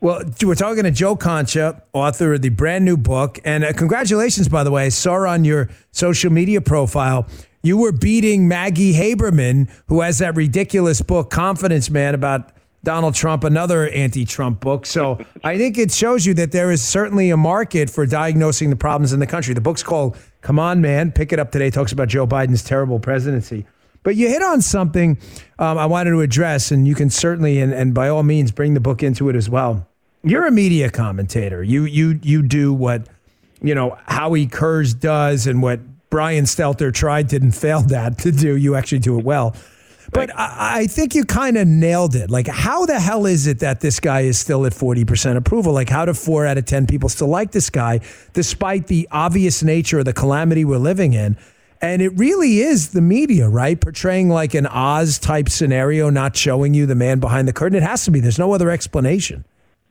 Well, 0.00 0.22
we're 0.44 0.54
talking 0.54 0.84
to 0.84 0.92
Joe 0.92 1.16
Concha, 1.16 1.82
author 1.92 2.34
of 2.34 2.42
the 2.42 2.50
brand 2.50 2.84
new 2.84 2.96
book. 2.96 3.40
And 3.44 3.64
uh, 3.64 3.72
congratulations, 3.72 4.48
by 4.48 4.62
the 4.62 4.70
way. 4.70 4.86
I 4.86 4.88
saw 4.90 5.26
on 5.28 5.44
your 5.44 5.70
social 5.90 6.30
media 6.30 6.60
profile 6.60 7.26
you 7.62 7.76
were 7.76 7.90
beating 7.90 8.46
Maggie 8.46 8.94
Haberman, 8.94 9.68
who 9.88 10.02
has 10.02 10.18
that 10.18 10.36
ridiculous 10.36 11.02
book, 11.02 11.30
Confidence 11.30 11.90
Man, 11.90 12.14
about 12.14 12.52
Donald 12.88 13.14
Trump, 13.14 13.44
another 13.44 13.86
anti 13.90 14.24
Trump 14.24 14.60
book. 14.60 14.86
So 14.86 15.18
I 15.44 15.58
think 15.58 15.76
it 15.76 15.92
shows 15.92 16.24
you 16.24 16.32
that 16.32 16.52
there 16.52 16.70
is 16.70 16.82
certainly 16.82 17.28
a 17.28 17.36
market 17.36 17.90
for 17.90 18.06
diagnosing 18.06 18.70
the 18.70 18.76
problems 18.76 19.12
in 19.12 19.20
the 19.20 19.26
country. 19.26 19.52
The 19.52 19.60
book's 19.60 19.82
called 19.82 20.16
Come 20.40 20.58
On 20.58 20.80
Man. 20.80 21.12
Pick 21.12 21.30
it 21.30 21.38
up 21.38 21.52
today. 21.52 21.68
Talks 21.68 21.92
about 21.92 22.08
Joe 22.08 22.26
Biden's 22.26 22.64
terrible 22.64 22.98
presidency. 22.98 23.66
But 24.04 24.16
you 24.16 24.28
hit 24.28 24.42
on 24.42 24.62
something 24.62 25.18
um, 25.58 25.76
I 25.76 25.84
wanted 25.84 26.12
to 26.12 26.22
address, 26.22 26.70
and 26.70 26.88
you 26.88 26.94
can 26.94 27.10
certainly, 27.10 27.60
and, 27.60 27.74
and 27.74 27.92
by 27.92 28.08
all 28.08 28.22
means, 28.22 28.52
bring 28.52 28.72
the 28.72 28.80
book 28.80 29.02
into 29.02 29.28
it 29.28 29.36
as 29.36 29.50
well. 29.50 29.86
You're 30.22 30.46
a 30.46 30.50
media 30.50 30.88
commentator. 30.88 31.62
You 31.62 31.84
you 31.84 32.18
you 32.22 32.42
do 32.42 32.72
what 32.72 33.06
you 33.60 33.74
know 33.74 33.98
Howie 34.06 34.46
Kurtz 34.46 34.94
does, 34.94 35.46
and 35.46 35.60
what 35.60 35.80
Brian 36.08 36.46
Stelter 36.46 36.90
tried 36.90 37.28
didn't 37.28 37.52
fail 37.52 37.82
that 37.82 38.16
to 38.20 38.32
do. 38.32 38.56
You 38.56 38.76
actually 38.76 39.00
do 39.00 39.18
it 39.18 39.26
well. 39.26 39.54
But 40.12 40.34
I, 40.36 40.80
I 40.80 40.86
think 40.86 41.14
you 41.14 41.24
kind 41.24 41.56
of 41.56 41.66
nailed 41.66 42.14
it. 42.14 42.30
Like, 42.30 42.46
how 42.46 42.86
the 42.86 42.98
hell 42.98 43.26
is 43.26 43.46
it 43.46 43.60
that 43.60 43.80
this 43.80 44.00
guy 44.00 44.22
is 44.22 44.38
still 44.38 44.64
at 44.66 44.72
40% 44.72 45.36
approval? 45.36 45.72
Like, 45.72 45.88
how 45.88 46.04
do 46.04 46.14
four 46.14 46.46
out 46.46 46.58
of 46.58 46.64
10 46.64 46.86
people 46.86 47.08
still 47.08 47.28
like 47.28 47.52
this 47.52 47.70
guy, 47.70 48.00
despite 48.32 48.86
the 48.86 49.08
obvious 49.10 49.62
nature 49.62 49.98
of 49.98 50.04
the 50.04 50.12
calamity 50.12 50.64
we're 50.64 50.78
living 50.78 51.12
in? 51.12 51.36
And 51.80 52.02
it 52.02 52.08
really 52.18 52.58
is 52.60 52.90
the 52.90 53.00
media, 53.00 53.48
right? 53.48 53.80
Portraying 53.80 54.28
like 54.28 54.54
an 54.54 54.66
Oz 54.66 55.18
type 55.18 55.48
scenario, 55.48 56.10
not 56.10 56.36
showing 56.36 56.74
you 56.74 56.86
the 56.86 56.96
man 56.96 57.20
behind 57.20 57.46
the 57.46 57.52
curtain. 57.52 57.76
It 57.76 57.84
has 57.84 58.04
to 58.06 58.10
be. 58.10 58.20
There's 58.20 58.38
no 58.38 58.52
other 58.52 58.70
explanation. 58.70 59.44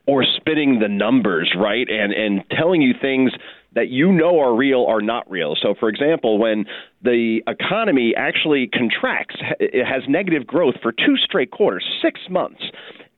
Or 0.06 0.26
spitting 0.26 0.80
the 0.80 0.90
numbers, 0.90 1.54
right? 1.58 1.88
And 1.90 2.14
and 2.14 2.44
telling 2.52 2.82
you 2.82 2.94
things 3.02 3.32
that 3.78 3.90
you 3.90 4.12
know 4.12 4.40
are 4.40 4.56
real 4.56 4.86
are 4.86 5.02
not 5.02 5.30
real. 5.30 5.56
So, 5.62 5.76
for 5.80 5.88
example, 5.88 6.40
when 6.40 6.66
the 7.04 7.44
economy 7.48 8.14
actually 8.18 8.68
contracts, 8.68 9.36
it 9.60 9.86
has 9.86 10.02
negative 10.10 10.48
growth 10.48 10.76
for 10.82 10.92
two 10.92 11.16
straight 11.24 11.52
quarters, 11.52 11.86
six 12.02 12.20
months. 12.28 12.64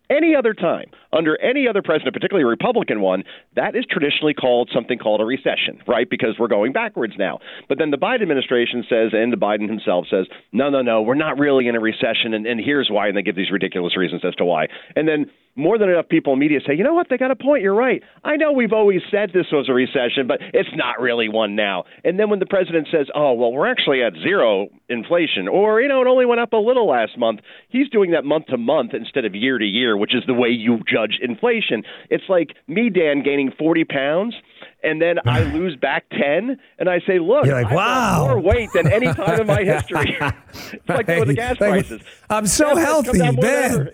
Any 0.10 0.36
other 0.36 0.54
time, 0.54 0.90
under 1.14 1.40
any 1.40 1.68
other 1.68 1.82
president, 1.84 2.14
particularly 2.14 2.44
a 2.44 2.48
Republican 2.48 3.00
one, 3.02 3.24
that 3.56 3.76
is 3.76 3.86
traditionally 3.90 4.34
called 4.34 4.72
something 4.74 4.98
called 4.98 5.22
a 5.22 5.26
recession, 5.26 5.82
right? 5.88 6.10
Because 6.10 6.36
we're 6.40 6.48
going 6.48 6.74
backwards 6.74 7.14
now. 7.18 7.40
But 7.68 7.78
then 7.78 7.92
the 7.92 7.98
Biden 7.98 8.24
administration 8.24 8.84
says, 8.90 9.12
and 9.14 9.32
the 9.32 9.38
Biden 9.38 9.70
himself 9.70 10.06
says, 10.10 10.26
no, 10.52 10.70
no, 10.70 10.82
no, 10.82 11.02
we're 11.02 11.14
not 11.14 11.38
really 11.38 11.68
in 11.68 11.76
a 11.76 11.80
recession, 11.80 12.34
and, 12.34 12.48
and 12.48 12.60
here's 12.60 12.90
why, 12.90 13.08
and 13.08 13.16
they 13.16 13.22
give 13.22 13.36
these 13.36 13.52
ridiculous 13.52 13.96
reasons 13.96 14.24
as 14.26 14.34
to 14.36 14.46
why. 14.46 14.68
And 14.96 15.08
then 15.08 15.28
more 15.56 15.78
than 15.78 15.90
enough 15.90 16.08
people 16.08 16.34
in 16.34 16.40
media 16.40 16.60
say, 16.66 16.74
you 16.74 16.84
know 16.84 16.94
what, 16.94 17.08
they 17.10 17.18
got 17.18 17.32
a 17.32 17.36
point. 17.36 17.62
You're 17.62 17.76
right. 17.76 18.02
I 18.24 18.38
know 18.38 18.52
we've 18.52 18.72
always 18.72 19.02
said 19.12 19.32
this 19.34 19.48
was 19.52 19.68
a 19.68 19.74
recession, 19.74 20.26
but 20.28 20.40
it's 20.54 20.70
not 20.76 21.00
really 21.00 21.28
one 21.28 21.56
now. 21.56 21.84
And 22.04 22.18
then 22.18 22.30
when 22.30 22.40
the 22.40 22.46
president 22.46 22.88
says, 22.92 23.08
oh, 23.14 23.34
well, 23.34 23.52
we're 23.52 23.70
actually 23.70 24.02
at 24.02 24.14
zero 24.14 24.70
inflation, 24.88 25.48
or, 25.48 25.82
you 25.82 25.88
know, 25.88 26.02
it 26.02 26.08
only 26.08 26.26
went 26.26 26.40
up 26.40 26.54
a 26.54 26.58
little 26.58 26.88
last 26.88 27.18
month, 27.18 27.42
he's 27.68 27.90
doing 27.90 28.12
that 28.12 28.24
month 28.24 28.48
to 28.48 28.58
month 28.58 28.94
instead 28.94 29.26
of 29.26 29.36
year 29.36 29.58
to 29.58 29.66
year, 29.66 29.98
which 30.00 30.16
is 30.16 30.24
the 30.26 30.34
way 30.34 30.50
you 30.50 30.80
judge 30.88 31.20
inflation. 31.22 31.84
It's 32.10 32.24
like 32.30 32.56
me, 32.68 32.90
Dan, 32.90 33.22
gaining 33.24 33.52
40 33.58 33.86
pounds 33.86 34.36
and 34.84 35.02
then 35.02 35.18
I 35.26 35.44
lose 35.54 35.76
back 35.76 36.06
10, 36.12 36.58
and 36.78 36.90
I 36.90 37.00
say, 37.06 37.20
look, 37.20 37.46
You're 37.46 37.62
like, 37.62 37.74
wow. 37.74 38.26
more 38.28 38.40
weight 38.40 38.70
than 38.74 38.92
any 38.92 39.08
time 39.14 39.42
in 39.42 39.48
my 39.48 39.64
history. 39.64 40.18
it's 40.74 40.90
like 40.90 41.08
with 41.08 41.28
the 41.28 41.34
gas 41.34 41.58
prices. 41.58 42.02
I'm 42.30 42.48
so 42.48 42.76
healthy, 42.76 43.20
man. 43.20 43.90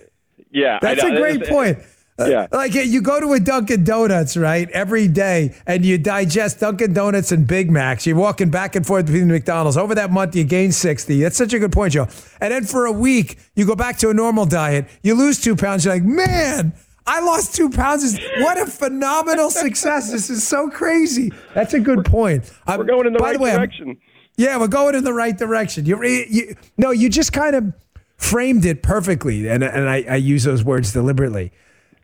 Yeah, 0.52 0.80
that's 0.82 1.04
a 1.04 1.16
great 1.16 1.46
point. 1.48 1.80
Uh, 2.18 2.26
yeah. 2.26 2.48
Uh, 2.52 2.58
like 2.58 2.74
you 2.74 3.02
go 3.02 3.20
to 3.20 3.34
a 3.34 3.40
Dunkin' 3.40 3.84
Donuts, 3.84 4.38
right, 4.38 4.70
every 4.72 5.08
day, 5.08 5.54
and 5.68 5.84
you 5.84 5.98
digest 5.98 6.62
Dunkin' 6.62 6.94
Donuts 6.94 7.32
and 7.34 7.46
Big 7.46 7.70
Macs. 7.70 8.06
You're 8.06 8.16
walking 8.16 8.50
back 8.50 8.76
and 8.76 8.88
forth 8.88 9.08
between 9.08 9.28
the 9.28 9.34
McDonald's. 9.34 9.76
Over 9.76 9.96
that 9.96 10.12
month, 10.12 10.36
you 10.36 10.46
gain 10.46 10.72
60. 10.72 11.22
That's 11.22 11.38
such 11.38 11.54
a 11.54 11.60
good 11.60 11.74
point, 11.74 11.94
Joe. 11.94 12.08
And 12.40 12.54
then 12.54 12.64
for 12.64 12.86
a 12.86 12.92
week, 12.92 13.38
you 13.56 13.66
go 13.66 13.76
back 13.76 13.98
to 13.98 14.10
a 14.10 14.14
normal 14.14 14.46
diet. 14.46 14.88
You 15.04 15.16
lose 15.16 15.42
two 15.42 15.58
pounds. 15.58 15.84
You're 15.84 15.96
like, 15.96 16.04
man, 16.04 16.74
I 17.06 17.20
lost 17.20 17.54
two 17.54 17.70
pounds. 17.70 18.18
What 18.38 18.58
a 18.60 18.66
phenomenal 18.66 19.50
success. 19.52 20.10
This 20.10 20.30
is 20.30 20.48
so 20.48 20.70
crazy. 20.70 21.34
That's 21.54 21.74
a 21.74 21.82
good 21.82 22.06
point. 22.06 22.50
We're 22.66 22.86
going 22.86 23.08
in 23.08 23.14
the 23.14 23.20
right 23.20 23.38
the 23.38 23.44
way, 23.44 23.52
direction. 23.52 23.90
I'm, 23.90 23.98
yeah, 24.38 24.58
we're 24.58 24.68
going 24.68 24.96
in 24.96 25.04
the 25.04 25.14
right 25.14 25.38
direction. 25.38 25.86
You, 25.86 26.02
you, 26.04 26.56
no, 26.78 26.92
you 26.92 27.10
just 27.10 27.34
kind 27.34 27.56
of 27.56 27.74
framed 28.18 28.66
it 28.66 28.82
perfectly, 28.82 29.48
and, 29.48 29.64
and 29.64 29.90
I, 29.90 30.06
I 30.10 30.16
use 30.16 30.46
those 30.46 30.64
words 30.64 30.94
deliberately. 30.94 31.52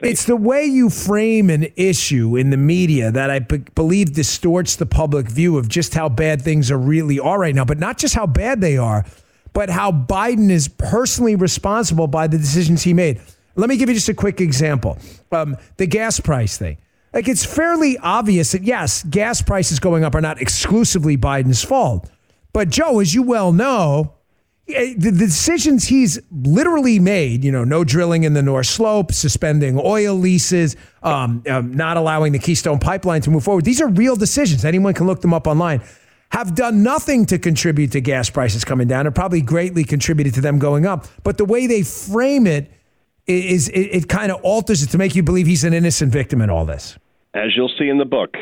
It's 0.02 0.26
the 0.26 0.36
way 0.36 0.66
you 0.66 0.90
frame 0.90 1.50
an 1.52 1.68
issue 1.76 2.36
in 2.36 2.50
the 2.50 2.58
media 2.58 3.12
that 3.12 3.30
I 3.30 3.40
believe 3.40 4.14
distorts 4.14 4.76
the 4.76 4.88
public 4.88 5.30
view 5.30 5.58
of 5.58 5.70
just 5.70 5.94
how 5.94 6.10
bad 6.10 6.42
things 6.42 6.72
are 6.72 6.78
really 6.78 7.20
are 7.20 7.40
right 7.40 7.54
now, 7.54 7.66
but 7.66 7.78
not 7.78 8.00
just 8.00 8.16
how 8.16 8.26
bad 8.26 8.62
they 8.62 8.78
are, 8.78 9.06
but 9.54 9.70
how 9.70 9.92
Biden 9.92 10.50
is 10.50 10.68
personally 10.68 11.36
responsible 11.36 12.08
by 12.08 12.28
the 12.28 12.38
decisions 12.38 12.82
he 12.82 12.94
made. 12.94 13.22
Let 13.56 13.70
me 13.70 13.78
give 13.78 13.90
you 13.90 13.96
just 13.96 14.10
a 14.10 14.14
quick 14.14 14.42
example. 14.42 14.98
Um, 15.32 15.58
the 15.78 15.86
gas 15.86 16.20
price 16.20 16.58
thing. 16.58 16.78
Like 17.14 17.28
it's 17.28 17.46
fairly 17.46 17.98
obvious 17.98 18.54
that 18.54 18.64
yes, 18.64 19.04
gas 19.04 19.42
prices 19.42 19.80
going 19.80 20.04
up 20.04 20.16
are 20.16 20.22
not 20.22 20.42
exclusively 20.42 21.18
Biden's 21.18 21.64
fault. 21.64 22.10
But 22.54 22.70
Joe, 22.70 23.00
as 23.00 23.14
you 23.14 23.24
well 23.24 23.52
know, 23.52 24.16
the, 24.68 25.12
decisions 25.12 25.88
he's 25.88 26.20
literally 26.32 27.00
made, 27.00 27.44
you 27.44 27.52
know, 27.52 27.64
no 27.64 27.84
drilling 27.84 28.24
in 28.24 28.34
the 28.34 28.42
North 28.42 28.68
Slope, 28.68 29.12
suspending 29.12 29.80
oil 29.80 30.16
leases, 30.16 30.76
um, 31.04 31.44
um, 31.48 31.74
not 31.74 31.98
allowing 31.98 32.32
the 32.32 32.40
Keystone 32.40 32.80
Pipeline 32.80 33.22
to 33.22 33.32
move 33.32 33.44
forward. 33.44 33.66
These 33.66 33.82
are 33.82 33.88
real 33.88 34.16
decisions. 34.16 34.66
Anyone 34.66 34.94
can 34.94 35.08
look 35.08 35.22
them 35.22 35.34
up 35.34 35.48
online. 35.48 35.82
Have 36.30 36.56
done 36.56 36.82
nothing 36.82 37.26
to 37.26 37.38
contribute 37.38 37.92
to 37.92 38.02
gas 38.02 38.30
prices 38.30 38.64
coming 38.64 38.88
down, 38.88 39.06
and 39.06 39.14
probably 39.14 39.42
greatly 39.42 39.84
contributed 39.84 40.34
to 40.36 40.42
them 40.42 40.60
going 40.60 40.86
up. 40.86 41.06
But 41.24 41.38
the 41.38 41.46
way 41.46 41.68
they 41.68 41.84
frame 41.84 42.48
it 42.48 42.72
is, 43.28 43.68
it, 43.70 43.80
it 43.80 44.10
kind 44.10 44.32
of 44.32 44.42
alters 44.42 44.82
it 44.82 44.88
to 44.92 44.98
make 44.98 45.16
you 45.16 45.24
believe 45.24 45.46
he's 45.48 45.66
an 45.66 45.74
innocent 45.74 46.12
victim 46.14 46.42
in 46.42 46.50
all 46.50 46.66
this 46.66 46.98
as 47.34 47.56
you'll 47.56 47.72
see 47.80 47.88
in 47.88 47.98
the 47.98 48.06
book, 48.06 48.34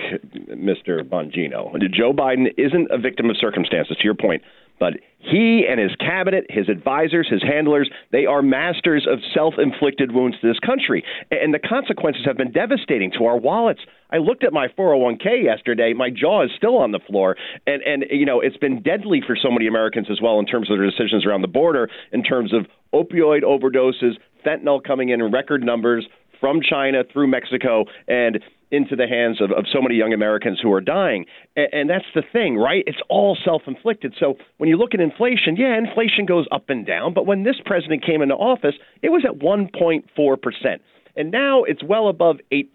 Mr. 0.49 1.03
Bongino, 1.03 1.71
Joe 1.93 2.11
Biden 2.11 2.47
isn't 2.57 2.89
a 2.89 2.97
victim 2.97 3.29
of 3.29 3.37
circumstances, 3.37 3.95
to 3.97 4.03
your 4.03 4.15
point, 4.15 4.41
but 4.79 4.93
he 5.19 5.65
and 5.69 5.79
his 5.79 5.93
cabinet, 5.97 6.45
his 6.49 6.69
advisors, 6.69 7.27
his 7.29 7.43
handlers, 7.43 7.89
they 8.11 8.25
are 8.25 8.41
masters 8.41 9.05
of 9.09 9.19
self 9.33 9.55
inflicted 9.57 10.13
wounds 10.13 10.37
to 10.39 10.47
this 10.47 10.59
country. 10.59 11.03
And 11.29 11.53
the 11.53 11.59
consequences 11.59 12.23
have 12.25 12.37
been 12.37 12.51
devastating 12.51 13.11
to 13.17 13.25
our 13.25 13.37
wallets. 13.37 13.81
I 14.11 14.17
looked 14.17 14.43
at 14.43 14.53
my 14.53 14.67
401k 14.69 15.43
yesterday. 15.43 15.93
My 15.93 16.09
jaw 16.09 16.45
is 16.45 16.51
still 16.55 16.77
on 16.77 16.93
the 16.93 16.99
floor. 16.99 17.35
And, 17.67 17.83
and 17.83 18.05
you 18.09 18.25
know, 18.25 18.39
it's 18.39 18.57
been 18.57 18.81
deadly 18.81 19.21
for 19.25 19.35
so 19.35 19.51
many 19.51 19.67
Americans 19.67 20.07
as 20.09 20.21
well 20.21 20.39
in 20.39 20.45
terms 20.45 20.71
of 20.71 20.77
their 20.77 20.89
decisions 20.89 21.25
around 21.25 21.41
the 21.41 21.49
border, 21.49 21.89
in 22.13 22.23
terms 22.23 22.53
of 22.53 22.65
opioid 22.93 23.43
overdoses, 23.43 24.13
fentanyl 24.45 24.81
coming 24.81 25.09
in 25.09 25.21
in 25.21 25.31
record 25.31 25.63
numbers 25.63 26.07
from 26.39 26.61
China 26.61 27.03
through 27.11 27.27
Mexico. 27.27 27.85
And 28.07 28.39
into 28.71 28.95
the 28.95 29.07
hands 29.07 29.41
of, 29.41 29.51
of 29.51 29.65
so 29.71 29.81
many 29.81 29.95
young 29.95 30.13
Americans 30.13 30.59
who 30.61 30.71
are 30.73 30.81
dying. 30.81 31.25
And, 31.55 31.67
and 31.71 31.89
that's 31.89 32.05
the 32.13 32.23
thing, 32.33 32.57
right? 32.57 32.83
It's 32.87 33.01
all 33.09 33.37
self 33.43 33.63
inflicted. 33.67 34.15
So 34.19 34.35
when 34.57 34.69
you 34.69 34.77
look 34.77 34.93
at 34.93 34.99
inflation, 34.99 35.55
yeah, 35.57 35.77
inflation 35.77 36.25
goes 36.25 36.45
up 36.51 36.69
and 36.69 36.85
down. 36.85 37.13
But 37.13 37.25
when 37.25 37.43
this 37.43 37.57
president 37.65 38.05
came 38.05 38.21
into 38.21 38.35
office, 38.35 38.75
it 39.01 39.09
was 39.09 39.23
at 39.25 39.39
1.4% 39.39 40.79
and 41.15 41.31
now 41.31 41.63
it's 41.63 41.83
well 41.83 42.07
above 42.07 42.37
8%. 42.51 42.65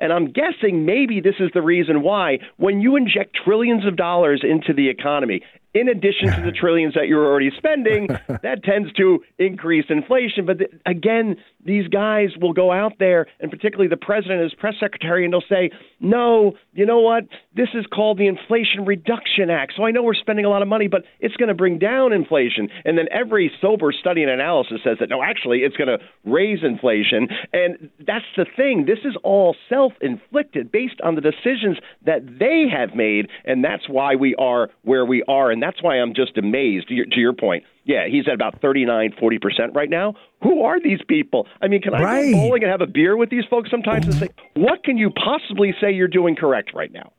And 0.00 0.12
I'm 0.12 0.30
guessing 0.30 0.84
maybe 0.84 1.20
this 1.20 1.36
is 1.40 1.50
the 1.54 1.62
reason 1.62 2.02
why 2.02 2.38
when 2.58 2.80
you 2.80 2.94
inject 2.96 3.38
trillions 3.42 3.86
of 3.86 3.96
dollars 3.96 4.42
into 4.44 4.74
the 4.74 4.88
economy, 4.88 5.40
in 5.72 5.88
addition 5.88 6.32
to 6.32 6.42
the 6.42 6.52
trillions 6.52 6.94
that 6.94 7.06
you're 7.06 7.24
already 7.24 7.50
spending, 7.56 8.06
that 8.42 8.64
tends 8.64 8.92
to 8.94 9.22
increase 9.38 9.84
inflation. 9.88 10.46
But 10.46 10.58
th- 10.58 10.70
again, 10.84 11.36
these 11.64 11.86
guys 11.88 12.30
will 12.40 12.52
go 12.52 12.72
out 12.72 12.94
there, 12.98 13.26
and 13.38 13.50
particularly 13.50 13.88
the 13.88 13.96
president 13.96 14.40
and 14.40 14.50
his 14.50 14.58
press 14.58 14.74
secretary, 14.80 15.24
and 15.24 15.32
they'll 15.32 15.42
say, 15.48 15.70
no, 16.00 16.54
you 16.72 16.86
know 16.86 17.00
what? 17.00 17.24
This 17.54 17.68
is 17.74 17.84
called 17.86 18.18
the 18.18 18.26
Inflation 18.26 18.84
Reduction 18.84 19.50
Act. 19.50 19.74
So 19.76 19.84
I 19.84 19.90
know 19.90 20.02
we're 20.02 20.14
spending 20.14 20.44
a 20.44 20.48
lot 20.48 20.62
of 20.62 20.68
money, 20.68 20.88
but 20.88 21.04
it's 21.20 21.36
going 21.36 21.48
to 21.48 21.54
bring 21.54 21.78
down 21.78 22.12
inflation. 22.12 22.68
And 22.84 22.96
then 22.98 23.06
every 23.12 23.52
sober 23.60 23.92
study 23.92 24.22
and 24.22 24.30
analysis 24.30 24.80
says 24.82 24.96
that, 25.00 25.08
no, 25.08 25.22
actually, 25.22 25.58
it's 25.58 25.76
going 25.76 25.88
to 25.88 25.98
raise 26.24 26.60
inflation. 26.62 27.28
And 27.52 27.90
that's 28.06 28.24
the 28.36 28.46
thing. 28.56 28.86
This 28.86 29.00
is 29.04 29.16
all 29.22 29.54
self 29.68 29.92
inflicted 30.00 30.72
based 30.72 31.00
on 31.04 31.14
the 31.14 31.20
decisions 31.20 31.78
that 32.06 32.22
they 32.38 32.64
have 32.70 32.94
made. 32.94 33.28
And 33.44 33.62
that's 33.64 33.88
why 33.88 34.16
we 34.16 34.34
are 34.36 34.70
where 34.82 35.04
we 35.04 35.22
are. 35.28 35.50
And 35.50 35.59
that's 35.62 35.82
why 35.82 35.96
I'm 35.96 36.14
just 36.14 36.36
amazed, 36.38 36.88
to 36.88 36.94
your, 36.94 37.06
to 37.06 37.20
your 37.20 37.32
point 37.32 37.64
yeah, 37.90 38.06
he's 38.08 38.28
at 38.28 38.34
about 38.34 38.60
39, 38.60 39.14
40% 39.20 39.74
right 39.74 39.90
now. 39.90 40.14
Who 40.42 40.62
are 40.62 40.80
these 40.80 41.00
people? 41.08 41.48
I 41.60 41.66
mean, 41.66 41.82
can 41.82 41.92
I 41.92 42.02
right. 42.02 42.32
go 42.32 42.38
bowling 42.38 42.62
and 42.62 42.70
have 42.70 42.80
a 42.80 42.86
beer 42.86 43.16
with 43.16 43.30
these 43.30 43.44
folks 43.50 43.68
sometimes 43.68 44.06
and 44.06 44.14
say, 44.14 44.28
what 44.54 44.84
can 44.84 44.96
you 44.96 45.10
possibly 45.10 45.74
say 45.80 45.92
you're 45.92 46.06
doing 46.06 46.36
correct 46.36 46.72
right 46.72 46.92
now? 46.92 47.12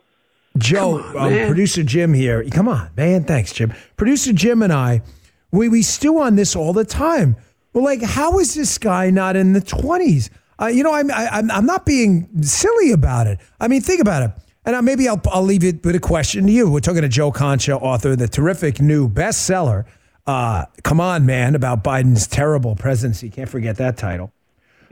Joe, 0.57 1.01
on, 1.17 1.33
um, 1.33 1.47
producer 1.47 1.83
Jim 1.83 2.13
here. 2.13 2.47
Come 2.49 2.69
on, 2.69 2.89
man. 2.95 3.25
Thanks, 3.25 3.51
Jim. 3.51 3.73
Producer 3.97 4.31
Jim 4.31 4.61
and 4.61 4.71
I, 4.71 5.01
we, 5.51 5.67
we 5.67 5.81
stew 5.81 6.19
on 6.19 6.35
this 6.35 6.55
all 6.55 6.71
the 6.71 6.85
time. 6.85 7.35
We're 7.73 7.81
like, 7.81 8.01
how 8.01 8.39
is 8.39 8.53
this 8.53 8.77
guy 8.77 9.09
not 9.09 9.35
in 9.35 9.51
the 9.51 9.61
20s? 9.61 10.29
Uh, 10.61 10.67
you 10.67 10.83
know, 10.83 10.93
I'm, 10.93 11.11
I, 11.11 11.39
am 11.39 11.51
i 11.51 11.55
I'm 11.55 11.65
not 11.65 11.85
being 11.85 12.43
silly 12.43 12.91
about 12.91 13.27
it. 13.27 13.39
I 13.59 13.67
mean, 13.67 13.81
think 13.81 13.99
about 13.99 14.23
it. 14.23 14.31
And 14.65 14.75
uh, 14.75 14.81
maybe 14.81 15.07
I'll, 15.07 15.21
I'll 15.31 15.43
leave 15.43 15.63
it 15.63 15.83
with 15.83 15.95
a 15.95 15.99
question 15.99 16.45
to 16.45 16.51
you. 16.51 16.69
We're 16.69 16.81
talking 16.81 17.01
to 17.01 17.09
Joe 17.09 17.31
Concha, 17.31 17.75
author 17.75 18.11
of 18.11 18.19
the 18.19 18.27
terrific 18.27 18.79
new 18.79 19.09
bestseller, 19.09 19.85
uh, 20.27 20.65
come 20.83 20.99
on, 20.99 21.25
man, 21.25 21.55
about 21.55 21.83
Biden's 21.83 22.27
terrible 22.27 22.75
presidency. 22.75 23.29
Can't 23.29 23.49
forget 23.49 23.77
that 23.77 23.97
title. 23.97 24.31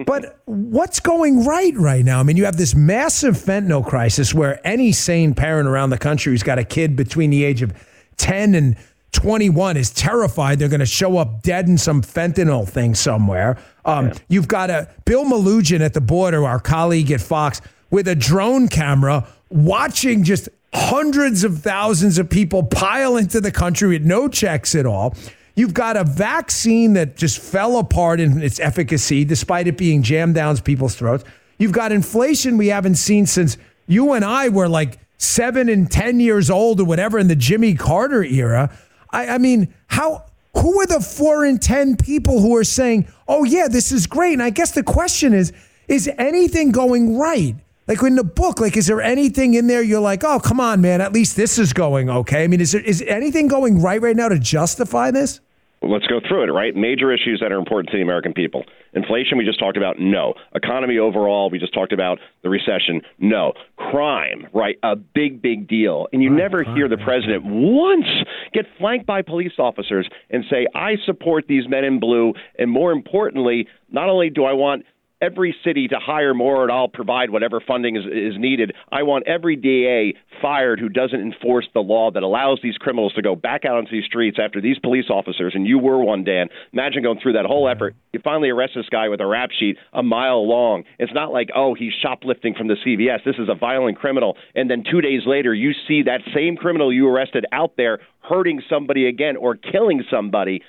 But 0.06 0.40
what's 0.46 1.00
going 1.00 1.46
right 1.46 1.76
right 1.76 2.04
now? 2.04 2.20
I 2.20 2.24
mean, 2.24 2.38
you 2.38 2.46
have 2.46 2.58
this 2.58 2.74
massive 2.74 3.36
fentanyl 3.36 3.86
crisis 3.86 4.34
where 4.34 4.66
any 4.66 4.92
sane 4.92 5.34
parent 5.34 5.68
around 5.68 5.92
the 5.92 5.98
country 5.98 6.34
who's 6.34 6.44
got 6.44 6.58
a 6.58 6.64
kid 6.64 6.96
between 6.96 7.30
the 7.30 7.44
age 7.44 7.62
of 7.62 7.74
10 8.18 8.56
and 8.56 8.76
21 9.12 9.76
is 9.76 9.90
terrified 9.90 10.60
they're 10.60 10.70
going 10.70 10.80
to 10.80 10.86
show 10.86 11.18
up 11.18 11.42
dead 11.42 11.68
in 11.68 11.78
some 11.78 12.02
fentanyl 12.02 12.68
thing 12.68 12.94
somewhere. 12.94 13.58
Um, 13.86 14.08
yeah. 14.08 14.14
You've 14.28 14.48
got 14.48 14.70
a 14.70 14.90
Bill 15.06 15.26
Melugin 15.26 15.82
at 15.82 15.94
the 15.94 16.02
border, 16.02 16.46
our 16.46 16.60
colleague 16.60 17.12
at 17.12 17.22
Fox, 17.22 17.62
with 17.90 18.08
a 18.08 18.16
drone 18.16 18.68
camera 18.68 19.28
watching 19.50 20.24
just 20.24 20.50
hundreds 20.74 21.44
of 21.44 21.60
thousands 21.60 22.18
of 22.18 22.30
people 22.30 22.64
pile 22.64 23.18
into 23.18 23.42
the 23.42 23.52
country 23.52 23.90
with 23.90 24.06
no 24.06 24.28
checks 24.28 24.76
at 24.76 24.86
all. 24.86 25.16
You've 25.56 25.74
got 25.74 25.98
a 25.98 26.04
vaccine 26.04 26.94
that 26.94 27.18
just 27.18 27.40
fell 27.40 27.78
apart 27.78 28.20
in 28.20 28.42
its 28.42 28.60
efficacy 28.60 29.26
despite 29.26 29.68
it 29.68 29.78
being 29.78 30.04
jammed 30.04 30.36
down 30.36 30.58
people's 30.58 30.96
throats. 30.96 31.24
You've 31.58 31.74
got 31.74 31.92
inflation 31.92 32.58
we 32.58 32.68
haven't 32.68 32.96
seen 32.96 33.26
since 33.26 33.58
you 33.88 34.14
and 34.14 34.24
I 34.24 34.50
were 34.50 34.70
like 34.70 35.00
seven 35.18 35.68
and 35.68 35.92
10 35.92 36.20
years 36.20 36.50
old 36.50 36.80
or 36.80 36.86
whatever 36.86 37.20
in 37.20 37.28
the 37.28 37.36
Jimmy 37.36 37.74
Carter 37.74 38.24
era. 38.24 38.72
I, 39.12 39.28
I 39.28 39.38
mean, 39.38 39.74
how. 39.88 40.26
Who 40.56 40.82
are 40.82 40.88
the 40.88 41.00
four 41.00 41.46
in 41.46 41.60
10 41.60 41.96
people 41.98 42.42
who 42.42 42.56
are 42.58 42.64
saying, 42.64 43.08
oh, 43.28 43.44
yeah, 43.44 43.68
this 43.68 43.92
is 43.92 44.08
great? 44.08 44.34
And 44.34 44.42
I 44.42 44.50
guess 44.50 44.72
the 44.72 44.82
question 44.82 45.34
is, 45.34 45.54
is 45.88 46.10
anything 46.18 46.72
going 46.72 47.18
right? 47.18 47.56
Like 47.90 48.04
in 48.04 48.14
the 48.14 48.24
book, 48.24 48.60
like 48.60 48.78
is 48.78 48.86
there 48.86 49.02
anything 49.02 49.56
in 49.56 49.66
there 49.66 49.82
you're 49.82 50.00
like, 50.00 50.24
oh 50.24 50.40
come 50.40 50.60
on, 50.60 50.80
man, 50.80 51.02
at 51.02 51.12
least 51.12 51.36
this 51.36 51.58
is 51.58 51.74
going 51.74 52.08
okay? 52.08 52.44
I 52.44 52.48
mean, 52.48 52.62
is 52.62 52.74
there 52.74 52.82
is 52.82 53.02
anything 53.08 53.48
going 53.48 53.82
right 53.82 54.00
right 54.00 54.16
now 54.16 54.30
to 54.30 54.38
justify 54.38 55.10
this? 55.10 55.40
Well, 55.82 55.92
let's 55.92 56.06
go 56.06 56.20
through 56.20 56.44
it, 56.44 56.52
right? 56.52 56.76
Major 56.76 57.12
issues 57.12 57.40
that 57.42 57.52
are 57.52 57.58
important 57.58 57.90
to 57.92 57.98
the 57.98 58.04
American 58.04 58.34
people. 58.34 58.64
Inflation, 58.94 59.38
we 59.38 59.46
just 59.46 59.60
talked 59.60 59.78
about, 59.78 59.98
no. 59.98 60.34
Economy 60.54 60.98
overall, 60.98 61.50
we 61.50 61.58
just 61.58 61.74
talked 61.74 61.94
about 61.94 62.20
the 62.44 62.50
recession, 62.50 63.02
no. 63.18 63.54
Crime, 63.78 64.46
right? 64.54 64.76
A 64.84 64.98
big, 64.98 65.42
big 65.42 65.70
deal. 65.70 66.08
And 66.12 66.22
you 66.22 66.30
never 66.30 66.64
hear 66.64 66.90
the 66.90 66.98
president 66.98 67.44
once 67.46 68.06
get 68.54 68.66
flanked 68.78 69.06
by 69.06 69.22
police 69.22 69.54
officers 69.58 70.08
and 70.30 70.44
say, 70.50 70.68
I 70.76 70.96
support 71.06 71.46
these 71.48 71.64
men 71.70 71.86
in 71.86 72.02
blue. 72.02 72.34
And 72.58 72.70
more 72.70 72.92
importantly, 72.92 73.70
not 73.90 74.10
only 74.10 74.30
do 74.30 74.44
I 74.44 74.54
want 74.54 74.84
every 75.22 75.56
city 75.64 75.88
to 75.88 75.98
hire 76.00 76.34
more 76.34 76.64
and 76.64 76.72
I'll 76.72 76.88
provide 76.88 77.30
whatever 77.30 77.62
funding 77.66 77.96
is, 77.96 78.06
is 78.06 78.40
needed. 78.40 78.74
I 78.92 79.04
want 79.04 79.28
every 79.28 79.56
DA 79.56 80.16
fired 80.42 80.80
who 80.80 80.90
doesn't 80.90 81.20
enforce 81.20 81.68
the 81.74 81.82
law 81.82 82.12
that 82.12 82.24
allows 82.24 82.60
these 82.64 82.78
criminals 82.78 83.14
to 83.14 83.22
go 83.22 83.36
back 83.36 83.66
out 83.66 83.78
onto 83.78 83.92
these 83.92 84.06
streets 84.06 84.38
after 84.42 84.62
these 84.62 84.80
police 84.80 85.10
officers, 85.10 85.54
and 85.56 85.68
you 85.68 85.78
were 85.78 86.04
one, 86.04 86.24
Dan. 86.24 86.48
Imagine 86.74 87.04
going 87.04 87.20
through 87.22 87.34
that 87.34 87.46
whole 87.46 87.68
effort. 87.68 87.96
You 88.14 88.20
finally 88.24 88.50
arrest 88.50 88.74
this 88.76 88.88
guy 88.90 89.10
with 89.10 89.20
a 89.20 89.26
rap 89.26 89.50
sheet 89.58 89.78
a 89.94 90.04
mile 90.04 90.48
long. 90.48 90.84
It's 90.98 91.14
not 91.14 91.32
like, 91.32 91.50
oh, 91.56 91.74
he's 91.74 91.94
shoplifting 92.02 92.56
from 92.56 92.68
the 92.68 92.76
CVS. 92.86 93.24
This 93.26 93.36
is 93.38 93.50
a 93.50 93.56
violent 93.56 93.98
criminal. 93.98 94.38
And 94.56 94.70
then 94.70 94.84
two 94.90 95.02
days 95.02 95.22
later, 95.26 95.54
you 95.54 95.74
see 95.88 96.04
that 96.04 96.22
same 96.34 96.56
criminal 96.56 96.94
you 96.94 97.08
arrested 97.08 97.46
out 97.52 97.74
there 97.78 98.00
hurting 98.22 98.62
somebody 98.70 99.08
again 99.08 99.36
or 99.36 99.56
killing 99.56 100.04
somebody 100.10 100.62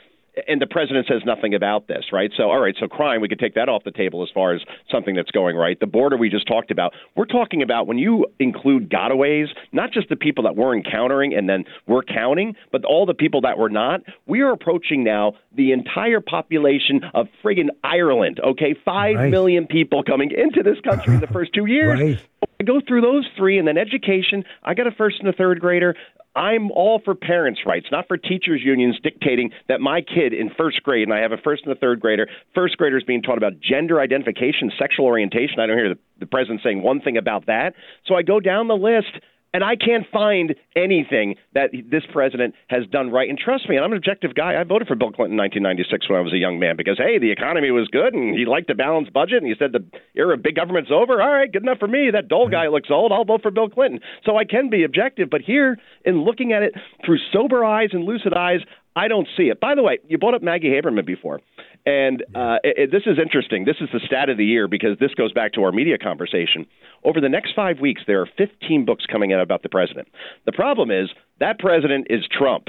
and 0.48 0.60
the 0.60 0.66
president 0.66 1.06
says 1.06 1.22
nothing 1.24 1.54
about 1.54 1.88
this, 1.88 2.06
right? 2.12 2.30
So, 2.36 2.44
all 2.44 2.60
right, 2.60 2.74
so 2.78 2.86
crime, 2.86 3.20
we 3.20 3.28
could 3.28 3.38
take 3.38 3.54
that 3.54 3.68
off 3.68 3.84
the 3.84 3.90
table 3.90 4.22
as 4.22 4.28
far 4.32 4.54
as 4.54 4.62
something 4.90 5.14
that's 5.14 5.30
going 5.30 5.56
right. 5.56 5.78
The 5.78 5.86
border 5.86 6.16
we 6.16 6.28
just 6.28 6.46
talked 6.46 6.70
about, 6.70 6.92
we're 7.16 7.26
talking 7.26 7.62
about 7.62 7.86
when 7.86 7.98
you 7.98 8.26
include 8.38 8.90
gotaways, 8.90 9.46
not 9.72 9.92
just 9.92 10.08
the 10.08 10.16
people 10.16 10.44
that 10.44 10.56
we're 10.56 10.74
encountering 10.74 11.34
and 11.34 11.48
then 11.48 11.64
we're 11.86 12.02
counting, 12.02 12.54
but 12.72 12.84
all 12.84 13.06
the 13.06 13.14
people 13.14 13.40
that 13.42 13.58
we're 13.58 13.68
not. 13.68 14.00
We 14.26 14.40
are 14.40 14.52
approaching 14.52 15.04
now 15.04 15.34
the 15.56 15.72
entire 15.72 16.20
population 16.20 17.02
of 17.14 17.28
friggin' 17.42 17.68
Ireland, 17.82 18.40
okay? 18.40 18.74
Five 18.84 19.16
right. 19.16 19.30
million 19.30 19.66
people 19.66 20.02
coming 20.02 20.30
into 20.30 20.62
this 20.62 20.80
country 20.80 21.14
in 21.14 21.20
the 21.20 21.26
first 21.32 21.52
two 21.52 21.66
years. 21.66 22.00
Right. 22.00 22.20
I 22.60 22.62
go 22.62 22.80
through 22.86 23.00
those 23.00 23.26
three, 23.38 23.58
and 23.58 23.66
then 23.66 23.78
education. 23.78 24.44
I 24.62 24.74
got 24.74 24.86
a 24.86 24.90
first 24.90 25.16
and 25.18 25.28
a 25.28 25.32
third 25.32 25.60
grader. 25.60 25.94
I'm 26.36 26.70
all 26.70 27.00
for 27.02 27.14
parents' 27.14 27.60
rights, 27.66 27.86
not 27.90 28.06
for 28.06 28.18
teachers' 28.18 28.60
unions 28.62 29.00
dictating 29.02 29.50
that 29.68 29.80
my 29.80 30.02
kid 30.02 30.34
in 30.34 30.50
first 30.56 30.82
grade, 30.82 31.08
and 31.08 31.12
I 31.12 31.20
have 31.22 31.32
a 31.32 31.38
first 31.38 31.64
and 31.64 31.72
a 31.72 31.78
third 31.78 32.00
grader, 32.00 32.28
first 32.54 32.76
graders 32.76 33.02
being 33.04 33.22
taught 33.22 33.38
about 33.38 33.54
gender 33.60 33.98
identification, 33.98 34.70
sexual 34.78 35.06
orientation. 35.06 35.58
I 35.58 35.66
don't 35.66 35.78
hear 35.78 35.88
the, 35.88 35.98
the 36.20 36.26
president 36.26 36.60
saying 36.62 36.82
one 36.82 37.00
thing 37.00 37.16
about 37.16 37.46
that. 37.46 37.74
So 38.06 38.14
I 38.14 38.22
go 38.22 38.40
down 38.40 38.68
the 38.68 38.76
list. 38.76 39.10
And 39.52 39.64
I 39.64 39.74
can't 39.74 40.06
find 40.12 40.54
anything 40.76 41.34
that 41.54 41.70
this 41.90 42.04
president 42.12 42.54
has 42.68 42.86
done 42.86 43.10
right. 43.10 43.28
And 43.28 43.38
trust 43.38 43.68
me, 43.68 43.78
I'm 43.78 43.90
an 43.90 43.98
objective 43.98 44.34
guy. 44.34 44.60
I 44.60 44.64
voted 44.64 44.86
for 44.86 44.94
Bill 44.94 45.10
Clinton 45.10 45.34
in 45.34 45.42
1996 45.42 46.08
when 46.08 46.18
I 46.18 46.22
was 46.22 46.32
a 46.32 46.38
young 46.38 46.58
man 46.60 46.76
because, 46.76 46.98
hey, 46.98 47.18
the 47.18 47.32
economy 47.32 47.70
was 47.70 47.88
good 47.88 48.14
and 48.14 48.36
he 48.36 48.46
liked 48.46 48.70
a 48.70 48.74
balanced 48.74 49.12
budget 49.12 49.42
and 49.42 49.46
he 49.46 49.54
said 49.58 49.72
the 49.72 49.84
era 50.14 50.34
of 50.34 50.42
big 50.42 50.54
government's 50.54 50.90
over. 50.92 51.20
All 51.20 51.32
right, 51.32 51.50
good 51.50 51.62
enough 51.62 51.78
for 51.78 51.88
me. 51.88 52.10
That 52.12 52.28
dull 52.28 52.48
guy 52.48 52.68
looks 52.68 52.90
old. 52.90 53.10
I'll 53.12 53.24
vote 53.24 53.42
for 53.42 53.50
Bill 53.50 53.68
Clinton. 53.68 54.00
So 54.24 54.36
I 54.36 54.44
can 54.44 54.70
be 54.70 54.84
objective. 54.84 55.28
But 55.30 55.40
here, 55.40 55.78
in 56.04 56.22
looking 56.22 56.52
at 56.52 56.62
it 56.62 56.74
through 57.04 57.18
sober 57.32 57.64
eyes 57.64 57.90
and 57.92 58.04
lucid 58.04 58.32
eyes, 58.32 58.60
I 58.96 59.08
don't 59.08 59.28
see 59.36 59.44
it. 59.44 59.60
By 59.60 59.74
the 59.74 59.82
way, 59.82 59.98
you 60.08 60.18
brought 60.18 60.34
up 60.34 60.42
Maggie 60.42 60.70
Haberman 60.70 61.06
before. 61.06 61.40
And 61.86 62.22
uh, 62.34 62.58
it, 62.62 62.78
it, 62.78 62.90
this 62.90 63.02
is 63.06 63.18
interesting. 63.18 63.64
This 63.64 63.76
is 63.80 63.88
the 63.92 64.00
stat 64.04 64.28
of 64.28 64.36
the 64.36 64.44
year 64.44 64.68
because 64.68 64.98
this 64.98 65.14
goes 65.14 65.32
back 65.32 65.52
to 65.54 65.62
our 65.62 65.72
media 65.72 65.98
conversation. 65.98 66.66
Over 67.04 67.20
the 67.20 67.28
next 67.28 67.54
five 67.54 67.80
weeks, 67.80 68.02
there 68.06 68.20
are 68.20 68.28
15 68.36 68.84
books 68.84 69.06
coming 69.10 69.32
out 69.32 69.40
about 69.40 69.62
the 69.62 69.68
president. 69.68 70.08
The 70.44 70.52
problem 70.52 70.90
is 70.90 71.08
that 71.38 71.58
president 71.58 72.08
is 72.10 72.26
Trump. 72.30 72.68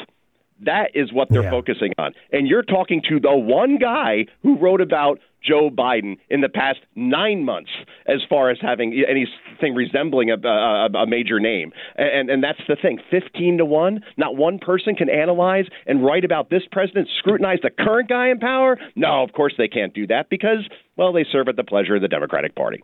That 0.66 0.92
is 0.94 1.12
what 1.12 1.30
they're 1.30 1.44
yeah. 1.44 1.50
focusing 1.50 1.94
on. 1.98 2.14
And 2.32 2.48
you're 2.48 2.64
talking 2.64 3.02
to 3.10 3.20
the 3.20 3.36
one 3.36 3.78
guy 3.78 4.26
who 4.44 4.58
wrote 4.58 4.82
about 4.82 5.20
Joe 5.44 5.70
Biden 5.72 6.18
in 6.30 6.42
the 6.42 6.50
past 6.50 6.80
nine 6.96 7.44
months 7.44 7.72
as 8.06 8.20
far 8.30 8.52
as 8.52 8.58
having 8.62 9.04
anything 9.08 9.74
resembling 9.74 10.30
a, 10.30 10.36
a, 10.48 10.86
a 10.86 11.08
major 11.08 11.40
name. 11.40 11.72
And, 11.96 12.30
and 12.30 12.44
that's 12.44 12.62
the 12.68 12.76
thing 12.80 13.00
15 13.10 13.58
to 13.58 13.66
1. 13.66 14.04
Not 14.18 14.36
one 14.36 14.60
person 14.60 14.96
can 14.96 15.10
analyze 15.10 15.66
and 15.88 16.06
write 16.06 16.26
about 16.26 16.50
this 16.50 16.64
president, 16.72 17.10
scrutinize 17.18 17.60
the 17.64 17.72
current 17.72 18.10
guy 18.10 18.30
in 18.30 18.40
power. 18.40 18.78
No, 18.96 19.24
of 19.24 19.34
course 19.34 19.54
they 19.58 19.68
can't 19.68 19.94
do 19.94 20.06
that 20.08 20.30
because, 20.30 20.68
well, 20.96 21.12
they 21.12 21.26
serve 21.32 21.48
at 21.48 21.56
the 21.56 21.64
pleasure 21.64 21.96
of 21.96 22.02
the 22.02 22.08
Democratic 22.08 22.56
Party. 22.56 22.84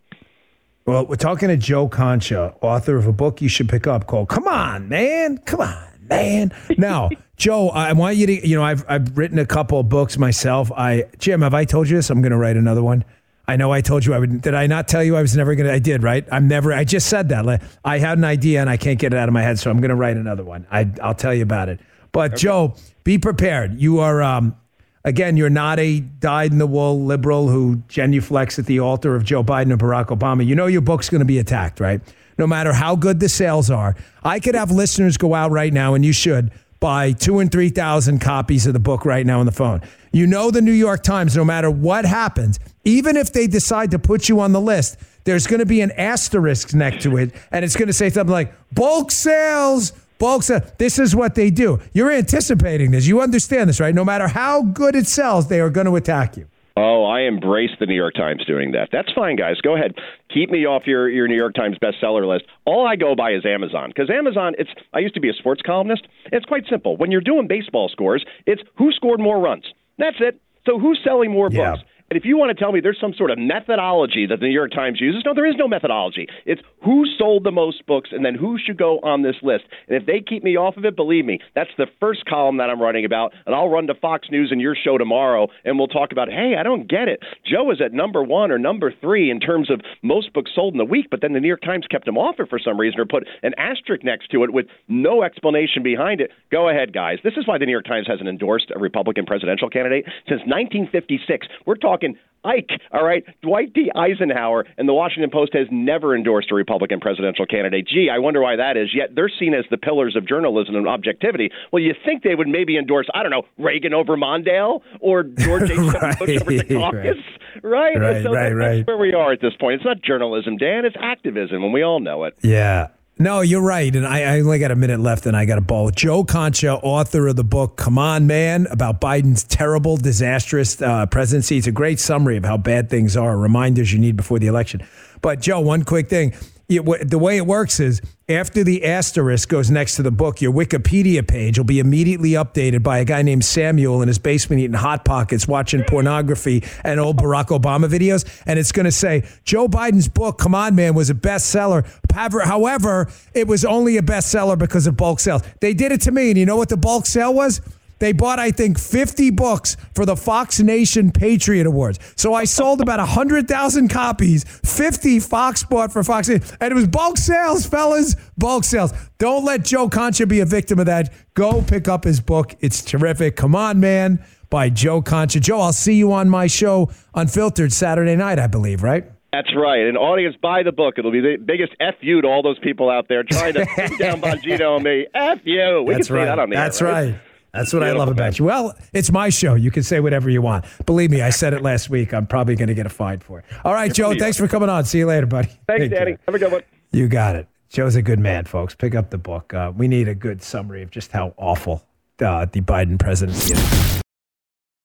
Well, 0.86 1.06
we're 1.06 1.16
talking 1.16 1.50
to 1.50 1.58
Joe 1.58 1.90
Concha, 1.90 2.56
author 2.62 2.96
of 2.96 3.06
a 3.08 3.14
book 3.14 3.42
you 3.42 3.50
should 3.50 3.68
pick 3.68 3.86
up 3.86 4.08
called 4.08 4.30
Come 4.30 4.48
On, 4.48 4.88
Man. 4.88 5.38
Come 5.40 5.62
on 5.62 5.87
man. 6.10 6.52
Now, 6.78 7.10
Joe, 7.38 7.70
I 7.70 7.94
want 7.94 8.18
you 8.18 8.28
to, 8.28 8.48
you 8.48 8.56
know, 8.56 8.64
I've, 8.64 8.84
I've 8.90 9.18
written 9.18 9.38
a 9.40 9.46
couple 9.46 9.80
of 9.80 9.90
books 9.90 10.18
myself. 10.18 10.72
I, 10.72 11.06
Jim, 11.20 11.42
have 11.42 11.54
I 11.54 11.66
told 11.66 11.90
you 11.90 11.96
this? 11.96 12.10
I'm 12.10 12.22
going 12.22 12.32
to 12.32 12.38
write 12.38 12.58
another 12.58 12.84
one. 12.84 13.06
I 13.48 13.56
know 13.56 13.72
I 13.72 13.80
told 13.82 14.06
you 14.06 14.14
I 14.14 14.20
would. 14.20 14.42
Did 14.42 14.56
I 14.56 14.68
not 14.68 14.88
tell 14.88 15.04
you 15.04 15.16
I 15.16 15.22
was 15.22 15.36
never 15.36 15.56
going 15.56 15.68
to? 15.68 15.74
I 15.74 15.80
did, 15.80 16.04
right? 16.04 16.28
I'm 16.32 16.48
never, 16.48 16.74
I 16.74 16.84
just 16.84 17.08
said 17.08 17.30
that. 17.30 17.62
I 17.86 18.00
had 18.00 18.18
an 18.18 18.26
idea 18.26 18.60
and 18.60 18.70
I 18.70 18.76
can't 18.76 19.00
get 19.00 19.14
it 19.14 19.18
out 19.18 19.30
of 19.30 19.34
my 19.34 19.42
head. 19.42 19.58
So 19.58 19.72
I'm 19.72 19.80
going 19.80 19.90
to 19.90 19.96
write 19.96 20.18
another 20.18 20.44
one. 20.44 20.68
I, 20.70 20.90
I'll 21.02 21.16
tell 21.16 21.34
you 21.34 21.44
about 21.44 21.70
it. 21.70 21.80
But 22.12 22.34
okay. 22.34 22.42
Joe, 22.42 22.76
be 23.06 23.18
prepared. 23.18 23.80
You 23.80 24.00
are, 24.00 24.22
um, 24.22 24.58
again, 25.06 25.38
you're 25.38 25.50
not 25.50 25.80
a 25.80 26.02
dyed 26.02 26.52
in 26.52 26.58
the 26.58 26.68
wool 26.68 27.06
liberal 27.06 27.48
who 27.48 27.78
genuflects 27.88 28.60
at 28.60 28.66
the 28.66 28.80
altar 28.80 29.16
of 29.16 29.24
Joe 29.24 29.44
Biden 29.44 29.72
and 29.72 29.80
Barack 29.80 30.08
Obama. 30.08 30.46
You 30.46 30.56
know 30.56 30.66
your 30.66 30.82
book's 30.82 31.10
going 31.10 31.20
to 31.20 31.26
be 31.26 31.40
attacked, 31.40 31.80
right? 31.80 32.02
No 32.38 32.48
matter 32.48 32.74
how 32.74 32.96
good 32.96 33.20
the 33.20 33.30
sales 33.30 33.70
are. 33.70 33.96
I 34.24 34.40
could 34.40 34.56
have 34.56 34.72
listeners 34.72 35.18
go 35.18 35.34
out 35.34 35.52
right 35.52 35.74
now, 35.74 35.94
and 35.94 36.06
you 36.06 36.14
should 36.14 36.52
buy 36.80 37.12
two 37.12 37.40
and 37.40 37.52
3,000 37.52 38.20
copies 38.20 38.68
of 38.68 38.74
the 38.74 38.80
book 38.80 39.06
right 39.06 39.26
now 39.26 39.40
on 39.40 39.46
the 39.46 39.52
phone. 39.52 39.82
You 40.12 40.28
know, 40.28 40.52
the 40.52 40.62
New 40.62 40.72
York 40.72 41.04
Times, 41.04 41.36
no 41.36 41.44
matter 41.44 41.72
what 41.72 42.06
happens, 42.06 42.60
even 42.84 43.18
if 43.18 43.34
they 43.34 43.48
decide 43.48 43.92
to 43.92 44.00
put 44.00 44.30
you 44.30 44.40
on 44.40 44.52
the 44.52 44.62
list, 44.62 44.98
there's 45.24 45.48
going 45.48 45.60
to 45.60 45.66
be 45.66 45.82
an 45.82 45.92
asterisk 45.92 46.74
next 46.74 47.04
to 47.04 47.18
it, 47.18 47.34
and 47.52 47.66
it's 47.66 47.76
going 47.76 47.88
to 47.88 47.94
say 47.94 48.10
something 48.10 48.32
like 48.32 48.54
bulk 48.74 49.12
sales. 49.12 49.94
Bulk. 50.20 50.44
This 50.80 50.98
is 50.98 51.16
what 51.16 51.36
they 51.36 51.52
do. 51.52 51.80
You're 51.94 52.12
anticipating 52.12 52.90
this. 52.90 53.06
You 53.06 53.22
understand 53.22 53.70
this, 53.70 53.80
right? 53.80 53.94
No 53.94 54.04
matter 54.04 54.28
how 54.28 54.64
good 54.64 54.96
it 54.96 55.06
sells, 55.06 55.48
they 55.48 55.60
are 55.60 55.70
going 55.70 55.86
to 55.86 55.96
attack 55.96 56.38
you. 56.38 56.48
Oh, 56.78 57.06
I 57.06 57.22
embrace 57.22 57.72
the 57.80 57.88
New 57.88 57.96
York 57.96 58.14
Times 58.14 58.46
doing 58.46 58.74
that. 58.74 58.90
That's 58.92 59.12
fine, 59.14 59.36
guys. 59.36 59.56
Go 59.64 59.76
ahead. 59.76 59.96
Keep 60.32 60.52
me 60.52 60.66
off 60.66 60.84
your, 60.86 61.10
your 61.10 61.28
New 61.28 61.36
York 61.36 61.56
Times 61.56 61.78
bestseller 61.82 62.28
list. 62.28 62.46
All 62.66 62.88
I 62.88 62.96
go 62.96 63.16
by 63.16 63.32
is 63.32 63.46
Amazon 63.46 63.90
because 63.90 64.12
Amazon. 64.12 64.54
It's 64.60 64.70
I 64.94 65.00
used 65.00 65.16
to 65.16 65.20
be 65.20 65.30
a 65.30 65.34
sports 65.34 65.62
columnist. 65.66 66.08
It's 66.32 66.46
quite 66.46 66.66
simple. 66.70 66.96
When 66.96 67.10
you're 67.10 67.22
doing 67.22 67.48
baseball 67.48 67.90
scores, 67.90 68.24
it's 68.46 68.62
who 68.78 68.92
scored 68.92 69.20
more 69.20 69.40
runs. 69.40 69.66
That's 69.98 70.18
it. 70.20 70.40
So 70.68 70.78
who's 70.78 71.00
selling 71.04 71.32
more 71.32 71.50
yeah. 71.52 71.76
And 72.10 72.18
if 72.18 72.24
you 72.24 72.38
want 72.38 72.56
to 72.56 72.64
tell 72.64 72.72
me 72.72 72.80
there's 72.80 73.00
some 73.02 73.14
sort 73.14 73.32
of 73.32 73.38
methodology 73.38 74.26
that 74.28 74.40
the 74.40 74.46
New 74.46 74.54
York 74.54 74.72
Times 74.72 75.02
uses, 75.02 75.24
no, 75.26 75.34
there 75.34 75.46
is 75.46 75.56
no 75.58 75.68
methodology. 75.68 76.28
It's 76.46 76.62
who 76.84 77.06
sold 77.18 77.44
the 77.44 77.52
most 77.52 77.86
books 77.86 78.12
and 78.14 78.24
then 78.24 78.34
who 78.34 78.58
should 78.58 78.78
go 78.78 79.00
on 79.00 79.24
this 79.24 79.36
list. 79.42 79.66
And 79.90 79.98
if 79.98 80.06
they 80.06 80.22
keep 80.22 80.42
me 80.42 80.56
off 80.56 80.78
of 80.78 80.86
it, 80.86 80.96
believe 80.96 81.26
me, 81.26 81.40
that's 81.54 81.70
the 81.78 81.88
first 82.00 82.24
column 82.26 82.58
that 82.58 82.70
I'm 82.70 82.82
running 82.82 83.04
about. 83.04 83.34
And 83.46 83.54
I'll 83.54 83.68
run 83.68 83.88
to 83.88 83.94
Fox 83.94 84.30
News 84.32 84.50
and 84.52 84.62
your 84.62 84.76
show 84.76 84.98
tomorrow 84.98 85.50
and 85.66 85.78
we'll 85.78 85.90
talk 85.90 86.14
about, 86.14 86.30
hey, 86.30 86.56
I 86.58 86.64
don't 86.64 86.88
get 86.88 87.10
it. 87.10 87.20
Joe 87.46 87.72
is 87.72 87.82
at 87.82 87.92
number 87.92 88.24
one 88.24 88.52
or 88.52 88.58
number 88.58 88.94
three 89.02 89.30
in 89.30 89.42
terms 89.42 89.70
of 89.70 89.82
most 90.02 90.32
books 90.32 90.52
sold 90.56 90.74
in 90.74 90.78
the 90.78 90.86
week, 90.86 91.08
but 91.12 91.20
then 91.22 91.34
the 91.34 91.42
New 91.42 91.50
York 91.50 91.62
Times 91.62 91.88
kept 91.92 92.08
him 92.08 92.18
off 92.18 92.36
it 92.40 92.50
for 92.50 92.60
some 92.60 92.80
reason 92.80 93.02
or 93.02 93.06
put 93.06 93.28
an 93.44 93.54
asterisk 93.58 94.06
next 94.06 94.32
to 94.32 94.46
it 94.46 94.54
with 94.54 94.68
no 94.88 95.24
explanation 95.24 95.84
behind 95.84 96.22
it. 96.22 96.32
Go 96.52 96.70
ahead, 96.70 96.94
guys. 96.94 97.18
This 97.22 97.34
is 97.36 97.46
why 97.46 97.58
the 97.58 97.66
New 97.66 97.72
York 97.74 97.86
Times 97.86 98.08
hasn't 98.08 98.30
endorsed 98.30 98.72
a 98.74 98.80
Republican 98.80 99.26
presidential 99.26 99.70
candidate 99.70 100.06
since 100.30 100.40
1956. 100.48 101.48
We're 101.66 101.76
talking 101.76 101.97
talking 101.98 102.18
Ike, 102.44 102.70
all 102.94 103.04
right? 103.04 103.26
Dwight 103.42 103.74
D. 103.74 103.92
Eisenhower 103.94 104.66
and 104.78 104.88
the 104.88 104.94
Washington 104.94 105.30
Post 105.30 105.54
has 105.54 105.68
never 105.72 106.16
endorsed 106.16 106.50
a 106.52 106.56
Republican 106.56 107.00
presidential 107.00 107.46
candidate. 107.46 107.88
Gee, 107.88 108.10
I 108.14 108.20
wonder 108.20 108.42
why 108.42 108.56
that 108.56 108.78
is. 108.78 108.90
Yet 108.94 109.16
they're 109.16 109.32
seen 109.40 109.54
as 109.54 109.66
the 109.70 109.78
pillars 109.78 110.16
of 110.16 110.26
journalism 110.26 110.76
and 110.76 110.88
objectivity. 110.88 111.52
Well, 111.72 111.82
you 111.82 111.94
think 112.06 112.24
they 112.24 112.36
would 112.36 112.48
maybe 112.48 112.78
endorse, 112.78 113.08
I 113.14 113.24
don't 113.24 113.32
know, 113.32 113.44
Reagan 113.58 113.94
over 113.94 114.16
Mondale 114.16 114.82
or 115.02 115.24
George 115.24 115.70
H. 115.72 115.78
right, 115.78 116.20
Bush 116.20 116.30
over 116.42 116.52
Dukakis, 116.52 117.24
right? 117.64 117.98
Right, 117.98 117.98
right, 117.98 118.24
so 118.24 118.32
right, 118.32 118.54
right. 118.54 118.76
That's 118.78 118.88
where 118.88 118.98
we 118.98 119.14
are 119.14 119.34
at 119.34 119.42
this 119.42 119.54
point. 119.60 119.76
It's 119.76 119.86
not 119.86 120.02
journalism, 120.02 120.58
Dan. 120.58 120.86
It's 120.86 120.96
activism, 120.98 121.64
and 121.64 121.74
we 121.74 121.82
all 121.82 122.00
know 122.00 122.24
it. 122.26 122.36
Yeah. 122.44 122.88
No, 123.20 123.42
you're 123.42 123.62
right. 123.62 123.96
And 123.96 124.06
I, 124.06 124.36
I, 124.36 124.40
only 124.40 124.60
got 124.60 124.70
a 124.70 124.76
minute 124.76 125.00
left 125.00 125.26
and 125.26 125.36
I 125.36 125.46
got 125.46 125.58
a 125.58 125.62
ball. 125.62 125.90
Joe 125.90 126.24
Concha, 126.24 126.74
author 126.74 127.28
of 127.28 127.36
the 127.36 127.44
book 127.44 127.76
Come 127.76 127.98
On 127.98 128.28
Man 128.28 128.68
about 128.70 129.02
Biden's 129.02 129.44
terrible, 129.44 129.98
disastrous 129.98 130.80
uh, 130.82 131.08
presidency. 131.08 131.58
It's 131.58 131.66
a 131.66 131.72
great 131.72 132.00
summary 132.00 132.38
of 132.38 132.46
how 132.46 132.58
bad 132.58 132.92
things 132.92 133.18
are, 133.18 133.36
reminders 133.36 133.92
you 133.92 133.98
need 133.98 134.18
before 134.18 134.38
the 134.38 134.46
election. 134.46 134.86
But, 135.22 135.42
Joe, 135.42 135.62
one 135.62 135.84
quick 135.84 136.10
thing 136.10 136.34
the 136.68 137.20
way 137.20 137.38
it 137.38 137.46
works 137.46 137.80
is 137.80 138.02
after 138.28 138.62
the 138.62 138.84
asterisk 138.84 139.48
goes 139.48 139.72
next 139.72 139.96
to 139.96 140.04
the 140.04 140.12
book, 140.12 140.42
your 140.42 140.52
Wikipedia 140.52 141.26
page 141.26 141.58
will 141.58 141.64
be 141.66 141.80
immediately 141.80 142.32
updated 142.32 142.84
by 142.84 142.98
a 142.98 143.06
guy 143.06 143.22
named 143.22 143.46
Samuel 143.46 144.02
in 144.02 144.10
his 144.10 144.20
basement 144.20 144.62
eating 144.62 144.74
Hot 144.74 145.06
Pockets, 145.06 145.48
watching 145.48 145.84
pornography 145.84 146.66
and 146.84 147.00
old 147.00 147.18
Barack 147.18 147.58
Obama 147.58 147.88
videos. 147.88 148.26
And 148.46 148.60
it's 148.60 148.74
going 148.74 148.86
to 148.86 148.92
say, 148.92 149.26
Joe 149.46 149.70
Biden's 149.70 150.10
book, 150.10 150.40
Come 150.40 150.56
On 150.56 150.76
Man, 150.76 150.94
was 150.94 151.10
a 151.10 151.16
bestseller. 151.16 151.88
However, 152.14 153.10
it 153.34 153.48
was 153.48 153.64
only 153.64 153.96
a 153.96 154.02
bestseller 154.02 154.58
because 154.58 154.88
of 154.88 154.98
bulk 154.98 155.22
sales. 155.22 155.44
They 155.62 155.74
did 155.74 155.94
it 155.94 156.02
to 156.02 156.12
me. 156.12 156.32
And 156.32 156.38
you 156.38 156.46
know 156.46 156.58
what 156.58 156.68
the 156.68 156.78
bulk 156.78 157.06
sale 157.06 157.34
was? 157.34 157.62
They 158.00 158.12
bought, 158.12 158.40
I 158.40 158.52
think, 158.52 158.80
50 158.80 159.32
books 159.32 159.78
for 159.94 160.06
the 160.06 160.16
Fox 160.16 160.60
Nation 160.60 161.12
Patriot 161.12 161.66
Awards. 161.66 162.00
So 162.16 162.34
I 162.34 162.44
sold 162.46 162.82
about 162.82 163.00
100,000 163.00 163.88
copies, 163.90 164.44
50 164.44 165.20
Fox 165.20 165.64
bought 165.64 165.92
for 165.92 166.04
Fox 166.04 166.30
And 166.30 166.42
it 166.62 166.74
was 166.74 166.88
bulk 166.88 167.18
sales, 167.18 167.66
fellas, 167.66 168.16
bulk 168.38 168.64
sales. 168.64 168.94
Don't 169.18 169.44
let 169.44 169.66
Joe 169.66 169.90
Concha 169.90 170.26
be 170.28 170.40
a 170.40 170.46
victim 170.46 170.80
of 170.80 170.86
that. 170.86 171.12
Go 171.34 171.62
pick 171.62 171.88
up 171.88 172.04
his 172.04 172.20
book. 172.20 172.56
It's 172.60 172.84
terrific. 172.84 173.36
Come 173.36 173.56
on, 173.56 173.80
man, 173.80 174.24
by 174.50 174.70
Joe 174.70 175.02
Concha. 175.02 175.40
Joe, 175.40 175.60
I'll 175.62 175.74
see 175.74 175.96
you 175.96 176.12
on 176.12 176.30
my 176.30 176.48
show, 176.48 176.90
Unfiltered, 177.16 177.74
Saturday 177.74 178.16
night, 178.16 178.40
I 178.40 178.48
believe, 178.48 178.84
right? 178.84 179.06
That's 179.34 179.54
right. 179.56 179.82
An 179.82 179.98
audience 179.98 180.36
buy 180.42 180.64
the 180.64 180.72
book. 180.72 180.96
It'll 180.98 181.12
be 181.12 181.20
the 181.20 181.36
biggest 181.36 181.74
F 181.80 181.96
you 182.02 182.22
to 182.22 182.28
all 182.28 182.42
those 182.42 182.58
people 182.60 182.90
out 182.90 183.08
there 183.10 183.24
trying 183.24 183.54
to 183.56 183.66
down 184.00 184.22
Bongino 184.22 184.76
and 184.76 184.84
me. 184.84 185.06
F 185.14 185.40
you. 185.44 185.84
We 185.86 185.94
That's 185.94 186.08
can 186.08 186.16
right. 186.16 186.26
that 186.26 186.40
on 186.40 186.50
the 186.50 186.56
That's 186.56 186.82
air, 186.82 186.88
right. 186.88 187.10
right. 187.12 187.20
That's 187.58 187.74
what 187.74 187.84
I 187.84 187.92
love 187.92 188.08
about 188.08 188.38
you. 188.38 188.46
Well, 188.46 188.76
it's 188.94 189.12
my 189.12 189.30
show. 189.30 189.56
You 189.56 189.72
can 189.72 189.82
say 189.82 190.00
whatever 190.00 190.30
you 190.30 190.44
want. 190.44 190.66
Believe 190.86 191.10
me, 191.10 191.22
I 191.22 191.32
said 191.32 191.54
it 191.54 191.64
last 191.64 191.90
week. 191.90 192.14
I'm 192.14 192.28
probably 192.28 192.56
going 192.56 192.68
to 192.68 192.76
get 192.76 192.86
a 192.86 192.90
fine 192.90 193.20
for 193.20 193.40
it. 193.40 193.46
All 193.66 193.74
right, 193.74 193.92
Joe, 193.92 194.14
thanks 194.14 194.38
for 194.38 194.48
coming 194.48 194.70
on. 194.70 194.86
See 194.86 195.00
you 195.00 195.08
later, 195.08 195.26
buddy. 195.26 195.48
Thanks, 195.68 195.84
Take 195.84 195.92
Danny. 195.92 196.12
Care. 196.12 196.20
Have 196.28 196.36
a 196.36 196.40
good 196.40 196.52
one. 196.52 196.62
You 196.92 197.08
got 197.08 197.36
it. 197.36 197.48
Joe's 197.70 197.96
a 197.96 198.02
good 198.04 198.20
man, 198.20 198.46
folks. 198.46 198.76
Pick 198.76 198.94
up 198.94 199.10
the 199.10 199.18
book. 199.18 199.54
Uh, 199.54 199.74
we 199.76 199.88
need 199.88 200.08
a 200.08 200.16
good 200.16 200.42
summary 200.44 200.84
of 200.84 200.92
just 200.92 201.12
how 201.12 201.34
awful 201.38 201.84
uh, 202.20 202.46
the 202.46 202.62
Biden 202.62 203.00
presidency 203.00 203.54
is. 203.56 204.02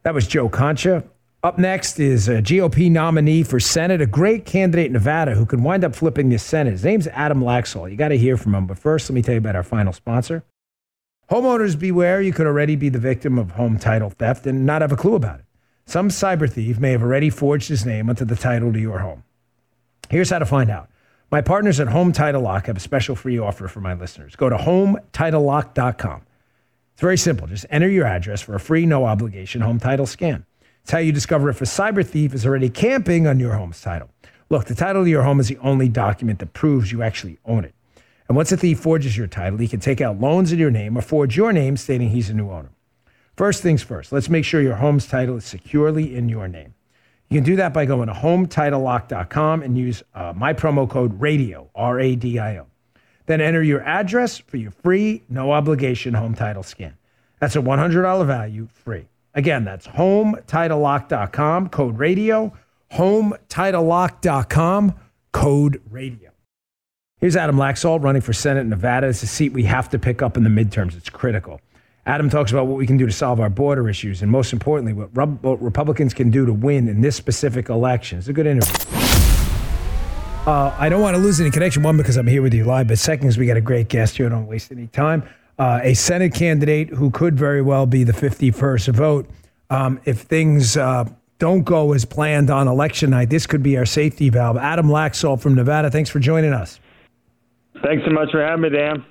That 0.03 0.15
was 0.15 0.27
Joe 0.27 0.49
Concha. 0.49 1.05
Up 1.45 1.59
next 1.59 2.01
is 2.01 2.29
a 2.29 2.41
GOP 2.41 2.91
nominee 2.91 3.43
for 3.43 3.61
Senate, 3.61 4.01
a 4.01 4.07
great 4.07 4.47
candidate 4.47 4.87
in 4.87 4.93
Nevada 4.93 5.35
who 5.35 5.45
can 5.45 5.63
wind 5.63 5.85
up 5.85 5.95
flipping 5.95 6.29
the 6.29 6.39
Senate. 6.39 6.71
His 6.71 6.85
name's 6.85 7.07
Adam 7.09 7.41
Laxalt. 7.41 7.91
You 7.91 7.97
got 7.97 8.09
to 8.09 8.19
hear 8.19 8.37
from 8.37 8.55
him. 8.55 8.67
But 8.67 8.79
first, 8.79 9.11
let 9.11 9.15
me 9.15 9.23
tell 9.23 9.35
you 9.35 9.39
about 9.39 9.57
our 9.57 9.63
final 9.63 9.93
sponsor. 9.93 10.45
Homeowners 11.33 11.79
beware, 11.79 12.21
you 12.21 12.31
could 12.31 12.47
already 12.47 12.77
be 12.77 12.91
the 12.91 12.99
victim 12.99 13.39
of 13.39 13.53
home 13.53 13.79
title 13.79 14.11
theft 14.11 14.47
and 14.47 14.67
not 14.67 14.83
have 14.83 14.93
a 14.93 14.97
clue 14.97 15.15
about 15.15 15.39
it. 15.41 15.47
Some 15.87 16.11
cyber 16.11 16.47
thief 16.47 16.79
may 16.79 16.91
have 16.91 17.01
already 17.01 17.31
forged 17.31 17.71
his 17.71 17.87
name 17.87 18.11
onto 18.11 18.27
the 18.27 18.37
title 18.37 18.71
to 18.71 18.79
your 18.79 18.99
home. 18.99 19.25
Here's 20.11 20.29
how 20.29 20.41
to 20.41 20.45
find 20.45 20.71
out. 20.71 20.91
My 21.31 21.41
partners 21.41 21.81
at 21.81 21.89
Home 21.89 22.13
Title 22.13 22.43
Lock 22.43 22.67
have 22.67 22.77
a 22.77 22.81
special 22.81 23.17
free 23.17 23.39
offer 23.39 23.67
for 23.67 23.81
my 23.81 23.95
listeners. 23.95 24.37
Go 24.37 24.51
to 24.51 24.59
HomeTitleLock.com. 24.59 26.21
It's 26.93 27.01
very 27.01 27.17
simple. 27.17 27.47
Just 27.47 27.65
enter 27.71 27.89
your 27.89 28.05
address 28.05 28.43
for 28.43 28.55
a 28.55 28.61
free, 28.61 28.85
no 28.85 29.07
obligation 29.07 29.63
home 29.63 29.81
title 29.81 30.05
scan. 30.05 30.45
It's 30.83 30.91
how 30.91 30.99
you 30.99 31.13
discover 31.13 31.49
if 31.49 31.63
a 31.63 31.65
cyber 31.65 32.07
thief 32.07 32.35
is 32.35 32.45
already 32.45 32.69
camping 32.69 33.27
on 33.27 33.41
your 33.41 33.55
home's 33.55 33.81
title. 33.81 34.11
Look, 34.51 34.67
the 34.67 34.75
title 34.75 35.05
to 35.05 35.09
your 35.09 35.23
home 35.23 35.41
is 35.41 35.49
the 35.49 35.57
only 35.63 35.89
document 35.89 36.41
that 36.41 36.53
proves 36.53 36.93
you 36.93 37.03
actually 37.03 37.39
own 37.47 37.65
it. 37.65 37.75
And 38.29 38.37
once 38.37 38.53
a 38.53 38.57
thief 38.57 38.81
forges 38.81 39.17
your 39.17 39.27
title, 39.27 39.59
he 39.59 39.69
can 39.69 39.81
take 39.81 40.01
out 40.01 40.21
loans 40.21 40.53
in 40.53 40.59
your 40.59 40.71
name 40.71 40.97
or 40.97 41.03
forge 41.03 41.37
your 41.37 41.53
name 41.53 41.77
stating 41.77 42.11
he's 42.11 42.31
a 42.31 42.35
new 42.35 42.51
owner. 42.51 42.71
First 43.37 43.63
things 43.63 43.83
first, 43.83 44.13
let's 44.13 44.29
make 44.29 44.45
sure 44.45 44.61
your 44.61 44.77
home's 44.77 45.07
title 45.07 45.37
is 45.37 45.45
securely 45.45 46.15
in 46.15 46.29
your 46.29 46.49
name. 46.49 46.75
You 47.29 47.39
can 47.39 47.45
do 47.45 47.57
that 47.57 47.73
by 47.73 47.87
going 47.87 48.09
to 48.09 48.15
hometitlelock.com 48.15 49.63
and 49.63 49.79
use 49.79 50.03
uh, 50.15 50.35
my 50.37 50.53
promo 50.53 50.89
code 50.89 51.19
RADIO, 51.19 51.71
R 51.75 51.99
A 51.99 52.15
D 52.15 52.39
I 52.39 52.59
O. 52.59 52.67
Then 53.25 53.41
enter 53.41 53.63
your 53.63 53.81
address 53.83 54.37
for 54.37 54.59
your 54.59 54.71
free, 54.71 55.23
no 55.31 55.53
obligation 55.53 56.15
home 56.15 56.35
title 56.35 56.63
scan. 56.63 56.95
That's 57.39 57.57
a 57.57 57.61
$100 57.61 58.27
value 58.27 58.69
free. 58.73 59.07
Again, 59.35 59.65
that's 59.65 59.87
hometitlelock.com, 59.87 61.71
code 61.71 61.99
radio, 61.99 62.53
hometitlelock.com, 62.93 64.95
code 65.33 65.83
radio. 65.91 66.32
Here's 67.23 67.37
Adam 67.37 67.55
Laxalt 67.55 68.03
running 68.03 68.21
for 68.21 68.33
Senate 68.33 68.63
in 68.63 68.69
Nevada. 68.69 69.07
It's 69.07 69.23
a 69.23 69.29
seat 69.29 69.53
we 69.53 69.63
have 69.63 69.89
to 69.91 69.99
pick 70.01 70.23
up 70.23 70.37
in 70.37 70.43
the 70.43 70.51
midterms. 70.51 70.97
It's 70.97 71.09
critical. 71.09 71.61
Adam 72.05 72.29
talks 72.29 72.51
about 72.51 72.67
what 72.67 72.77
we 72.77 72.85
can 72.85 72.97
do 72.97 73.07
to 73.07 73.13
solve 73.13 73.39
our 73.39 73.49
border 73.49 73.89
issues 73.89 74.23
and, 74.23 74.29
most 74.29 74.53
importantly, 74.53 74.93
what, 74.93 75.29
what 75.41 75.63
Republicans 75.63 76.15
can 76.15 76.33
do 76.33 76.45
to 76.45 76.53
win 76.53 76.89
in 76.89 77.01
this 77.01 77.15
specific 77.15 77.69
election. 77.69 78.19
It's 78.19 78.27
a 78.27 78.33
good 78.33 78.49
interview. 78.49 78.75
Uh, 80.49 80.75
I 80.77 80.89
don't 80.89 81.01
want 81.01 81.15
to 81.15 81.23
lose 81.23 81.41
any 81.41 81.53
connection, 81.53 81.85
one, 81.85 81.97
because 81.97 82.17
I'm 82.17 82.27
here 82.27 82.43
with 82.43 82.55
you 82.55 82.65
live, 82.65 82.89
but 82.89 82.99
second, 82.99 83.29
is 83.29 83.39
we 83.39 83.47
got 83.47 83.57
a 83.57 83.61
great 83.61 83.89
guest 83.89 84.17
here. 84.17 84.29
Don't 84.29 84.49
waste 84.49 84.73
any 84.73 84.89
time. 84.89 85.23
Uh, 85.61 85.79
a 85.81 85.95
Senate 85.95 86.35
candidate 86.35 86.89
who 86.89 87.13
could 87.13 87.39
very 87.39 87.63
well 87.63 87.87
be 87.87 88.03
the 88.03 88.13
51st 88.13 88.89
vote. 88.95 89.31
Um, 89.71 90.01
if 90.07 90.23
things 90.23 90.77
uh, 90.77 91.05
don't 91.39 91.63
go 91.63 91.93
as 91.93 92.05
planned 92.05 92.51
on 92.51 92.67
election 92.67 93.11
night, 93.11 93.31
this 93.31 93.47
could 93.47 93.63
be 93.63 93.77
our 93.77 93.87
safety 93.87 94.29
valve. 94.29 94.57
Adam 94.57 94.89
Laxalt 94.89 95.41
from 95.41 95.55
Nevada, 95.55 95.89
thanks 95.89 96.11
for 96.11 96.19
joining 96.19 96.53
us. 96.53 96.81
Thanks 97.83 98.05
so 98.05 98.11
much 98.11 98.31
for 98.31 98.41
having 98.41 98.63
me, 98.63 98.71
Dan. 98.71 99.05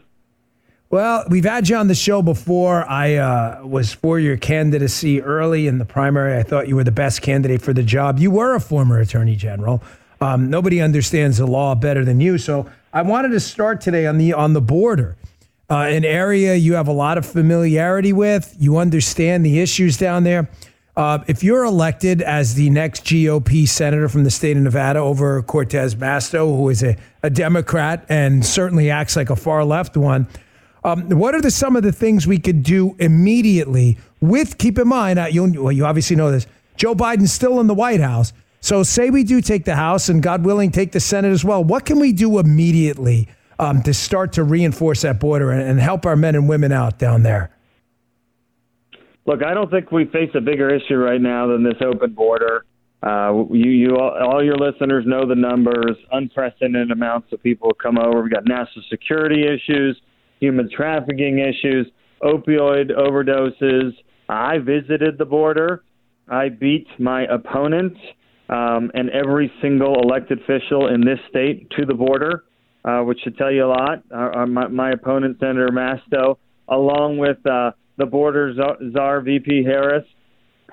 Well, 0.90 1.26
we've 1.30 1.46
had 1.46 1.70
you 1.70 1.78
on 1.78 1.88
the 1.88 1.96
show 1.96 2.22
before. 2.22 2.84
I 2.90 3.16
uh, 3.16 3.62
was 3.64 3.94
for 3.94 4.20
your 4.20 4.36
candidacy 4.36 5.22
early 5.22 5.68
in 5.68 5.78
the 5.78 5.86
primary. 5.86 6.38
I 6.38 6.44
thought 6.44 6.68
you 6.68 6.76
were 6.76 6.84
the 6.84 6.92
best 6.92 7.22
candidate 7.22 7.62
for 7.62 7.74
the 7.74 7.84
job. 7.84 8.20
You 8.20 8.30
were 8.30 8.56
a 8.56 8.60
former 8.60 9.00
attorney 9.00 9.38
general. 9.38 9.82
Um, 10.20 10.50
nobody 10.50 10.82
understands 10.82 11.38
the 11.38 11.48
law 11.48 11.76
better 11.76 12.04
than 12.04 12.20
you. 12.20 12.38
So 12.38 12.70
I 12.92 13.04
wanted 13.04 13.30
to 13.30 13.40
start 13.40 13.80
today 13.80 14.06
on 14.06 14.18
the 14.18 14.34
on 14.34 14.52
the 14.52 14.62
border, 14.62 15.16
uh, 15.70 15.76
an 15.78 16.04
area 16.04 16.56
you 16.56 16.74
have 16.74 16.90
a 16.90 16.94
lot 16.94 17.18
of 17.18 17.26
familiarity 17.26 18.12
with. 18.12 18.54
You 18.60 18.78
understand 18.78 19.46
the 19.46 19.62
issues 19.62 19.98
down 19.98 20.26
there. 20.26 20.50
Uh, 20.96 21.20
if 21.28 21.42
you're 21.42 21.64
elected 21.64 22.22
as 22.22 22.56
the 22.56 22.70
next 22.70 23.06
GOP 23.06 23.68
senator 23.68 24.10
from 24.10 24.26
the 24.26 24.32
state 24.32 24.58
of 24.58 24.64
Nevada 24.64 25.00
over 25.00 25.42
Cortez 25.42 25.96
Masto, 25.96 26.56
who 26.58 26.68
is 26.68 26.84
a, 26.84 26.98
a 27.24 27.30
Democrat 27.30 28.06
and 28.10 28.46
certainly 28.46 28.90
acts 28.90 29.16
like 29.16 29.30
a 29.30 29.36
far 29.36 29.64
left 29.64 29.96
one, 29.96 30.28
um, 30.84 31.10
what 31.10 31.34
are 31.34 31.42
the, 31.42 31.52
some 31.52 31.76
of 31.76 31.84
the 31.84 31.92
things 31.92 32.28
we 32.28 32.40
could 32.40 32.64
do 32.64 32.96
immediately? 33.00 33.98
With 34.20 34.58
keep 34.58 34.78
in 34.78 34.88
mind, 34.88 35.20
uh, 35.20 35.26
you 35.26 35.64
well, 35.64 35.72
you 35.72 35.86
obviously 35.86 36.16
know 36.16 36.32
this. 36.32 36.46
Joe 36.76 36.96
Biden's 36.96 37.32
still 37.32 37.60
in 37.60 37.68
the 37.68 37.74
White 37.74 38.02
House, 38.02 38.34
so 38.60 38.84
say 38.84 39.10
we 39.10 39.24
do 39.24 39.42
take 39.42 39.66
the 39.66 39.76
House, 39.76 40.10
and 40.10 40.22
God 40.22 40.44
willing, 40.44 40.72
take 40.72 40.92
the 40.92 41.00
Senate 41.00 41.32
as 41.32 41.46
well. 41.46 41.64
What 41.64 41.86
can 41.86 42.00
we 42.00 42.12
do 42.12 42.40
immediately 42.40 43.30
um, 43.60 43.82
to 43.84 43.94
start 43.94 44.34
to 44.34 44.44
reinforce 44.44 45.04
that 45.04 45.20
border 45.20 45.52
and, 45.52 45.62
and 45.62 45.80
help 45.80 46.06
our 46.06 46.16
men 46.16 46.36
and 46.36 46.50
women 46.50 46.72
out 46.72 46.98
down 46.98 47.24
there? 47.24 47.51
Look, 49.32 49.44
I 49.44 49.54
don't 49.54 49.72
think 49.72 49.94
we 49.94 50.06
face 50.06 50.30
a 50.36 50.42
bigger 50.42 50.70
issue 50.76 50.98
right 50.98 51.22
now 51.22 51.48
than 51.48 51.64
this 51.64 51.82
open 51.82 52.14
border. 52.14 52.66
Uh, 53.02 53.46
you, 53.50 53.72
you, 53.72 53.96
all 53.96 54.44
your 54.44 54.58
listeners 54.58 55.06
know 55.08 55.26
the 55.26 55.36
numbers. 55.36 55.96
Unprecedented 56.12 56.92
amounts 56.92 57.32
of 57.32 57.42
people 57.42 57.72
come 57.82 57.98
over. 57.98 58.22
We've 58.22 58.32
got 58.32 58.46
national 58.46 58.84
security 58.90 59.44
issues 59.48 60.00
human 60.42 60.70
trafficking 60.76 61.40
issues, 61.40 61.88
opioid 62.22 62.92
overdoses. 62.92 63.92
I 64.28 64.58
visited 64.58 65.18
the 65.18 65.26
border. 65.26 65.84
I 66.28 66.50
beat 66.50 66.88
my 67.00 67.24
opponent 67.24 67.96
um, 68.50 68.92
and 68.94 69.10
every 69.12 69.50
single 69.62 70.02
elected 70.02 70.40
official 70.42 70.88
in 70.88 71.02
this 71.02 71.20
state 71.30 71.70
to 71.78 71.86
the 71.86 71.94
border, 71.94 72.44
uh, 72.84 73.02
which 73.02 73.20
should 73.24 73.38
tell 73.38 73.52
you 73.52 73.66
a 73.66 73.68
lot. 73.68 74.04
Uh, 74.14 74.40
uh 74.40 74.46
my, 74.46 74.68
my, 74.68 74.92
opponent, 74.92 75.38
Senator 75.40 75.70
Masto, 75.70 76.38
along 76.68 77.18
with 77.18 77.38
uh, 77.46 77.72
the 78.02 78.08
border 78.08 78.54
czar, 78.94 79.22
VP 79.22 79.64
Harris, 79.64 80.06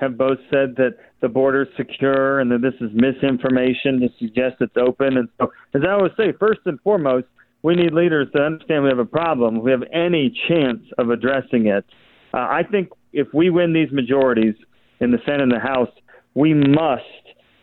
have 0.00 0.16
both 0.16 0.38
said 0.50 0.74
that 0.76 0.96
the 1.20 1.28
border 1.28 1.62
is 1.62 1.68
secure 1.76 2.40
and 2.40 2.50
that 2.50 2.62
this 2.62 2.74
is 2.80 2.90
misinformation 2.94 4.00
to 4.00 4.08
suggest 4.18 4.56
it's 4.60 4.76
open. 4.76 5.18
And 5.18 5.28
so, 5.38 5.52
as 5.74 5.82
I 5.86 5.92
always 5.92 6.12
say, 6.16 6.32
first 6.38 6.60
and 6.64 6.80
foremost, 6.80 7.26
we 7.62 7.74
need 7.74 7.92
leaders 7.92 8.28
to 8.34 8.42
understand 8.42 8.84
we 8.84 8.90
have 8.90 8.98
a 8.98 9.04
problem. 9.04 9.60
We 9.60 9.72
have 9.72 9.82
any 9.92 10.32
chance 10.48 10.82
of 10.96 11.10
addressing 11.10 11.66
it, 11.66 11.84
uh, 12.32 12.38
I 12.38 12.62
think 12.70 12.90
if 13.12 13.28
we 13.32 13.50
win 13.50 13.72
these 13.72 13.90
majorities 13.90 14.54
in 15.00 15.10
the 15.10 15.18
Senate 15.24 15.42
and 15.42 15.52
the 15.52 15.58
House, 15.58 15.90
we 16.34 16.54
must 16.54 17.02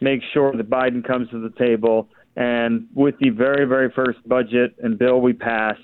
make 0.01 0.21
sure 0.33 0.51
that 0.55 0.69
Biden 0.69 1.05
comes 1.05 1.29
to 1.29 1.39
the 1.39 1.53
table 1.57 2.09
and 2.35 2.87
with 2.93 3.15
the 3.19 3.29
very, 3.29 3.65
very 3.65 3.91
first 3.95 4.19
budget 4.27 4.75
and 4.83 4.97
bill 4.97 5.21
we 5.21 5.33
pass 5.33 5.75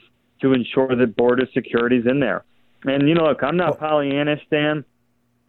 to 0.42 0.54
ensure 0.54 0.96
that 0.96 1.16
border 1.16 1.48
security 1.54 1.98
is 1.98 2.06
in 2.10 2.20
there. 2.20 2.44
And 2.84 3.08
you 3.08 3.16
know, 3.16 3.26
look, 3.26 3.44
I'm 3.44 3.58
not 3.58 3.78
oh. 3.82 3.86
Pollyannish, 3.86 4.42
Dan. 4.50 4.86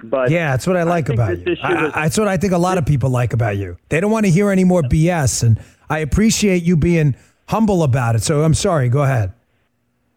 But 0.04 0.30
yeah, 0.30 0.50
that's 0.50 0.66
what 0.66 0.76
I 0.76 0.82
like 0.82 1.10
I 1.10 1.14
about 1.14 1.38
you. 1.38 1.56
I, 1.62 1.90
that's 1.90 2.18
what 2.18 2.28
I 2.28 2.36
think 2.36 2.52
a 2.52 2.58
lot 2.58 2.78
of 2.78 2.86
people 2.86 3.10
like 3.10 3.32
about 3.32 3.56
you. 3.56 3.76
They 3.88 4.00
don't 4.00 4.10
want 4.10 4.26
to 4.26 4.32
hear 4.32 4.50
any 4.50 4.64
more 4.64 4.82
BS, 4.82 5.42
and 5.44 5.60
I 5.88 5.98
appreciate 5.98 6.62
you 6.64 6.76
being 6.76 7.14
humble 7.46 7.82
about 7.82 8.16
it. 8.16 8.22
So 8.22 8.42
I'm 8.42 8.54
sorry. 8.54 8.88
Go 8.88 9.02
ahead. 9.02 9.32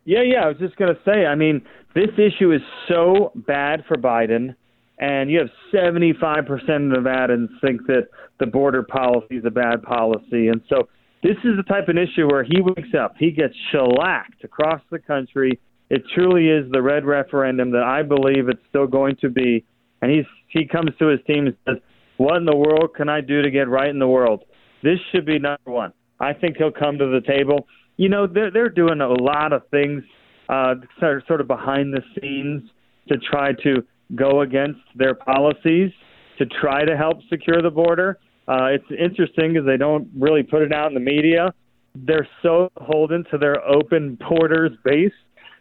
Yeah, 0.05 0.22
yeah. 0.24 0.45
I 0.45 0.47
was 0.47 0.57
just 0.57 0.76
going 0.76 0.93
to 0.93 0.99
say, 1.03 1.26
I 1.26 1.36
mean, 1.36 1.61
this 1.93 2.09
issue 2.18 2.51
is 2.51 2.61
so 2.88 3.32
bad 3.36 3.84
for 3.88 3.95
Biden, 3.95 4.55
and 4.97 5.30
you 5.30 5.39
have 5.39 5.49
75% 5.74 6.39
of 6.39 7.03
Nevadans 7.03 7.49
think 7.61 7.86
that 7.88 8.07
the 8.39 8.45
border 8.45 8.84
policy 8.84 9.38
is 9.38 9.45
a 9.45 9.51
bad 9.51 9.82
policy. 9.84 10.47
And 10.47 10.61
so 10.70 10.89
this 11.24 11.38
is 11.43 11.57
the 11.57 11.63
type 11.63 11.88
of 11.88 11.97
issue 11.97 12.28
where 12.28 12.43
he 12.43 12.61
wakes 12.61 12.93
up, 12.99 13.16
he 13.18 13.32
gets 13.32 13.53
shellacked 13.72 14.43
across 14.43 14.82
the 14.91 14.99
country. 14.99 15.59
It 15.89 16.03
truly 16.13 16.47
is 16.47 16.69
the 16.71 16.81
red 16.81 17.05
referendum 17.05 17.71
that 17.71 17.83
I 17.83 18.01
believe 18.01 18.49
it's 18.49 18.61
still 18.69 18.88
going 18.88 19.17
to 19.21 19.29
be. 19.29 19.63
And 20.01 20.11
he's 20.11 20.25
he 20.47 20.67
comes 20.67 20.91
to 20.99 21.07
his 21.07 21.19
team 21.27 21.47
and 21.47 21.55
says, 21.67 21.77
What 22.17 22.38
in 22.38 22.45
the 22.45 22.55
world 22.55 22.95
can 22.95 23.09
I 23.09 23.21
do 23.21 23.41
to 23.41 23.51
get 23.51 23.69
right 23.69 23.89
in 23.89 23.99
the 23.99 24.07
world? 24.07 24.43
This 24.83 24.99
should 25.11 25.25
be 25.25 25.39
number 25.39 25.57
one. 25.65 25.93
I 26.19 26.33
think 26.33 26.57
he'll 26.57 26.71
come 26.71 26.97
to 26.97 27.07
the 27.07 27.21
table. 27.25 27.67
You 27.97 28.09
know, 28.09 28.27
they're 28.27 28.51
they're 28.51 28.69
doing 28.69 29.01
a 29.01 29.07
lot 29.07 29.53
of 29.53 29.63
things 29.69 30.03
uh, 30.49 30.75
sort 30.99 31.41
of 31.41 31.47
behind 31.47 31.93
the 31.93 32.01
scenes 32.15 32.69
to 33.09 33.17
try 33.17 33.53
to 33.63 33.83
go 34.15 34.41
against 34.41 34.81
their 34.95 35.15
policies 35.15 35.91
to 36.38 36.45
try 36.45 36.83
to 36.86 36.95
help 36.97 37.17
secure 37.29 37.61
the 37.61 37.69
border. 37.69 38.19
Uh, 38.47 38.65
it's 38.65 38.86
interesting 38.91 39.53
because 39.53 39.65
they 39.65 39.77
don't 39.77 40.07
really 40.17 40.43
put 40.43 40.61
it 40.61 40.73
out 40.73 40.88
in 40.88 40.93
the 40.93 40.99
media. 40.99 41.53
They're 41.95 42.27
so 42.43 42.69
beholden 42.77 43.25
to 43.31 43.38
their 43.38 43.65
open 43.65 44.17
borders 44.29 44.71
base 44.83 45.13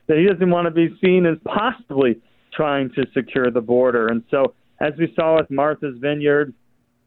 that 0.07 0.19
he 0.19 0.27
doesn't 0.27 0.51
want 0.51 0.67
to 0.67 0.71
be 0.71 0.95
seen 1.03 1.27
as 1.27 1.39
possibly 1.45 2.21
trying 2.53 2.91
to 2.91 3.05
secure 3.15 3.51
the 3.51 3.61
border. 3.61 4.07
And 4.07 4.23
so, 4.31 4.55
as 4.81 4.93
we 4.99 5.13
saw 5.15 5.37
with 5.37 5.51
Martha's 5.51 5.97
Vineyard, 5.99 6.53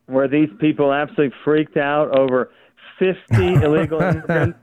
where 0.07 0.27
these 0.27 0.49
people 0.59 0.93
absolutely 0.93 1.35
freaked 1.43 1.77
out 1.77 2.17
over 2.17 2.51
50 2.99 3.15
illegal 3.63 4.01
immigrants 4.01 4.57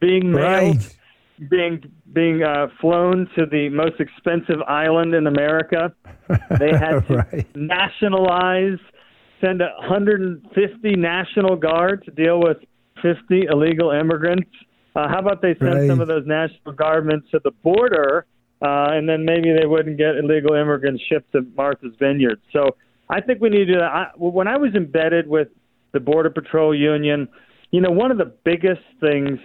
being 0.00 0.30
mailed, 0.30 0.76
right. 0.76 0.96
being 1.50 1.92
being 2.12 2.42
uh, 2.42 2.68
flown 2.80 3.28
to 3.36 3.44
the 3.46 3.68
most 3.70 4.00
expensive 4.00 4.62
island 4.68 5.14
in 5.14 5.26
America. 5.26 5.92
They 6.28 6.70
had 6.78 7.00
to 7.08 7.26
right. 7.32 7.56
nationalize, 7.56 8.78
send 9.40 9.60
150 9.60 10.96
National 10.96 11.56
Guard 11.56 12.04
to 12.04 12.12
deal 12.12 12.40
with 12.40 12.58
50 13.02 13.46
illegal 13.50 13.90
immigrants. 13.90 14.50
Uh, 14.94 15.08
how 15.08 15.18
about 15.18 15.42
they 15.42 15.54
send 15.58 15.74
right. 15.74 15.88
some 15.88 16.00
of 16.00 16.08
those 16.08 16.26
National 16.26 16.72
Guardmen 16.72 17.28
to 17.30 17.40
the 17.42 17.50
border, 17.62 18.26
uh, 18.62 18.88
and 18.92 19.08
then 19.08 19.24
maybe 19.24 19.52
they 19.52 19.66
wouldn't 19.66 19.98
get 19.98 20.16
illegal 20.16 20.54
immigrants 20.54 21.02
shipped 21.08 21.32
to 21.32 21.42
Martha's 21.56 21.94
Vineyard. 21.98 22.40
So 22.52 22.76
I 23.08 23.20
think 23.20 23.40
we 23.40 23.48
need 23.48 23.66
to 23.66 23.72
do 23.74 23.78
that. 23.80 23.90
I, 23.90 24.06
when 24.16 24.48
I 24.48 24.56
was 24.56 24.74
embedded 24.74 25.26
with 25.26 25.48
the 25.92 26.00
Border 26.00 26.30
Patrol 26.30 26.74
Union, 26.74 27.28
you 27.70 27.80
know, 27.80 27.90
one 27.90 28.10
of 28.10 28.18
the 28.18 28.32
biggest 28.44 28.82
things 29.00 29.38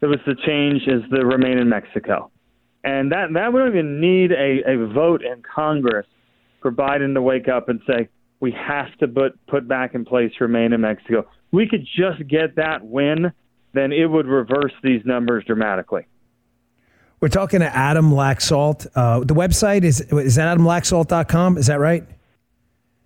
that 0.00 0.08
was 0.08 0.18
the 0.26 0.34
change 0.46 0.82
is 0.86 1.02
the 1.10 1.24
Remain 1.24 1.58
in 1.58 1.68
Mexico. 1.68 2.30
And 2.84 3.10
that, 3.12 3.32
that 3.32 3.52
we 3.52 3.60
don't 3.60 3.68
even 3.68 4.00
need 4.00 4.32
a, 4.32 4.62
a 4.66 4.86
vote 4.86 5.22
in 5.24 5.42
Congress 5.42 6.06
for 6.60 6.70
Biden 6.70 7.14
to 7.14 7.22
wake 7.22 7.48
up 7.48 7.68
and 7.68 7.80
say, 7.86 8.08
we 8.40 8.52
have 8.52 8.96
to 8.98 9.08
put, 9.08 9.44
put 9.46 9.66
back 9.66 9.94
in 9.94 10.04
place 10.04 10.30
Remain 10.40 10.72
in 10.72 10.80
Mexico. 10.80 11.26
We 11.52 11.68
could 11.68 11.86
just 11.96 12.28
get 12.28 12.56
that 12.56 12.84
win, 12.84 13.32
then 13.76 13.92
it 13.92 14.06
would 14.06 14.26
reverse 14.26 14.72
these 14.82 15.02
numbers 15.04 15.44
dramatically. 15.44 16.06
We're 17.20 17.28
talking 17.28 17.60
to 17.60 17.74
Adam 17.74 18.10
Laxalt. 18.10 18.86
Uh, 18.94 19.20
the 19.20 19.34
website 19.34 19.84
is 19.84 20.00
is 20.00 20.34
that 20.34 20.58
adamlaxalt.com? 20.58 21.58
Is 21.58 21.66
that 21.66 21.80
right? 21.80 22.04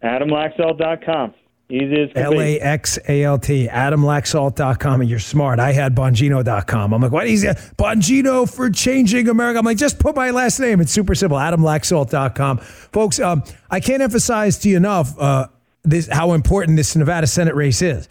AdamLaxalt.com. 0.02 1.34
Easy 1.70 2.02
as 2.02 2.10
L 2.16 2.40
A 2.40 2.58
X 2.58 2.98
A 3.08 3.22
L 3.22 3.38
T. 3.38 3.68
L 3.68 3.68
A 3.68 3.68
be. 3.68 3.70
X 3.70 3.78
A 3.78 3.94
L 3.94 3.98
T, 4.18 4.68
adamlaxalt.com, 4.68 5.00
and 5.00 5.08
you're 5.08 5.20
smart. 5.20 5.60
I 5.60 5.72
had 5.72 5.94
Bongino.com. 5.94 6.92
I'm 6.92 7.00
like, 7.00 7.12
what 7.12 7.28
is 7.28 7.44
it? 7.44 7.56
Bongino 7.76 8.52
for 8.52 8.70
changing 8.70 9.28
America. 9.28 9.60
I'm 9.60 9.64
like, 9.64 9.76
just 9.78 10.00
put 10.00 10.16
my 10.16 10.30
last 10.30 10.58
name. 10.58 10.80
It's 10.80 10.90
super 10.90 11.14
simple, 11.14 11.38
adamlaxalt.com. 11.38 12.58
Folks, 12.58 13.20
um, 13.20 13.44
I 13.70 13.78
can't 13.78 14.02
emphasize 14.02 14.58
to 14.58 14.68
you 14.68 14.76
enough 14.76 15.16
uh, 15.20 15.46
this, 15.84 16.08
how 16.08 16.32
important 16.32 16.76
this 16.76 16.96
Nevada 16.96 17.28
Senate 17.28 17.54
race 17.54 17.82
is. 17.82 18.08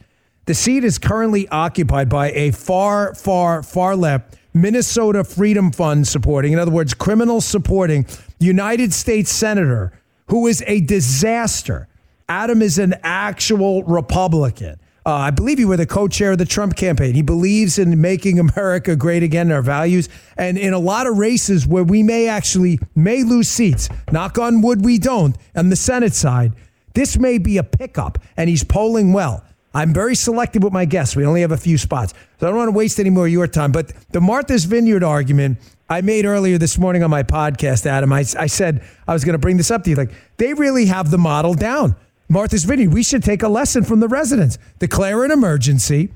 The 0.50 0.56
seat 0.56 0.84
is 0.84 0.98
currently 0.98 1.48
occupied 1.50 2.10
by 2.10 2.32
a 2.32 2.50
far, 2.50 3.14
far, 3.14 3.62
far 3.62 3.96
left 3.96 4.36
Minnesota 4.52 5.24
Freedom 5.24 5.72
Fund 5.72 6.08
supporting, 6.08 6.54
in 6.54 6.58
other 6.58 6.72
words, 6.72 6.96
criminal 6.96 7.40
supporting 7.40 8.08
United 8.40 8.92
States 8.92 9.32
Senator 9.32 9.94
who 10.30 10.48
is 10.48 10.64
a 10.66 10.82
disaster. 10.82 11.88
Adam 12.28 12.64
is 12.64 12.80
an 12.80 12.96
actual 13.04 13.84
Republican. 13.84 14.80
Uh, 15.06 15.14
I 15.14 15.30
believe 15.30 15.60
you 15.60 15.68
were 15.68 15.78
the 15.78 15.86
co-chair 15.86 16.32
of 16.32 16.40
the 16.40 16.46
Trump 16.46 16.76
campaign. 16.76 17.14
He 17.14 17.22
believes 17.22 17.78
in 17.78 18.02
making 18.02 18.40
America 18.40 18.96
great 18.96 19.22
again, 19.22 19.52
our 19.52 19.62
values, 19.62 20.10
and 20.36 20.58
in 20.58 20.74
a 20.74 20.80
lot 20.80 21.06
of 21.06 21.20
races 21.20 21.68
where 21.68 21.84
we 21.84 22.02
may 22.02 22.28
actually 22.28 22.80
may 22.96 23.22
lose 23.22 23.50
seats. 23.50 23.88
Knock 24.12 24.40
on 24.40 24.64
wood, 24.64 24.84
we 24.84 24.98
don't. 24.98 25.38
On 25.56 25.70
the 25.70 25.76
Senate 25.76 26.16
side, 26.16 26.54
this 26.96 27.20
may 27.20 27.38
be 27.38 27.60
a 27.60 27.64
pickup, 27.64 28.18
and 28.36 28.50
he's 28.50 28.64
polling 28.64 29.14
well. 29.14 29.44
I'm 29.74 29.94
very 29.94 30.16
selective 30.16 30.64
with 30.64 30.74
my 30.74 30.86
guests. 30.86 31.16
We 31.16 31.26
only 31.26 31.42
have 31.42 31.52
a 31.52 31.58
few 31.58 31.78
spots, 31.78 32.14
so 32.40 32.48
I 32.48 32.50
don't 32.50 32.58
want 32.58 32.70
to 32.70 32.78
waste 32.78 33.00
any 33.00 33.10
more 33.10 33.28
of 33.28 33.32
your 33.32 33.48
time. 33.48 33.72
But 33.72 33.94
the 34.12 34.22
Martha's 34.22 34.66
Vineyard 34.66 35.04
argument 35.04 35.60
I 35.92 36.02
made 36.02 36.26
earlier 36.26 36.60
this 36.60 36.78
morning 36.78 37.04
on 37.04 37.10
my 37.10 37.24
podcast, 37.24 37.88
Adam. 37.88 38.14
I, 38.14 38.20
I 38.20 38.46
said 38.48 38.84
I 39.08 39.14
was 39.14 39.24
going 39.24 39.34
to 39.34 39.40
bring 39.40 39.58
this 39.58 39.72
up 39.72 39.84
to 39.84 39.90
you. 39.90 39.96
Like 39.96 40.12
they 40.38 40.54
really 40.54 40.86
have 40.86 41.10
the 41.10 41.18
model 41.18 41.56
down. 41.56 41.96
Martha's 42.30 42.64
Vineyard, 42.64 42.94
we 42.94 43.02
should 43.02 43.24
take 43.24 43.42
a 43.42 43.48
lesson 43.48 43.84
from 43.84 44.00
the 44.00 44.08
residents. 44.08 44.60
Declare 44.78 45.26
an 45.26 45.32
emergency, 45.32 46.12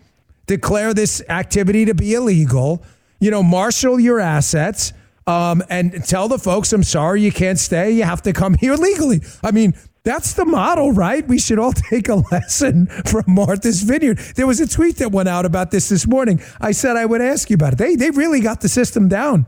declare 0.46 0.94
this 0.94 1.24
activity 1.28 1.86
to 1.86 1.96
be 1.96 2.14
illegal, 2.14 2.84
you 3.20 3.32
know, 3.32 3.42
marshal 3.42 4.00
your 4.00 4.20
assets, 4.20 4.94
um, 5.26 5.64
and 5.70 6.06
tell 6.06 6.28
the 6.28 6.38
folks, 6.38 6.72
I'm 6.72 6.84
sorry 6.84 7.22
you 7.22 7.32
can't 7.32 7.58
stay. 7.58 7.92
You 7.92 8.04
have 8.04 8.22
to 8.24 8.34
come 8.34 8.54
here 8.56 8.76
legally. 8.76 9.22
I 9.42 9.50
mean, 9.50 9.74
that's 10.04 10.34
the 10.34 10.46
model, 10.46 10.92
right? 10.92 11.26
We 11.28 11.40
should 11.40 11.60
all 11.60 11.74
take 11.90 12.10
a 12.10 12.16
lesson 12.16 12.88
from 13.06 13.24
Martha's 13.28 13.84
Vineyard. 13.84 14.20
There 14.36 14.48
was 14.48 14.60
a 14.60 14.68
tweet 14.68 14.98
that 14.98 15.12
went 15.12 15.30
out 15.30 15.46
about 15.46 15.72
this 15.72 15.90
this 15.90 16.08
morning. 16.08 16.42
I 16.60 16.72
said 16.72 16.98
I 16.98 17.06
would 17.06 17.22
ask 17.22 17.50
you 17.50 17.56
about 17.56 17.74
it. 17.74 17.80
They, 17.80 17.96
they 17.96 18.10
really 18.10 18.42
got 18.42 18.62
the 18.62 18.70
system 18.70 19.08
down. 19.08 19.46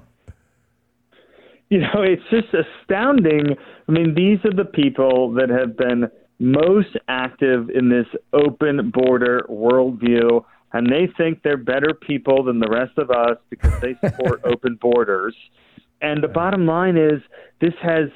You 1.69 1.79
know, 1.79 2.03
it's 2.03 2.21
just 2.29 2.53
astounding. 2.53 3.55
I 3.87 3.91
mean, 3.91 4.13
these 4.15 4.39
are 4.45 4.55
the 4.55 4.69
people 4.69 5.33
that 5.33 5.49
have 5.49 5.75
been 5.75 6.09
most 6.39 6.95
active 7.07 7.69
in 7.69 7.89
this 7.89 8.05
open 8.33 8.91
border 8.91 9.45
worldview, 9.49 10.43
and 10.73 10.87
they 10.87 11.09
think 11.17 11.41
they're 11.43 11.57
better 11.57 11.93
people 11.93 12.43
than 12.43 12.59
the 12.59 12.69
rest 12.69 12.97
of 12.97 13.09
us 13.09 13.37
because 13.49 13.79
they 13.81 13.95
support 14.03 14.41
open 14.45 14.77
borders. 14.79 15.35
And 16.01 16.23
the 16.23 16.27
bottom 16.27 16.65
line 16.67 16.97
is, 16.97 17.21
this 17.61 17.73
has 17.81 18.09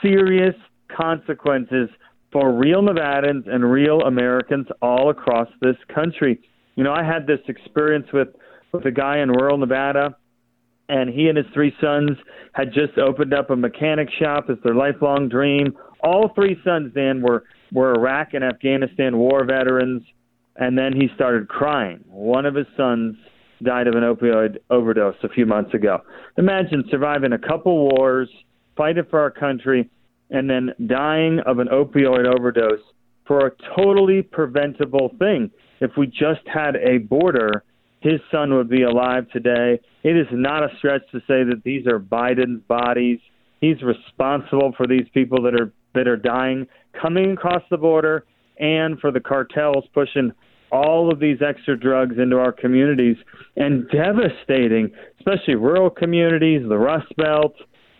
serious 0.00 0.54
consequences 0.94 1.88
for 2.32 2.52
real 2.52 2.82
Nevadans 2.82 3.48
and 3.48 3.70
real 3.70 4.00
Americans 4.02 4.66
all 4.82 5.10
across 5.10 5.48
this 5.60 5.76
country. 5.94 6.40
You 6.76 6.84
know, 6.84 6.92
I 6.92 7.02
had 7.02 7.26
this 7.26 7.40
experience 7.48 8.06
with 8.12 8.28
with 8.72 8.84
a 8.84 8.90
guy 8.90 9.18
in 9.18 9.30
rural 9.30 9.56
Nevada 9.56 10.14
and 10.88 11.10
he 11.10 11.28
and 11.28 11.36
his 11.36 11.46
three 11.52 11.74
sons 11.80 12.10
had 12.52 12.72
just 12.72 12.98
opened 12.98 13.34
up 13.34 13.50
a 13.50 13.56
mechanic 13.56 14.08
shop 14.18 14.46
as 14.50 14.56
their 14.64 14.74
lifelong 14.74 15.28
dream. 15.28 15.76
All 16.02 16.30
three 16.34 16.56
sons, 16.64 16.92
Dan, 16.94 17.22
were 17.22 17.44
were 17.72 17.94
Iraq 17.94 18.32
and 18.32 18.42
Afghanistan 18.42 19.18
war 19.18 19.44
veterans, 19.44 20.02
and 20.56 20.78
then 20.78 20.92
he 20.94 21.08
started 21.14 21.48
crying. 21.48 22.02
One 22.06 22.46
of 22.46 22.54
his 22.54 22.66
sons 22.76 23.16
died 23.62 23.86
of 23.86 23.94
an 23.94 24.02
opioid 24.02 24.58
overdose 24.70 25.16
a 25.22 25.28
few 25.28 25.44
months 25.44 25.74
ago. 25.74 25.98
Imagine 26.38 26.84
surviving 26.90 27.32
a 27.32 27.38
couple 27.38 27.90
wars, 27.90 28.30
fighting 28.76 29.04
for 29.10 29.20
our 29.20 29.30
country, 29.30 29.90
and 30.30 30.48
then 30.48 30.70
dying 30.86 31.40
of 31.46 31.58
an 31.58 31.68
opioid 31.68 32.26
overdose 32.26 32.80
for 33.26 33.46
a 33.46 33.52
totally 33.76 34.22
preventable 34.22 35.10
thing. 35.18 35.50
If 35.80 35.92
we 35.96 36.06
just 36.06 36.46
had 36.46 36.76
a 36.76 36.98
border 36.98 37.64
his 38.00 38.20
son 38.30 38.54
would 38.54 38.68
be 38.68 38.82
alive 38.82 39.28
today. 39.32 39.80
It 40.04 40.16
is 40.16 40.26
not 40.30 40.62
a 40.62 40.68
stretch 40.78 41.02
to 41.12 41.18
say 41.20 41.42
that 41.44 41.62
these 41.64 41.86
are 41.86 41.98
Biden's 41.98 42.62
bodies. 42.68 43.18
He's 43.60 43.82
responsible 43.82 44.72
for 44.76 44.86
these 44.86 45.06
people 45.12 45.42
that 45.42 45.54
are 45.54 45.72
that 45.94 46.06
are 46.06 46.16
dying 46.16 46.66
coming 47.00 47.32
across 47.32 47.62
the 47.70 47.76
border 47.76 48.24
and 48.60 49.00
for 49.00 49.10
the 49.10 49.20
cartels 49.20 49.84
pushing 49.94 50.32
all 50.70 51.10
of 51.10 51.18
these 51.18 51.38
extra 51.40 51.78
drugs 51.78 52.16
into 52.18 52.36
our 52.36 52.52
communities 52.52 53.16
and 53.56 53.88
devastating, 53.90 54.90
especially 55.18 55.54
rural 55.54 55.88
communities, 55.88 56.62
the 56.68 56.76
Rust 56.76 57.08
Belt. 57.16 57.54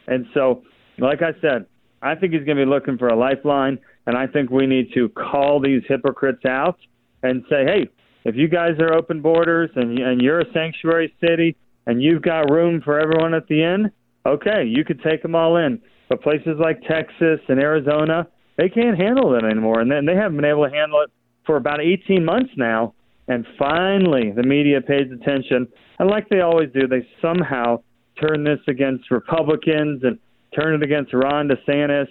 And 0.07 0.27
so, 0.35 0.63
like 0.99 1.23
I 1.23 1.33
said, 1.41 1.67
I 2.03 2.15
think 2.15 2.33
he's 2.33 2.45
going 2.45 2.57
to 2.57 2.65
be 2.65 2.71
looking 2.71 2.99
for 2.99 3.09
a 3.09 3.17
lifeline, 3.17 3.79
and 4.07 4.17
I 4.17 4.27
think 4.27 4.51
we 4.51 4.67
need 4.67 4.93
to 4.95 5.09
call 5.11 5.61
these 5.61 5.83
hypocrites 5.89 6.45
out 6.45 6.79
and 7.23 7.45
say, 7.51 7.65
hey, 7.65 7.89
if 8.25 8.37
you 8.37 8.49
guys 8.49 8.79
are 8.79 8.95
open 8.95 9.21
borders 9.21 9.71
and 9.75 9.99
and 9.99 10.21
you're 10.21 10.41
a 10.41 10.53
sanctuary 10.53 11.15
city 11.21 11.57
and 11.87 12.03
you've 12.03 12.23
got 12.23 12.51
room 12.51 12.81
for 12.85 13.01
everyone 13.01 13.35
at 13.35 13.49
the 13.49 13.63
end, 13.63 13.91
okay, 14.27 14.65
you 14.65 14.85
could 14.85 15.03
take 15.03 15.23
them 15.23 15.35
all 15.35 15.57
in. 15.57 15.81
But 16.09 16.23
places 16.23 16.59
like 16.59 16.81
Texas 16.83 17.41
and 17.49 17.59
Arizona, 17.59 18.27
they 18.57 18.69
can't 18.69 18.99
handle 18.99 19.35
it 19.35 19.45
anymore, 19.45 19.81
and 19.81 19.91
then 19.91 20.07
they 20.07 20.15
haven't 20.15 20.37
been 20.37 20.45
able 20.45 20.69
to 20.69 20.75
handle 20.75 21.01
it 21.01 21.11
for 21.47 21.57
about 21.57 21.81
18 21.81 22.25
months 22.25 22.51
now. 22.57 22.95
And 23.29 23.47
finally, 23.59 24.33
the 24.35 24.43
media 24.43 24.81
pays 24.81 25.11
attention, 25.13 25.69
and 25.99 26.11
like 26.11 26.29
they 26.29 26.41
always 26.41 26.71
do, 26.73 26.87
they 26.87 27.07
somehow 27.21 27.83
turn 28.21 28.45
this 28.45 28.61
against 28.69 29.11
Republicans 29.11 30.03
and 30.03 30.19
turn 30.55 30.75
it 30.75 30.83
against 30.83 31.13
Ron 31.13 31.49
DeSantis. 31.49 32.09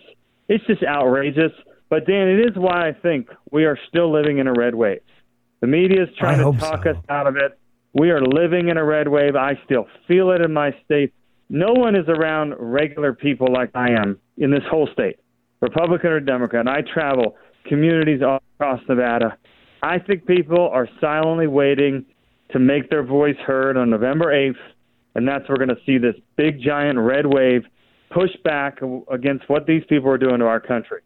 It's 0.48 0.66
just 0.66 0.84
outrageous. 0.84 1.52
But 1.90 2.06
Dan, 2.06 2.28
it 2.28 2.40
is 2.40 2.56
why 2.56 2.90
I 2.90 2.94
think 2.94 3.30
we 3.52 3.66
are 3.66 3.78
still 3.88 4.12
living 4.12 4.40
in 4.40 4.48
a 4.48 4.54
red 4.54 4.76
wave. 4.76 5.02
The 5.62 5.68
media 5.68 6.04
is 6.04 6.10
trying 6.18 6.38
to 6.40 6.58
talk 6.60 6.84
so. 6.84 6.92
us 6.92 6.98
out 7.10 7.28
of 7.28 7.36
it. 7.38 7.58
We 7.94 8.12
are 8.12 8.22
living 8.22 8.70
in 8.70 8.78
a 8.78 8.84
red 8.84 9.08
wave. 9.08 9.36
I 9.36 9.54
still 9.66 9.88
feel 10.08 10.32
it 10.32 10.42
in 10.42 10.54
my 10.54 10.76
state. 10.86 11.14
No 11.50 11.74
one 11.74 11.96
is 11.96 12.08
around 12.08 12.56
regular 12.60 13.14
people 13.14 13.52
like 13.52 13.72
I 13.74 13.92
am 13.92 14.20
in 14.38 14.52
this 14.52 14.64
whole 14.70 14.88
state, 14.92 15.18
Republican 15.62 16.12
or 16.12 16.20
Democrat. 16.20 16.68
I 16.68 16.82
travel 16.82 17.36
communities 17.66 18.22
all 18.22 18.40
across 18.56 18.82
Nevada. 18.88 19.38
I 19.82 20.00
think 20.00 20.26
people 20.26 20.70
are 20.70 20.90
silently 21.00 21.48
waiting 21.48 22.06
to 22.52 22.60
make 22.60 22.90
their 22.90 23.04
voice 23.04 23.38
heard 23.46 23.78
on 23.78 23.90
November 23.90 24.26
8th, 24.26 24.56
and 25.16 25.28
that's 25.28 25.48
where 25.48 25.58
we're 25.58 25.66
going 25.66 25.78
to 25.78 25.84
see 25.86 25.98
this 25.98 26.16
big, 26.36 26.62
giant 26.62 27.00
red 27.00 27.26
wave 27.26 27.64
push 28.10 28.32
back 28.44 28.80
against 29.12 29.48
what 29.50 29.66
these 29.66 29.84
people 29.90 30.10
are 30.10 30.18
doing 30.18 30.40
to 30.40 30.46
our 30.46 30.60
country. 30.60 31.02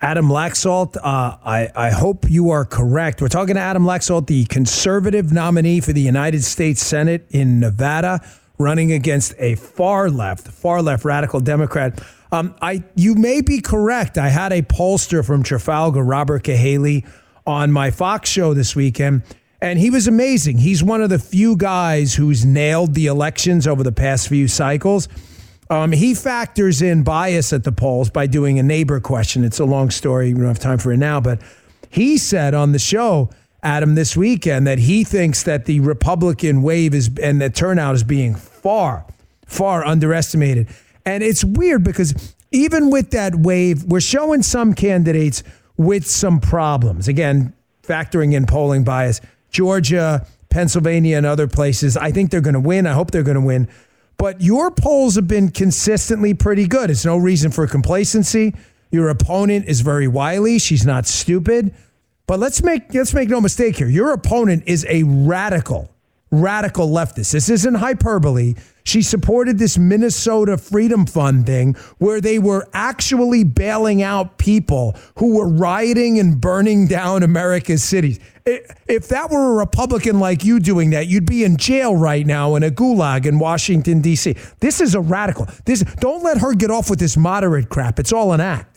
Adam 0.00 0.28
Laxalt, 0.28 0.96
uh, 0.96 1.00
I, 1.02 1.70
I 1.74 1.90
hope 1.90 2.28
you 2.28 2.50
are 2.50 2.64
correct. 2.64 3.22
We're 3.22 3.28
talking 3.28 3.54
to 3.54 3.60
Adam 3.60 3.84
Laxalt, 3.84 4.26
the 4.26 4.44
conservative 4.46 5.32
nominee 5.32 5.80
for 5.80 5.92
the 5.92 6.00
United 6.00 6.44
States 6.44 6.84
Senate 6.84 7.26
in 7.30 7.58
Nevada, 7.58 8.20
running 8.58 8.92
against 8.92 9.34
a 9.38 9.54
far 9.54 10.10
left, 10.10 10.46
far 10.48 10.82
left 10.82 11.04
radical 11.04 11.40
Democrat. 11.40 12.02
Um, 12.32 12.54
I, 12.60 12.82
you 12.96 13.14
may 13.14 13.40
be 13.40 13.60
correct. 13.60 14.18
I 14.18 14.28
had 14.28 14.52
a 14.52 14.62
pollster 14.62 15.24
from 15.24 15.42
Trafalgar, 15.42 16.02
Robert 16.02 16.42
Cahaly, 16.42 17.06
on 17.46 17.72
my 17.72 17.90
Fox 17.90 18.28
show 18.28 18.52
this 18.52 18.74
weekend, 18.74 19.22
and 19.60 19.78
he 19.78 19.88
was 19.88 20.06
amazing. 20.06 20.58
He's 20.58 20.82
one 20.82 21.02
of 21.02 21.10
the 21.10 21.18
few 21.18 21.56
guys 21.56 22.14
who's 22.14 22.44
nailed 22.44 22.94
the 22.94 23.06
elections 23.06 23.66
over 23.66 23.82
the 23.82 23.92
past 23.92 24.28
few 24.28 24.48
cycles. 24.48 25.08
Um, 25.74 25.90
he 25.90 26.14
factors 26.14 26.82
in 26.82 27.02
bias 27.02 27.52
at 27.52 27.64
the 27.64 27.72
polls 27.72 28.08
by 28.08 28.28
doing 28.28 28.60
a 28.60 28.62
neighbor 28.62 29.00
question. 29.00 29.42
It's 29.42 29.58
a 29.58 29.64
long 29.64 29.90
story. 29.90 30.32
We 30.32 30.38
don't 30.38 30.48
have 30.48 30.60
time 30.60 30.78
for 30.78 30.92
it 30.92 30.98
now, 30.98 31.20
but 31.20 31.40
he 31.90 32.16
said 32.16 32.54
on 32.54 32.70
the 32.70 32.78
show, 32.78 33.30
Adam, 33.60 33.96
this 33.96 34.16
weekend 34.16 34.68
that 34.68 34.78
he 34.78 35.02
thinks 35.02 35.42
that 35.42 35.64
the 35.64 35.80
Republican 35.80 36.62
wave 36.62 36.94
is 36.94 37.10
and 37.20 37.40
the 37.40 37.50
turnout 37.50 37.96
is 37.96 38.04
being 38.04 38.36
far, 38.36 39.04
far 39.46 39.84
underestimated. 39.84 40.68
And 41.04 41.24
it's 41.24 41.42
weird 41.42 41.82
because 41.82 42.34
even 42.52 42.90
with 42.90 43.10
that 43.10 43.34
wave, 43.34 43.82
we're 43.82 44.00
showing 44.00 44.42
some 44.42 44.74
candidates 44.74 45.42
with 45.76 46.06
some 46.06 46.38
problems. 46.38 47.08
Again, 47.08 47.52
factoring 47.82 48.32
in 48.32 48.46
polling 48.46 48.84
bias, 48.84 49.20
Georgia, 49.50 50.24
Pennsylvania, 50.50 51.16
and 51.16 51.26
other 51.26 51.48
places. 51.48 51.96
I 51.96 52.12
think 52.12 52.30
they're 52.30 52.40
going 52.40 52.54
to 52.54 52.60
win. 52.60 52.86
I 52.86 52.92
hope 52.92 53.10
they're 53.10 53.24
going 53.24 53.34
to 53.34 53.40
win. 53.40 53.68
But 54.16 54.40
your 54.40 54.70
polls 54.70 55.16
have 55.16 55.28
been 55.28 55.50
consistently 55.50 56.34
pretty 56.34 56.66
good. 56.66 56.90
It's 56.90 57.04
no 57.04 57.16
reason 57.16 57.50
for 57.50 57.66
complacency. 57.66 58.54
Your 58.90 59.08
opponent 59.08 59.66
is 59.66 59.80
very 59.80 60.08
wily. 60.08 60.58
She's 60.58 60.86
not 60.86 61.06
stupid. 61.06 61.74
But 62.26 62.40
let's 62.40 62.62
make 62.62 62.94
let's 62.94 63.12
make 63.12 63.28
no 63.28 63.40
mistake 63.40 63.76
here. 63.76 63.88
Your 63.88 64.12
opponent 64.12 64.64
is 64.66 64.86
a 64.88 65.02
radical, 65.02 65.93
radical 66.34 66.88
leftist. 66.88 67.32
This 67.32 67.48
isn't 67.48 67.74
hyperbole. 67.74 68.54
She 68.84 69.00
supported 69.00 69.58
this 69.58 69.78
Minnesota 69.78 70.58
Freedom 70.58 71.06
Fund 71.06 71.46
thing 71.46 71.74
where 71.98 72.20
they 72.20 72.38
were 72.38 72.68
actually 72.74 73.42
bailing 73.42 74.02
out 74.02 74.36
people 74.36 74.94
who 75.18 75.36
were 75.36 75.48
rioting 75.48 76.18
and 76.18 76.38
burning 76.38 76.86
down 76.86 77.22
America's 77.22 77.82
cities. 77.82 78.20
If 78.44 79.08
that 79.08 79.30
were 79.30 79.52
a 79.52 79.54
Republican 79.54 80.20
like 80.20 80.44
you 80.44 80.60
doing 80.60 80.90
that, 80.90 81.06
you'd 81.06 81.24
be 81.24 81.44
in 81.44 81.56
jail 81.56 81.96
right 81.96 82.26
now 82.26 82.56
in 82.56 82.62
a 82.62 82.70
gulag 82.70 83.24
in 83.24 83.38
Washington, 83.38 84.02
D.C. 84.02 84.36
This 84.60 84.82
is 84.82 84.94
a 84.94 85.00
radical. 85.00 85.48
This 85.64 85.82
Don't 86.00 86.22
let 86.22 86.38
her 86.38 86.54
get 86.54 86.70
off 86.70 86.90
with 86.90 86.98
this 86.98 87.16
moderate 87.16 87.70
crap. 87.70 87.98
It's 87.98 88.12
all 88.12 88.32
an 88.32 88.42
act. 88.42 88.74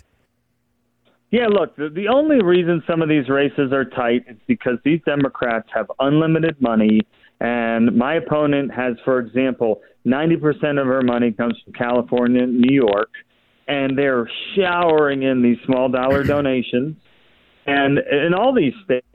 Yeah, 1.29 1.47
look, 1.47 1.75
the, 1.75 1.89
the 1.89 2.07
only 2.07 2.41
reason 2.41 2.81
some 2.87 3.01
of 3.01 3.09
these 3.09 3.27
races 3.27 3.73
are 3.73 3.83
tight 3.83 4.23
is 4.29 4.37
because 4.47 4.77
these 4.85 5.01
Democrats 5.05 5.67
have 5.73 5.91
unlimited 5.99 6.61
money. 6.61 7.01
And 7.39 7.95
my 7.95 8.15
opponent 8.15 8.73
has, 8.73 8.95
for 9.05 9.19
example, 9.19 9.81
90% 10.05 10.79
of 10.79 10.87
her 10.87 11.01
money 11.01 11.31
comes 11.31 11.55
from 11.63 11.73
California 11.73 12.43
and 12.43 12.59
New 12.59 12.73
York. 12.73 13.09
And 13.67 13.97
they're 13.97 14.29
showering 14.55 15.23
in 15.23 15.41
these 15.41 15.57
small 15.65 15.89
dollar 15.89 16.23
donations. 16.35 16.95
And 17.65 17.99
in 17.99 18.33
all 18.33 18.53
these 18.53 18.73
states, 18.85 19.05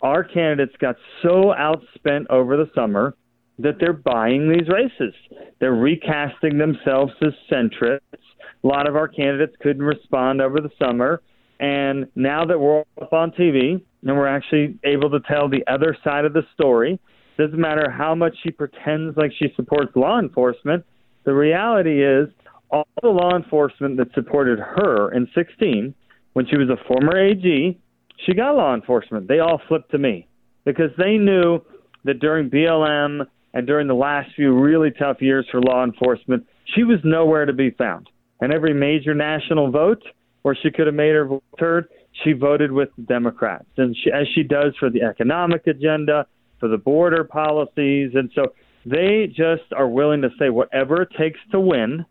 our 0.00 0.22
candidates 0.22 0.76
got 0.80 0.96
so 1.22 1.52
outspent 1.58 2.26
over 2.30 2.56
the 2.56 2.70
summer 2.74 3.14
that 3.58 3.76
they're 3.80 3.92
buying 3.92 4.50
these 4.50 4.68
races. 4.68 5.14
They're 5.60 5.74
recasting 5.74 6.58
themselves 6.58 7.12
as 7.22 7.32
centrists. 7.50 8.00
A 8.12 8.66
lot 8.66 8.88
of 8.88 8.96
our 8.96 9.08
candidates 9.08 9.56
couldn't 9.60 9.82
respond 9.82 10.40
over 10.40 10.60
the 10.60 10.70
summer. 10.78 11.22
And 11.58 12.06
now 12.14 12.44
that 12.44 12.58
we're 12.58 12.80
up 13.00 13.12
on 13.12 13.30
TV 13.32 13.80
and 14.02 14.16
we're 14.16 14.26
actually 14.26 14.78
able 14.84 15.10
to 15.10 15.20
tell 15.20 15.48
the 15.48 15.64
other 15.66 15.96
side 16.04 16.24
of 16.24 16.32
the 16.32 16.42
story, 16.54 17.00
doesn't 17.36 17.60
matter 17.60 17.90
how 17.90 18.14
much 18.14 18.34
she 18.42 18.50
pretends 18.50 19.16
like 19.16 19.32
she 19.38 19.52
supports 19.56 19.94
law 19.94 20.18
enforcement. 20.18 20.84
The 21.24 21.34
reality 21.34 22.04
is, 22.04 22.28
all 22.70 22.86
the 23.02 23.08
law 23.08 23.36
enforcement 23.36 23.96
that 23.98 24.12
supported 24.14 24.58
her 24.58 25.12
in 25.12 25.28
16, 25.34 25.94
when 26.32 26.46
she 26.46 26.56
was 26.56 26.68
a 26.68 26.76
former 26.86 27.16
AG, 27.16 27.78
she 28.24 28.34
got 28.34 28.56
law 28.56 28.74
enforcement. 28.74 29.28
They 29.28 29.38
all 29.38 29.60
flipped 29.68 29.90
to 29.92 29.98
me 29.98 30.26
because 30.64 30.90
they 30.98 31.16
knew 31.16 31.60
that 32.04 32.20
during 32.20 32.50
BLM 32.50 33.26
and 33.54 33.66
during 33.66 33.86
the 33.86 33.94
last 33.94 34.30
few 34.34 34.58
really 34.58 34.90
tough 34.90 35.18
years 35.20 35.46
for 35.50 35.60
law 35.60 35.84
enforcement, 35.84 36.46
she 36.74 36.84
was 36.84 36.98
nowhere 37.04 37.46
to 37.46 37.52
be 37.52 37.70
found. 37.70 38.08
And 38.40 38.52
every 38.52 38.74
major 38.74 39.14
national 39.14 39.70
vote, 39.70 40.02
where 40.42 40.56
she 40.62 40.70
could 40.70 40.86
have 40.86 40.94
made 40.94 41.14
her 41.14 41.26
vote 41.26 41.42
heard, 41.58 41.88
she 42.24 42.32
voted 42.32 42.72
with 42.72 42.88
the 42.96 43.02
Democrats, 43.02 43.66
and 43.76 43.96
she, 44.02 44.10
as 44.10 44.26
she 44.34 44.42
does 44.42 44.74
for 44.78 44.90
the 44.90 45.02
economic 45.02 45.66
agenda, 45.66 46.26
for 46.58 46.68
the 46.68 46.78
border 46.78 47.24
policies, 47.24 48.12
and 48.14 48.30
so 48.34 48.52
they 48.84 49.26
just 49.28 49.72
are 49.76 49.88
willing 49.88 50.22
to 50.22 50.30
say 50.38 50.48
whatever 50.48 51.02
it 51.02 51.08
takes 51.18 51.40
to 51.52 51.60
win. 51.60 52.04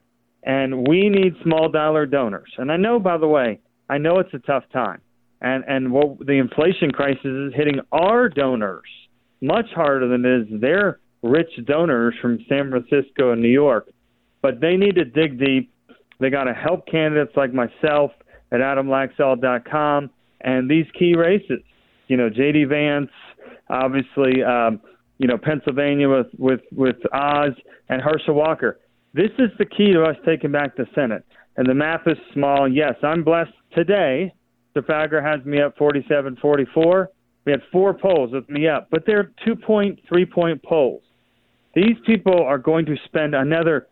And 0.44 0.88
we 0.88 1.10
need 1.10 1.34
small 1.44 1.70
dollar 1.70 2.06
donors. 2.06 2.52
And 2.60 2.72
I 2.72 2.78
know, 2.78 3.00
by 3.00 3.18
the 3.18 3.28
way, 3.28 3.60
I 3.90 3.98
know 3.98 4.20
it's 4.20 4.34
a 4.34 4.40
tough 4.40 4.64
time, 4.72 5.02
and 5.42 5.64
and 5.68 5.92
what 5.92 6.20
the 6.20 6.34
inflation 6.34 6.92
crisis 6.92 7.26
is 7.26 7.54
hitting 7.56 7.80
our 7.92 8.30
donors 8.30 8.88
much 9.42 9.66
harder 9.74 10.08
than 10.08 10.26
it 10.26 10.42
is 10.42 10.62
their 10.62 11.00
rich 11.24 11.50
donors 11.66 12.14
from 12.22 12.40
San 12.48 12.70
Francisco 12.70 13.32
and 13.32 13.42
New 13.42 13.50
York. 13.50 13.90
But 14.42 14.62
they 14.62 14.76
need 14.78 14.96
to 14.96 15.06
dig 15.06 15.40
deep. 15.40 15.72
They 16.20 16.30
got 16.30 16.46
to 16.46 16.54
help 16.54 16.88
candidates 16.88 17.36
like 17.36 17.54
myself 17.54 18.12
at 18.52 18.60
adamlaxalt.com 18.60 20.10
and 20.42 20.70
these 20.70 20.86
key 20.98 21.16
races. 21.16 21.62
You 22.08 22.18
know, 22.18 22.30
J.D. 22.30 22.66
Vance, 22.66 23.10
obviously, 23.70 24.44
um, 24.44 24.80
you 25.18 25.28
know, 25.28 25.38
Pennsylvania 25.38 26.10
with, 26.10 26.28
with, 26.38 26.62
with 26.72 26.98
Oz 27.14 27.52
and 27.90 28.02
Herschel 28.02 28.36
Walker. 28.36 28.80
This 29.14 29.32
is 29.40 29.50
the 29.58 29.66
key 29.66 29.94
to 29.94 30.04
us 30.04 30.18
taking 30.26 30.52
back 30.52 30.76
the 30.76 30.86
Senate. 30.94 31.26
And 31.58 31.68
the 31.68 31.74
map 31.74 32.04
is 32.08 32.18
small. 32.34 32.68
Yes, 32.68 32.96
I'm 33.02 33.24
blessed 33.24 33.54
today. 33.74 34.34
Trafalgar 34.74 35.22
has 35.22 35.46
me 35.46 35.62
up 35.62 35.78
47 35.78 36.38
44. 36.42 37.10
We 37.46 37.52
had 37.52 37.62
four 37.72 37.94
polls 37.94 38.32
with 38.34 38.50
me 38.50 38.68
up, 38.68 38.88
but 38.92 39.04
they're 39.06 39.32
two 39.46 39.56
point, 39.56 40.00
three 40.10 40.26
point 40.26 40.62
polls. 40.64 41.04
These 41.76 41.96
people 42.06 42.44
are 42.44 42.58
going 42.58 42.86
to 42.88 42.96
spend 43.06 43.36
another 43.36 43.88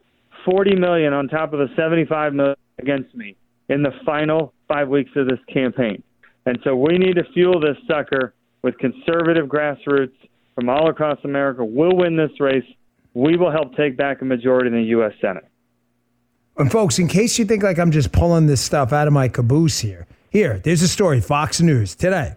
40 0.45 0.75
million 0.75 1.13
on 1.13 1.27
top 1.27 1.53
of 1.53 1.59
the 1.59 1.67
75 1.75 2.33
million 2.33 2.55
against 2.79 3.13
me 3.15 3.37
in 3.69 3.83
the 3.83 3.91
final 4.05 4.53
five 4.67 4.89
weeks 4.89 5.11
of 5.15 5.27
this 5.27 5.39
campaign. 5.53 6.01
And 6.45 6.59
so 6.63 6.75
we 6.75 6.97
need 6.97 7.15
to 7.15 7.23
fuel 7.33 7.59
this 7.59 7.77
sucker 7.87 8.33
with 8.63 8.77
conservative 8.77 9.47
grassroots 9.47 10.15
from 10.55 10.69
all 10.69 10.89
across 10.89 11.19
America. 11.23 11.63
We'll 11.63 11.95
win 11.95 12.15
this 12.15 12.31
race. 12.39 12.65
We 13.13 13.37
will 13.37 13.51
help 13.51 13.75
take 13.75 13.97
back 13.97 14.21
a 14.21 14.25
majority 14.25 14.67
in 14.67 14.75
the 14.75 14.89
U.S. 14.89 15.13
Senate. 15.21 15.45
And 16.57 16.71
folks, 16.71 16.99
in 16.99 17.07
case 17.07 17.37
you 17.37 17.45
think 17.45 17.63
like 17.63 17.79
I'm 17.79 17.91
just 17.91 18.11
pulling 18.11 18.47
this 18.47 18.61
stuff 18.61 18.93
out 18.93 19.07
of 19.07 19.13
my 19.13 19.27
caboose 19.27 19.79
here, 19.79 20.07
here, 20.29 20.59
there's 20.59 20.81
a 20.81 20.87
story, 20.87 21.19
Fox 21.19 21.61
News 21.61 21.95
today. 21.95 22.35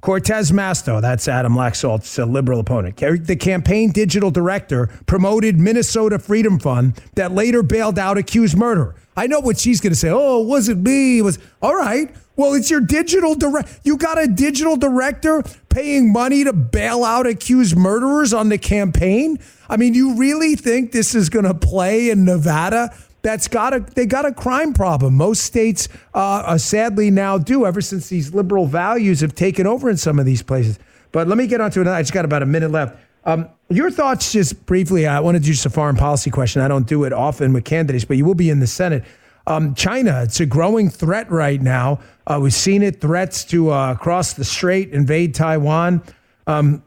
Cortez 0.00 0.50
Masto, 0.50 1.00
that's 1.00 1.28
Adam 1.28 1.54
Laxalt's 1.54 2.18
uh, 2.18 2.24
liberal 2.24 2.58
opponent, 2.60 2.96
the 2.96 3.36
campaign 3.36 3.92
digital 3.92 4.30
director, 4.30 4.86
promoted 5.04 5.58
Minnesota 5.58 6.18
Freedom 6.18 6.58
Fund 6.58 6.98
that 7.16 7.32
later 7.32 7.62
bailed 7.62 7.98
out 7.98 8.16
accused 8.16 8.56
murderer. 8.56 8.94
I 9.14 9.26
know 9.26 9.40
what 9.40 9.58
she's 9.58 9.78
going 9.78 9.92
to 9.92 9.98
say. 9.98 10.08
Oh, 10.10 10.42
it 10.42 10.46
wasn't 10.46 10.82
me. 10.82 11.18
It 11.18 11.22
was 11.22 11.38
all 11.60 11.76
right. 11.76 12.14
Well, 12.40 12.54
it's 12.54 12.70
your 12.70 12.80
digital 12.80 13.34
direct. 13.34 13.80
You 13.84 13.98
got 13.98 14.16
a 14.16 14.26
digital 14.26 14.74
director 14.74 15.42
paying 15.68 16.10
money 16.10 16.42
to 16.44 16.54
bail 16.54 17.04
out 17.04 17.26
accused 17.26 17.76
murderers 17.76 18.32
on 18.32 18.48
the 18.48 18.56
campaign. 18.56 19.38
I 19.68 19.76
mean, 19.76 19.92
you 19.92 20.14
really 20.14 20.56
think 20.56 20.90
this 20.90 21.14
is 21.14 21.28
going 21.28 21.44
to 21.44 21.52
play 21.52 22.08
in 22.08 22.24
Nevada? 22.24 22.96
That's 23.20 23.46
got 23.46 23.74
a 23.74 23.80
they 23.80 24.06
got 24.06 24.24
a 24.24 24.32
crime 24.32 24.72
problem. 24.72 25.16
Most 25.16 25.44
states, 25.44 25.90
uh, 26.14 26.56
sadly, 26.56 27.10
now 27.10 27.36
do. 27.36 27.66
Ever 27.66 27.82
since 27.82 28.08
these 28.08 28.32
liberal 28.32 28.64
values 28.64 29.20
have 29.20 29.34
taken 29.34 29.66
over 29.66 29.90
in 29.90 29.98
some 29.98 30.18
of 30.18 30.24
these 30.24 30.42
places. 30.42 30.78
But 31.12 31.28
let 31.28 31.36
me 31.36 31.46
get 31.46 31.60
on 31.60 31.70
to 31.72 31.82
another. 31.82 31.96
I 31.98 32.00
just 32.00 32.14
got 32.14 32.24
about 32.24 32.42
a 32.42 32.46
minute 32.46 32.70
left. 32.70 32.96
Um, 33.26 33.50
your 33.68 33.90
thoughts, 33.90 34.32
just 34.32 34.64
briefly. 34.64 35.06
I 35.06 35.20
want 35.20 35.36
to 35.36 35.42
do 35.42 35.50
just 35.50 35.66
a 35.66 35.70
foreign 35.70 35.96
policy 35.96 36.30
question. 36.30 36.62
I 36.62 36.68
don't 36.68 36.86
do 36.86 37.04
it 37.04 37.12
often 37.12 37.52
with 37.52 37.66
candidates, 37.66 38.06
but 38.06 38.16
you 38.16 38.24
will 38.24 38.34
be 38.34 38.48
in 38.48 38.60
the 38.60 38.66
Senate. 38.66 39.04
Um, 39.46 39.74
China, 39.74 40.22
it's 40.22 40.40
a 40.40 40.46
growing 40.46 40.90
threat 40.90 41.30
right 41.30 41.60
now. 41.60 42.00
Uh, 42.26 42.38
we've 42.42 42.54
seen 42.54 42.82
it 42.82 43.00
threats 43.00 43.44
to 43.46 43.70
uh, 43.70 43.94
cross 43.94 44.34
the 44.34 44.44
strait, 44.44 44.90
invade 44.90 45.34
Taiwan. 45.34 46.02
Um, 46.46 46.82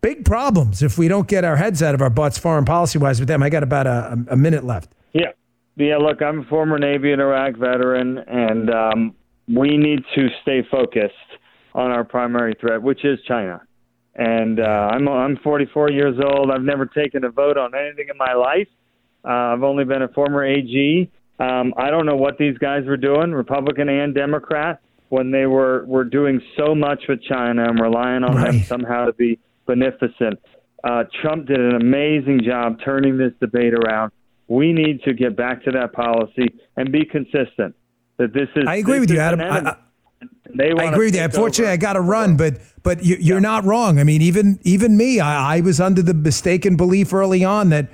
big 0.00 0.24
problems 0.24 0.82
if 0.82 0.98
we 0.98 1.08
don't 1.08 1.28
get 1.28 1.44
our 1.44 1.56
heads 1.56 1.82
out 1.82 1.94
of 1.94 2.02
our 2.02 2.10
butts 2.10 2.38
foreign 2.38 2.64
policy 2.64 2.98
wise 2.98 3.18
with 3.18 3.28
them. 3.28 3.42
I 3.42 3.48
got 3.48 3.62
about 3.62 3.86
a, 3.86 4.18
a 4.28 4.36
minute 4.36 4.64
left. 4.64 4.92
Yeah. 5.12 5.32
Yeah, 5.76 5.96
look, 5.96 6.20
I'm 6.20 6.40
a 6.40 6.44
former 6.44 6.78
Navy 6.78 7.12
and 7.12 7.20
Iraq 7.20 7.56
veteran, 7.56 8.18
and 8.18 8.68
um, 8.70 9.14
we 9.48 9.78
need 9.78 10.00
to 10.14 10.28
stay 10.42 10.62
focused 10.70 11.14
on 11.74 11.90
our 11.90 12.04
primary 12.04 12.54
threat, 12.60 12.82
which 12.82 13.04
is 13.04 13.18
China. 13.26 13.62
And 14.14 14.60
uh, 14.60 14.62
I'm 14.62 15.08
I'm 15.08 15.38
44 15.38 15.90
years 15.90 16.16
old. 16.22 16.50
I've 16.50 16.62
never 16.62 16.84
taken 16.84 17.24
a 17.24 17.30
vote 17.30 17.56
on 17.56 17.74
anything 17.74 18.08
in 18.10 18.18
my 18.18 18.34
life. 18.34 18.68
Uh, 19.24 19.54
I've 19.54 19.62
only 19.62 19.84
been 19.84 20.02
a 20.02 20.08
former 20.08 20.44
AG. 20.44 21.10
Um, 21.42 21.74
I 21.76 21.90
don't 21.90 22.06
know 22.06 22.14
what 22.14 22.38
these 22.38 22.56
guys 22.58 22.84
were 22.86 22.96
doing, 22.96 23.32
Republican 23.32 23.88
and 23.88 24.14
Democrat, 24.14 24.80
when 25.08 25.32
they 25.32 25.46
were 25.46 25.84
were 25.86 26.04
doing 26.04 26.40
so 26.56 26.72
much 26.72 27.02
with 27.08 27.20
China 27.22 27.64
and 27.64 27.80
relying 27.80 28.22
on 28.22 28.36
right. 28.36 28.52
them 28.52 28.62
somehow 28.62 29.06
to 29.06 29.12
be 29.12 29.40
beneficent. 29.66 30.38
Uh, 30.84 31.04
Trump 31.20 31.46
did 31.46 31.58
an 31.58 31.74
amazing 31.74 32.42
job 32.44 32.78
turning 32.84 33.18
this 33.18 33.32
debate 33.40 33.74
around. 33.74 34.12
We 34.46 34.72
need 34.72 35.02
to 35.02 35.14
get 35.14 35.36
back 35.36 35.64
to 35.64 35.72
that 35.72 35.92
policy 35.92 36.46
and 36.76 36.92
be 36.92 37.04
consistent. 37.04 37.74
That 38.18 38.32
this 38.32 38.48
is. 38.54 38.64
I 38.68 38.76
agree 38.76 39.00
with 39.00 39.10
you, 39.10 39.18
Adam. 39.18 39.40
I, 39.40 39.46
I, 39.46 39.76
I, 40.60 40.92
agree 40.92 41.06
with 41.06 41.16
you. 41.16 41.22
Unfortunately, 41.22 41.64
over. 41.64 41.72
I 41.72 41.76
got 41.76 41.94
to 41.94 42.00
run, 42.00 42.36
but 42.36 42.58
but 42.84 43.04
you, 43.04 43.16
are 43.16 43.18
yeah. 43.18 43.38
not 43.40 43.64
wrong. 43.64 43.98
I 43.98 44.04
mean, 44.04 44.22
even 44.22 44.60
even 44.62 44.96
me, 44.96 45.18
I, 45.18 45.56
I 45.56 45.60
was 45.60 45.80
under 45.80 46.02
the 46.02 46.14
mistaken 46.14 46.76
belief 46.76 47.12
early 47.12 47.42
on 47.42 47.70
that 47.70 47.90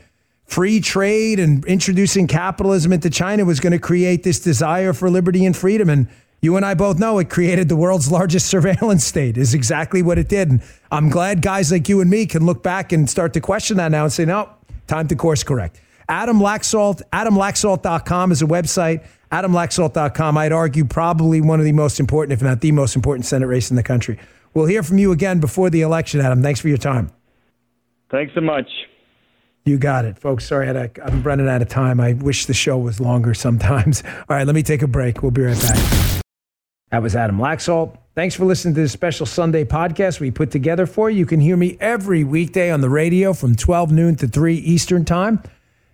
free 0.49 0.81
trade 0.81 1.39
and 1.39 1.65
introducing 1.67 2.27
capitalism 2.27 2.93
into 2.93 3.11
China 3.11 3.45
was 3.45 3.61
going 3.61 3.73
to 3.73 3.79
create 3.79 4.25
this 4.25 4.41
desire 4.41 4.93
for 4.93 5.09
liberty 5.11 5.45
and 5.45 5.57
freedom. 5.57 5.91
And 5.91 6.09
you 6.41 6.57
and 6.57 6.65
I 6.65 6.75
both 6.75 6.99
know 6.99 7.19
it 7.19 7.29
created 7.29 7.69
the 7.69 7.77
world's 7.77 8.11
largest 8.11 8.47
surveillance 8.51 9.05
state, 9.05 9.37
is 9.37 9.55
exactly 9.55 10.03
what 10.03 10.19
it 10.19 10.29
did. 10.29 10.51
And 10.51 10.63
I'm 10.91 11.11
glad 11.11 11.43
guys 11.43 11.71
like 11.71 11.89
you 11.89 12.01
and 12.01 12.11
me 12.11 12.27
can 12.27 12.45
look 12.47 12.63
back 12.63 12.93
and 12.93 13.09
start 13.09 13.35
to 13.35 13.41
question 13.41 13.77
that 13.77 13.91
now 13.91 14.05
and 14.05 14.13
say, 14.13 14.25
no, 14.25 14.49
time 14.87 15.07
to 15.09 15.17
course 15.17 15.45
correct. 15.45 15.81
Adam 16.09 16.39
Laxalt, 16.39 17.03
adamlaxalt.com 17.13 18.33
is 18.33 18.41
a 18.41 18.47
website. 18.47 19.05
AdamLaxalt.com, 19.31 20.39
I'd 20.39 20.53
argue, 20.53 20.87
probably 20.87 21.43
one 21.43 21.59
of 21.59 21.67
the 21.67 21.73
most 21.73 22.01
important, 22.01 22.33
if 22.33 22.43
not 22.43 22.63
the 22.63 22.73
most 22.73 22.97
important 22.97 23.27
Senate 23.27 23.47
race 23.47 23.69
in 23.69 23.77
the 23.77 23.83
country. 23.83 24.19
We'll 24.55 24.65
hear 24.65 24.83
from 24.83 24.97
you 24.97 25.13
again 25.13 25.39
before 25.39 25.69
the 25.69 25.83
election, 25.83 26.23
Adam. 26.23 26.43
Thanks 26.43 26.61
for 26.61 26.69
your 26.69 26.79
time. 26.79 27.11
Thanks 28.11 28.33
so 28.35 28.41
much. 28.41 28.88
You 29.69 29.77
got 29.77 30.07
it, 30.07 30.19
folks. 30.19 30.47
Sorry, 30.47 30.67
I 30.67 30.91
am 31.03 31.23
running 31.23 31.47
out 31.47 31.61
of 31.61 31.69
time. 31.69 32.01
I 32.01 32.15
wish 32.15 32.47
the 32.47 32.55
show 32.55 32.79
was 32.79 33.01
longer 33.01 33.35
sometimes. 33.35 34.03
All 34.07 34.25
right, 34.31 34.47
let 34.47 34.55
me 34.55 34.63
take 34.63 34.81
a 34.81 34.87
break. 34.87 35.23
We'll 35.23 35.31
be 35.31 35.43
right 35.43 35.61
back. 35.61 36.23
That 36.91 37.03
was 37.03 37.15
Adam 37.15 37.37
Laxalt. 37.37 37.99
Thanks 38.15 38.35
for 38.35 38.47
listening 38.47 38.75
to 38.77 38.81
this 38.81 38.93
special 38.93 39.27
Sunday 39.27 39.67
podcast 39.67 40.21
we 40.21 40.31
put 40.31 40.51
together 40.51 40.87
for 40.87 41.11
you. 41.11 41.19
You 41.19 41.27
can 41.27 41.39
hear 41.39 41.55
me 41.59 41.77
every 41.81 42.25
weekday 42.25 42.71
on 42.71 42.81
the 42.81 42.89
radio 42.89 43.35
from 43.35 43.55
12 43.57 43.93
noon 43.93 44.17
to 44.17 44.27
3 44.27 44.55
Eastern 44.55 45.05
Time. 45.05 45.43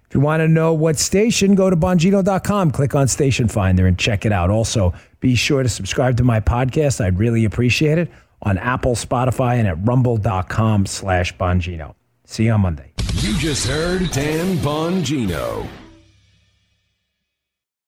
If 0.06 0.14
you 0.14 0.20
want 0.20 0.40
to 0.40 0.46
know 0.46 0.72
what 0.72 0.96
station, 0.96 1.56
go 1.56 1.68
to 1.68 1.74
Bongino.com, 1.74 2.70
click 2.70 2.94
on 2.94 3.08
Station 3.08 3.48
Finder, 3.48 3.88
and 3.88 3.98
check 3.98 4.24
it 4.24 4.30
out. 4.30 4.50
Also, 4.50 4.94
be 5.18 5.34
sure 5.34 5.64
to 5.64 5.68
subscribe 5.68 6.16
to 6.18 6.22
my 6.22 6.38
podcast. 6.38 7.04
I'd 7.04 7.18
really 7.18 7.44
appreciate 7.44 7.98
it 7.98 8.08
on 8.40 8.56
Apple, 8.56 8.94
Spotify, 8.94 9.56
and 9.56 9.66
at 9.66 9.84
rumble.com 9.84 10.86
slash 10.86 11.36
Bongino. 11.36 11.96
See 12.26 12.44
you 12.44 12.52
on 12.52 12.62
Monday. 12.62 12.92
You 13.16 13.36
just 13.38 13.66
heard 13.66 14.10
Dan 14.10 14.56
Bongino. 14.58 15.83